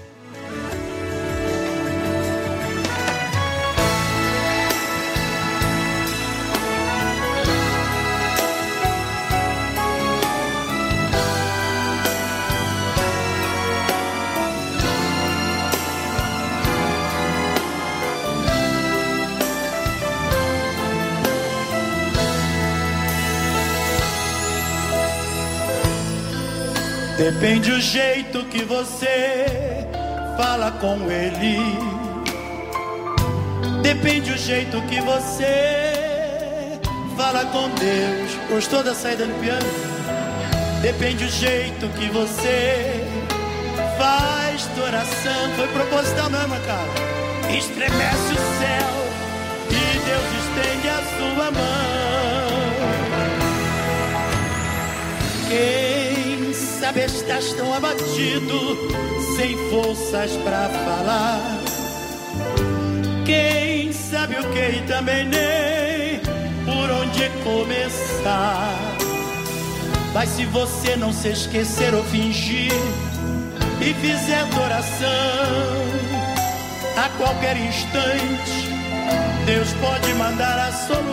Depende 27.34 27.72
o 27.72 27.82
jeito 27.82 28.46
que 28.46 28.64
você 28.64 29.86
fala 30.38 30.72
com 30.72 31.12
ele. 31.12 31.58
Depende 33.82 34.32
o 34.32 34.38
jeito 34.38 34.82
que 34.84 35.02
você 35.02 36.80
fala 37.18 37.44
com 37.46 37.70
Deus. 37.72 38.32
Gostou 38.50 38.84
da 38.84 38.94
saída 38.94 39.26
do 39.26 39.34
piano? 39.42 39.66
Depende 40.82 41.26
o 41.26 41.30
jeito 41.30 41.90
que 41.90 42.08
você 42.10 43.04
faz 43.98 44.66
tua 44.76 44.86
oração. 44.86 45.50
Foi 45.56 45.68
proposital 45.68 46.30
mesmo, 46.30 46.56
cara. 46.66 46.88
Estremece 47.58 48.34
o 48.34 48.38
céu 48.60 48.94
e 49.70 50.00
Deus 50.06 50.28
estende 50.46 50.88
a 50.88 51.02
sua 51.18 51.52
mão. 51.52 51.94
Quem 55.50 55.83
sabe 56.84 57.06
estás 57.06 57.54
tão 57.54 57.74
abatido, 57.74 58.78
sem 59.38 59.56
forças 59.70 60.32
para 60.44 60.68
falar. 60.68 61.40
Quem 63.26 63.94
sabe 63.94 64.36
o 64.36 64.44
que 64.52 64.80
e 64.80 64.84
também 64.86 65.24
nem 65.24 66.20
por 66.66 66.92
onde 66.92 67.30
começar. 67.42 68.78
Mas 70.14 70.28
se 70.32 70.46
você 70.48 70.98
não 70.98 71.14
se 71.14 71.30
esquecer 71.30 71.94
ou 71.94 72.04
fingir 72.04 72.74
e 73.80 73.94
fizer 73.94 74.40
adoração, 74.40 75.08
a 76.98 77.10
qualquer 77.18 77.56
instante, 77.56 78.68
Deus 79.46 79.72
pode 79.80 80.14
mandar 80.16 80.68
a 80.68 80.72
solução. 80.74 81.13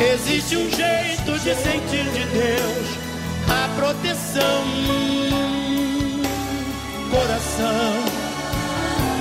Existe 0.00 0.56
um 0.56 0.70
jeito 0.70 1.38
de 1.40 1.54
sentir 1.54 2.04
de 2.04 2.24
Deus 2.24 2.88
a 3.50 3.68
proteção. 3.78 4.64
Coração 7.10 8.04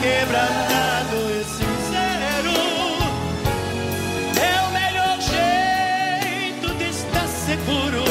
quebrantado 0.02 1.18
e 1.32 1.44
sincero 1.44 2.56
é 4.40 4.62
o 4.62 4.72
melhor 4.72 5.20
jeito 5.20 6.74
de 6.76 6.90
estar 6.90 7.28
seguro 7.28 8.06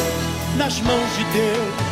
nas 0.58 0.78
mãos 0.82 1.16
de 1.16 1.24
Deus. 1.24 1.88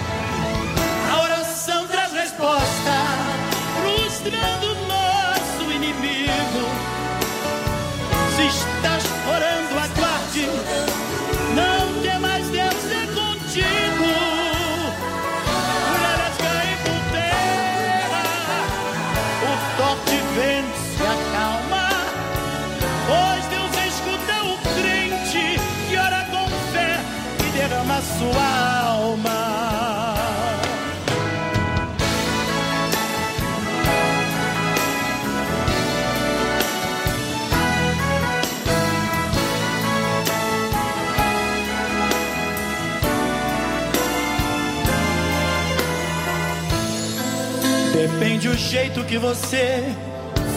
Jeito 48.76 49.02
que 49.04 49.16
você 49.16 49.82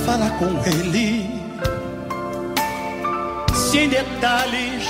fala 0.06 0.30
com 0.32 0.52
ele. 0.70 1.40
Se 3.56 3.80
em 3.80 3.88
detalhes 3.88 4.84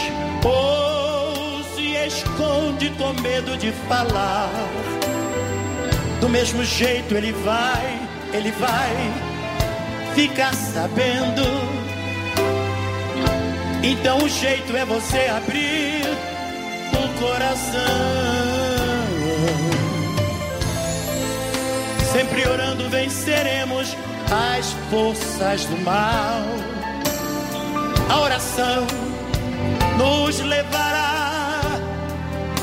ou 0.43 1.63
se 1.75 1.93
esconde 2.07 2.89
com 2.97 3.13
medo 3.21 3.55
de 3.55 3.71
falar. 3.87 4.49
Do 6.19 6.27
mesmo 6.27 6.63
jeito 6.63 7.13
ele 7.13 7.31
vai, 7.31 7.99
ele 8.33 8.51
vai 8.53 8.95
ficar 10.15 10.53
sabendo. 10.55 11.45
Então 13.83 14.17
o 14.23 14.27
jeito 14.27 14.75
é 14.75 14.85
você 14.85 15.27
abrir 15.37 16.01
o 16.93 17.19
coração. 17.19 18.28
Venceremos 22.89 23.95
as 24.31 24.73
forças 24.89 25.65
do 25.65 25.77
mal. 25.83 26.43
A 28.09 28.19
oração 28.21 28.87
nos 29.97 30.39
levará 30.39 31.61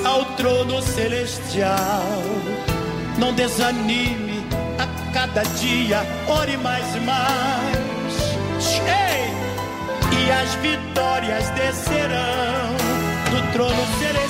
ao 0.05 0.25
trono 0.37 0.83
celestial. 0.83 2.23
Não 3.19 3.33
desanime 3.33 4.45
a 4.79 5.13
cada 5.13 5.43
dia, 5.61 6.05
ore 6.29 6.57
mais 6.57 6.95
e 6.95 7.01
mais. 7.01 7.87
Ei! 8.87 9.27
E 10.19 10.31
as 10.31 10.55
vitórias 10.57 11.49
descerão 11.51 12.75
do 13.31 13.53
trono 13.53 13.87
celestial. 13.99 14.26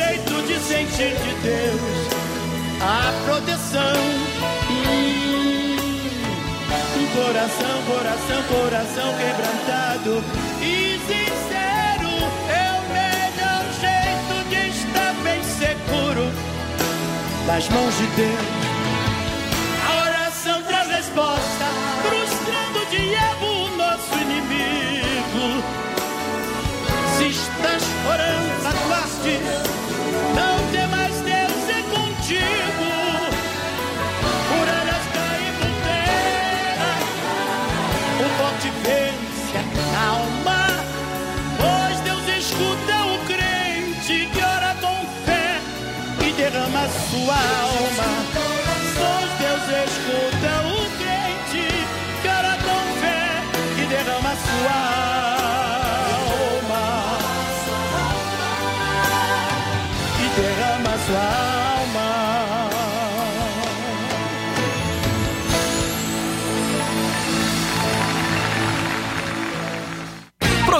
Jeito 0.00 0.42
de 0.46 0.58
sentir 0.60 1.14
de 1.14 1.34
Deus 1.42 1.80
a 2.80 3.12
proteção. 3.26 4.00
Um 6.96 7.06
coração, 7.22 7.76
coração, 7.86 8.42
coração 8.48 9.08
quebrantado 9.18 10.24
e 10.62 10.98
sincero 11.06 12.12
é 12.48 12.66
o 12.78 12.82
melhor 12.98 13.64
jeito 13.84 14.34
de 14.48 14.60
estar 14.70 15.12
bem 15.22 15.42
seguro 15.44 16.24
nas 17.46 17.68
mãos 17.68 17.94
de 17.98 18.06
Deus. 18.16 18.70
A 19.86 19.90
oração 20.08 20.62
traz 20.62 20.88
resposta, 20.88 21.66
frustrando 22.02 22.78
o 22.78 22.86
diabo, 22.86 23.76
nosso 23.76 24.14
inimigo. 24.14 25.62
Se 27.18 27.26
estás 27.28 27.82
orando, 28.06 28.66
aguarde, 28.66 29.69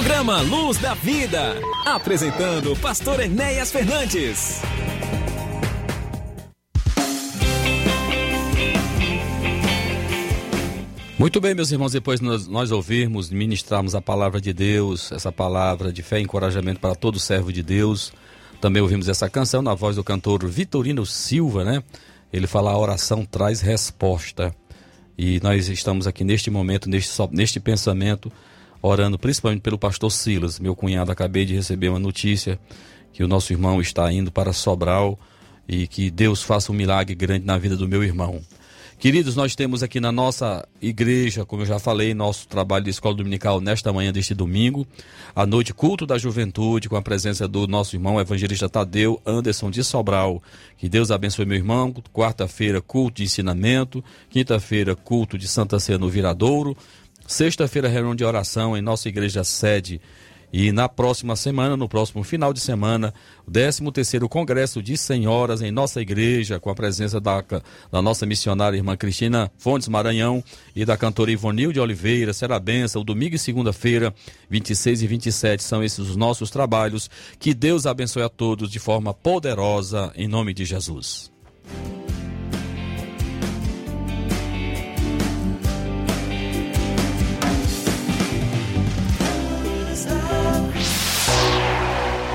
Programa 0.01 0.41
Luz 0.41 0.79
da 0.79 0.95
Vida. 0.95 1.53
Apresentando 1.85 2.75
Pastor 2.77 3.19
Enéas 3.19 3.71
Fernandes. 3.71 4.59
Muito 11.19 11.39
bem, 11.39 11.53
meus 11.53 11.71
irmãos, 11.71 11.91
depois 11.91 12.19
nós, 12.19 12.47
nós 12.47 12.71
ouvirmos, 12.71 13.29
ministrarmos 13.29 13.93
a 13.93 14.01
palavra 14.01 14.41
de 14.41 14.51
Deus, 14.51 15.11
essa 15.11 15.31
palavra 15.31 15.93
de 15.93 16.01
fé 16.01 16.19
e 16.19 16.23
encorajamento 16.23 16.79
para 16.79 16.95
todo 16.95 17.19
servo 17.19 17.53
de 17.53 17.61
Deus. 17.61 18.11
Também 18.59 18.81
ouvimos 18.81 19.07
essa 19.07 19.29
canção 19.29 19.61
na 19.61 19.75
voz 19.75 19.97
do 19.97 20.03
cantor 20.03 20.47
Vitorino 20.47 21.05
Silva, 21.05 21.63
né? 21.63 21.83
Ele 22.33 22.47
fala: 22.47 22.71
a 22.71 22.77
oração 22.77 23.23
traz 23.23 23.61
resposta. 23.61 24.51
E 25.15 25.39
nós 25.43 25.69
estamos 25.69 26.07
aqui 26.07 26.23
neste 26.23 26.49
momento, 26.49 26.89
neste, 26.89 27.11
neste 27.31 27.59
pensamento, 27.59 28.31
orando 28.81 29.19
principalmente 29.19 29.61
pelo 29.61 29.77
pastor 29.77 30.11
Silas, 30.11 30.59
meu 30.59 30.75
cunhado. 30.75 31.11
Acabei 31.11 31.45
de 31.45 31.53
receber 31.53 31.89
uma 31.89 31.99
notícia 31.99 32.59
que 33.13 33.23
o 33.23 33.27
nosso 33.27 33.53
irmão 33.53 33.79
está 33.81 34.11
indo 34.11 34.31
para 34.31 34.53
Sobral 34.53 35.19
e 35.67 35.87
que 35.87 36.09
Deus 36.09 36.41
faça 36.41 36.71
um 36.71 36.75
milagre 36.75 37.15
grande 37.15 37.45
na 37.45 37.57
vida 37.57 37.75
do 37.75 37.87
meu 37.87 38.03
irmão. 38.03 38.41
Queridos, 39.01 39.35
nós 39.35 39.55
temos 39.55 39.81
aqui 39.81 39.99
na 39.99 40.11
nossa 40.11 40.63
igreja, 40.79 41.43
como 41.43 41.63
eu 41.63 41.65
já 41.65 41.79
falei, 41.79 42.13
nosso 42.13 42.47
trabalho 42.47 42.83
de 42.83 42.91
escola 42.91 43.15
dominical 43.15 43.59
nesta 43.59 43.91
manhã 43.91 44.13
deste 44.13 44.35
domingo, 44.35 44.85
à 45.35 45.43
noite, 45.43 45.73
culto 45.73 46.05
da 46.05 46.19
juventude, 46.19 46.87
com 46.87 46.95
a 46.95 47.01
presença 47.01 47.47
do 47.47 47.65
nosso 47.65 47.95
irmão 47.95 48.21
evangelista 48.21 48.69
Tadeu 48.69 49.19
Anderson 49.25 49.71
de 49.71 49.83
Sobral. 49.83 50.39
Que 50.77 50.87
Deus 50.87 51.09
abençoe 51.09 51.47
meu 51.47 51.57
irmão. 51.57 51.91
Quarta-feira, 52.13 52.79
culto 52.79 53.17
de 53.17 53.23
ensinamento. 53.23 54.03
Quinta-feira, 54.29 54.95
culto 54.95 55.35
de 55.35 55.47
Santa 55.47 55.79
Ceia 55.79 55.97
no 55.97 56.07
Viradouro. 56.07 56.77
Sexta-feira, 57.31 57.87
reunião 57.87 58.13
de 58.13 58.25
oração 58.25 58.75
em 58.75 58.81
nossa 58.81 59.07
igreja 59.07 59.41
sede. 59.41 60.01
E 60.51 60.69
na 60.73 60.89
próxima 60.89 61.33
semana, 61.37 61.77
no 61.77 61.87
próximo 61.87 62.25
final 62.25 62.51
de 62.51 62.59
semana, 62.59 63.13
o 63.47 63.51
13º 63.51 64.27
Congresso 64.27 64.83
de 64.83 64.97
Senhoras 64.97 65.61
em 65.61 65.71
nossa 65.71 66.01
igreja, 66.01 66.59
com 66.59 66.69
a 66.69 66.75
presença 66.75 67.21
da, 67.21 67.41
da 67.89 68.01
nossa 68.01 68.25
missionária 68.25 68.75
irmã 68.75 68.97
Cristina 68.97 69.49
Fontes 69.57 69.87
Maranhão 69.87 70.43
e 70.75 70.83
da 70.83 70.97
cantora 70.97 71.31
Ivonil 71.31 71.71
de 71.71 71.79
Oliveira, 71.79 72.33
será 72.33 72.59
benção, 72.59 73.01
domingo 73.01 73.35
e 73.35 73.39
segunda-feira, 73.39 74.13
26 74.49 75.01
e 75.01 75.07
27, 75.07 75.63
são 75.63 75.81
esses 75.81 75.99
os 75.99 76.17
nossos 76.17 76.51
trabalhos. 76.51 77.09
Que 77.39 77.53
Deus 77.53 77.85
abençoe 77.85 78.23
a 78.23 78.29
todos 78.29 78.69
de 78.69 78.77
forma 78.77 79.13
poderosa, 79.13 80.11
em 80.17 80.27
nome 80.27 80.53
de 80.53 80.65
Jesus. 80.65 81.31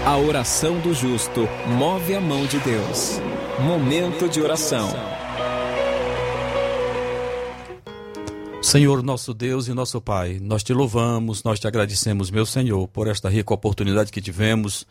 A 0.06 0.16
oração 0.18 0.78
do 0.78 0.94
justo 0.94 1.48
move 1.66 2.14
a 2.14 2.20
mão 2.20 2.46
de 2.46 2.60
Deus. 2.60 3.20
Momento 3.58 4.28
de 4.28 4.40
oração. 4.40 4.88
Senhor, 8.62 9.02
nosso 9.02 9.34
Deus 9.34 9.66
e 9.66 9.74
nosso 9.74 10.00
Pai, 10.00 10.38
nós 10.40 10.62
te 10.62 10.72
louvamos, 10.72 11.42
nós 11.42 11.58
te 11.58 11.66
agradecemos, 11.66 12.30
meu 12.30 12.46
Senhor, 12.46 12.86
por 12.86 13.08
esta 13.08 13.28
rica 13.28 13.52
oportunidade 13.52 14.12
que 14.12 14.22
tivemos 14.22 14.86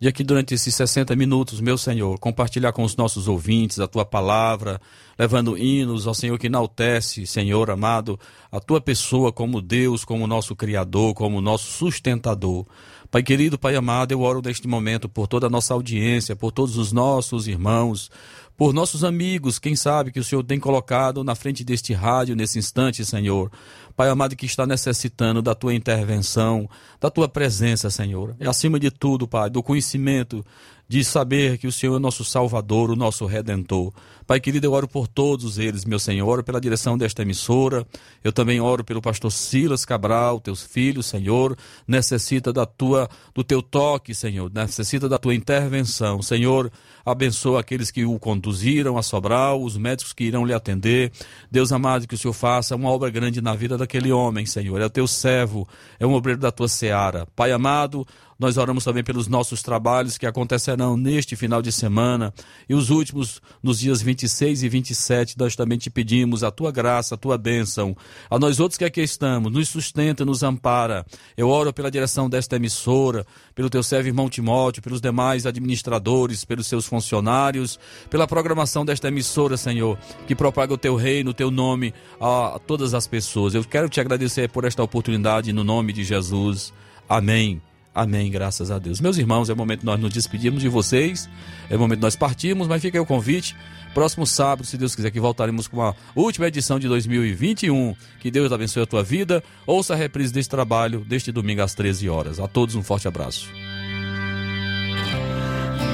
de 0.00 0.08
aqui 0.08 0.24
durante 0.24 0.54
esses 0.54 0.74
60 0.74 1.14
minutos, 1.14 1.60
meu 1.60 1.78
Senhor, 1.78 2.18
compartilhar 2.18 2.72
com 2.72 2.82
os 2.82 2.96
nossos 2.96 3.28
ouvintes 3.28 3.78
a 3.78 3.86
tua 3.86 4.04
palavra, 4.04 4.80
levando 5.18 5.56
hinos 5.56 6.06
ao 6.06 6.14
Senhor 6.14 6.38
que 6.38 6.46
enaltece, 6.46 7.26
Senhor 7.26 7.70
amado, 7.70 8.18
a 8.50 8.60
tua 8.60 8.80
pessoa 8.80 9.32
como 9.32 9.60
Deus, 9.60 10.04
como 10.04 10.26
nosso 10.26 10.56
Criador, 10.56 11.14
como 11.14 11.40
nosso 11.40 11.70
sustentador. 11.70 12.66
Pai 13.14 13.22
querido, 13.22 13.56
Pai 13.56 13.76
amado, 13.76 14.10
eu 14.10 14.22
oro 14.22 14.42
neste 14.44 14.66
momento 14.66 15.08
por 15.08 15.28
toda 15.28 15.46
a 15.46 15.48
nossa 15.48 15.72
audiência, 15.72 16.34
por 16.34 16.50
todos 16.50 16.76
os 16.76 16.90
nossos 16.90 17.46
irmãos, 17.46 18.10
por 18.56 18.74
nossos 18.74 19.04
amigos, 19.04 19.60
quem 19.60 19.76
sabe 19.76 20.10
que 20.10 20.18
o 20.18 20.24
Senhor 20.24 20.42
tem 20.42 20.58
colocado 20.58 21.22
na 21.22 21.36
frente 21.36 21.62
deste 21.62 21.92
rádio 21.92 22.34
nesse 22.34 22.58
instante, 22.58 23.04
Senhor. 23.04 23.52
Pai 23.94 24.08
amado, 24.08 24.34
que 24.34 24.46
está 24.46 24.66
necessitando 24.66 25.40
da 25.40 25.54
tua 25.54 25.72
intervenção, 25.72 26.68
da 27.00 27.08
tua 27.08 27.28
presença, 27.28 27.88
Senhor. 27.88 28.34
E 28.40 28.48
acima 28.48 28.80
de 28.80 28.90
tudo, 28.90 29.28
Pai, 29.28 29.48
do 29.48 29.62
conhecimento 29.62 30.44
de 30.88 31.04
saber 31.04 31.56
que 31.56 31.68
o 31.68 31.72
Senhor 31.72 31.94
é 31.94 32.00
nosso 32.00 32.24
Salvador, 32.24 32.90
o 32.90 32.96
nosso 32.96 33.26
Redentor. 33.26 33.92
Pai 34.26 34.40
querido, 34.40 34.66
eu 34.66 34.72
oro 34.72 34.88
por 34.88 35.06
todos 35.06 35.58
eles, 35.58 35.84
meu 35.84 35.98
Senhor, 35.98 36.42
pela 36.42 36.60
direção 36.60 36.96
desta 36.96 37.22
emissora. 37.22 37.86
Eu 38.22 38.32
também 38.32 38.58
oro 38.60 38.82
pelo 38.82 39.02
pastor 39.02 39.30
Silas 39.30 39.84
Cabral, 39.84 40.40
teus 40.40 40.62
filhos, 40.62 41.06
Senhor. 41.06 41.56
Necessita 41.86 42.52
da 42.52 42.64
tua, 42.64 43.08
do 43.34 43.44
teu 43.44 43.60
toque, 43.60 44.14
Senhor. 44.14 44.50
Necessita 44.52 45.08
da 45.08 45.18
tua 45.18 45.34
intervenção. 45.34 46.22
Senhor, 46.22 46.72
abençoa 47.04 47.60
aqueles 47.60 47.90
que 47.90 48.04
o 48.04 48.18
conduziram 48.18 48.96
a 48.96 49.02
Sobral, 49.02 49.62
os 49.62 49.76
médicos 49.76 50.14
que 50.14 50.24
irão 50.24 50.46
lhe 50.46 50.54
atender. 50.54 51.12
Deus 51.50 51.70
amado, 51.70 52.08
que 52.08 52.14
o 52.14 52.18
Senhor 52.18 52.32
faça 52.32 52.74
uma 52.74 52.88
obra 52.88 53.10
grande 53.10 53.42
na 53.42 53.54
vida 53.54 53.76
daquele 53.76 54.10
homem, 54.10 54.46
Senhor. 54.46 54.80
É 54.80 54.86
o 54.86 54.90
teu 54.90 55.06
servo, 55.06 55.68
é 56.00 56.06
um 56.06 56.14
obreiro 56.14 56.40
da 56.40 56.50
tua 56.50 56.68
seara. 56.68 57.26
Pai 57.36 57.52
amado, 57.52 58.06
Nós 58.38 58.56
oramos 58.56 58.84
também 58.84 59.04
pelos 59.04 59.28
nossos 59.28 59.62
trabalhos 59.62 60.18
que 60.18 60.26
acontecerão 60.26 60.96
neste 60.96 61.36
final 61.36 61.62
de 61.62 61.70
semana 61.70 62.32
e 62.68 62.74
os 62.74 62.90
últimos 62.90 63.40
nos 63.62 63.78
dias 63.78 64.02
26 64.14 64.62
e 64.62 64.68
27. 64.68 65.38
Nós 65.38 65.56
também 65.56 65.76
te 65.76 65.90
pedimos 65.90 66.44
a 66.44 66.50
tua 66.50 66.70
graça, 66.70 67.14
a 67.14 67.18
tua 67.18 67.36
bênção. 67.36 67.96
A 68.30 68.38
nós 68.38 68.60
outros 68.60 68.78
que 68.78 68.84
aqui 68.84 69.02
estamos, 69.02 69.52
nos 69.52 69.68
sustenta, 69.68 70.24
nos 70.24 70.42
ampara. 70.42 71.04
Eu 71.36 71.48
oro 71.48 71.72
pela 71.72 71.90
direção 71.90 72.30
desta 72.30 72.56
emissora, 72.56 73.26
pelo 73.54 73.68
teu 73.68 73.82
servo 73.82 74.08
irmão 74.08 74.30
Timóteo, 74.30 74.82
pelos 74.82 75.00
demais 75.00 75.44
administradores, 75.44 76.44
pelos 76.44 76.66
seus 76.66 76.86
funcionários, 76.86 77.78
pela 78.08 78.26
programação 78.26 78.84
desta 78.84 79.08
emissora, 79.08 79.56
Senhor, 79.56 79.98
que 80.26 80.34
propaga 80.34 80.72
o 80.72 80.78
teu 80.78 80.94
reino, 80.94 81.32
o 81.32 81.34
teu 81.34 81.50
nome 81.50 81.92
a 82.20 82.58
todas 82.64 82.94
as 82.94 83.06
pessoas. 83.06 83.54
Eu 83.54 83.64
quero 83.64 83.88
te 83.88 84.00
agradecer 84.00 84.48
por 84.48 84.64
esta 84.64 84.82
oportunidade 84.82 85.52
no 85.52 85.64
nome 85.64 85.92
de 85.92 86.04
Jesus. 86.04 86.72
Amém. 87.08 87.73
Amém, 87.94 88.28
graças 88.30 88.72
a 88.72 88.78
Deus. 88.78 89.00
Meus 89.00 89.16
irmãos, 89.18 89.48
é 89.48 89.52
o 89.52 89.56
momento 89.56 89.86
nós 89.86 90.00
nos 90.00 90.12
despedirmos 90.12 90.60
de 90.60 90.68
vocês, 90.68 91.30
é 91.70 91.76
o 91.76 91.78
momento 91.78 92.00
nós 92.00 92.16
partirmos, 92.16 92.66
mas 92.66 92.82
fica 92.82 92.98
aí 92.98 93.02
o 93.02 93.06
convite. 93.06 93.54
Próximo 93.94 94.26
sábado, 94.26 94.66
se 94.66 94.76
Deus 94.76 94.96
quiser, 94.96 95.12
que 95.12 95.20
voltaremos 95.20 95.68
com 95.68 95.80
a 95.80 95.94
última 96.16 96.48
edição 96.48 96.80
de 96.80 96.88
2021. 96.88 97.94
Que 98.18 98.32
Deus 98.32 98.50
abençoe 98.50 98.82
a 98.82 98.86
tua 98.86 99.04
vida. 99.04 99.44
Ouça 99.64 99.94
a 99.94 99.96
reprise 99.96 100.32
deste 100.32 100.50
trabalho 100.50 101.04
deste 101.04 101.30
domingo 101.30 101.62
às 101.62 101.74
13 101.74 102.08
horas. 102.08 102.40
A 102.40 102.48
todos 102.48 102.74
um 102.74 102.82
forte 102.82 103.06
abraço. 103.06 103.48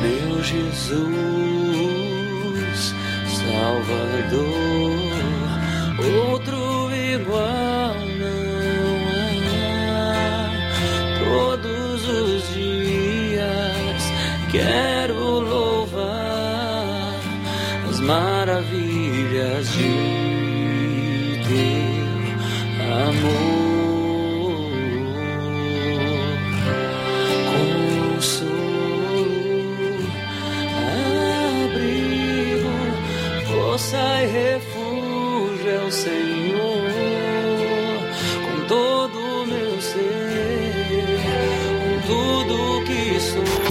Meu 0.00 0.42
Jesus, 0.42 1.04
Salvador, 3.36 4.40
outro 6.30 6.90
igual 6.94 7.70
todos 11.30 11.70
os 11.70 11.72
dias 11.72 11.79
quero 14.50 15.40
louvar 15.40 17.14
as 17.88 18.00
maravilhas 18.00 19.72
de 19.72 21.40
teu 21.46 22.00
amor. 23.08 23.40
Consolo, 28.16 28.50
abrigo, 31.64 32.74
força 33.46 34.02
e 34.22 34.26
refúgio 34.26 35.70
é 35.70 35.82
o 35.86 35.92
Senhor. 35.92 36.90
Com 38.44 38.56
todo 38.66 38.99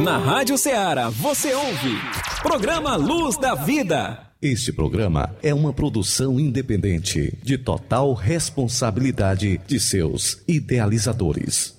Na 0.10 0.18
Rádio 0.18 0.58
Ceará, 0.58 1.08
você 1.12 1.54
ouve. 1.54 1.96
Programa 2.42 2.96
Luz 2.96 3.38
da 3.38 3.54
Vida. 3.54 4.18
Este 4.42 4.74
programa 4.74 5.36
é 5.44 5.54
uma 5.54 5.72
produção 5.72 6.40
independente, 6.40 7.38
de 7.44 7.60
total 7.60 8.16
responsabilidade 8.16 9.62
de 9.68 9.80
seus 9.80 10.42
idealizadores. 10.48 11.79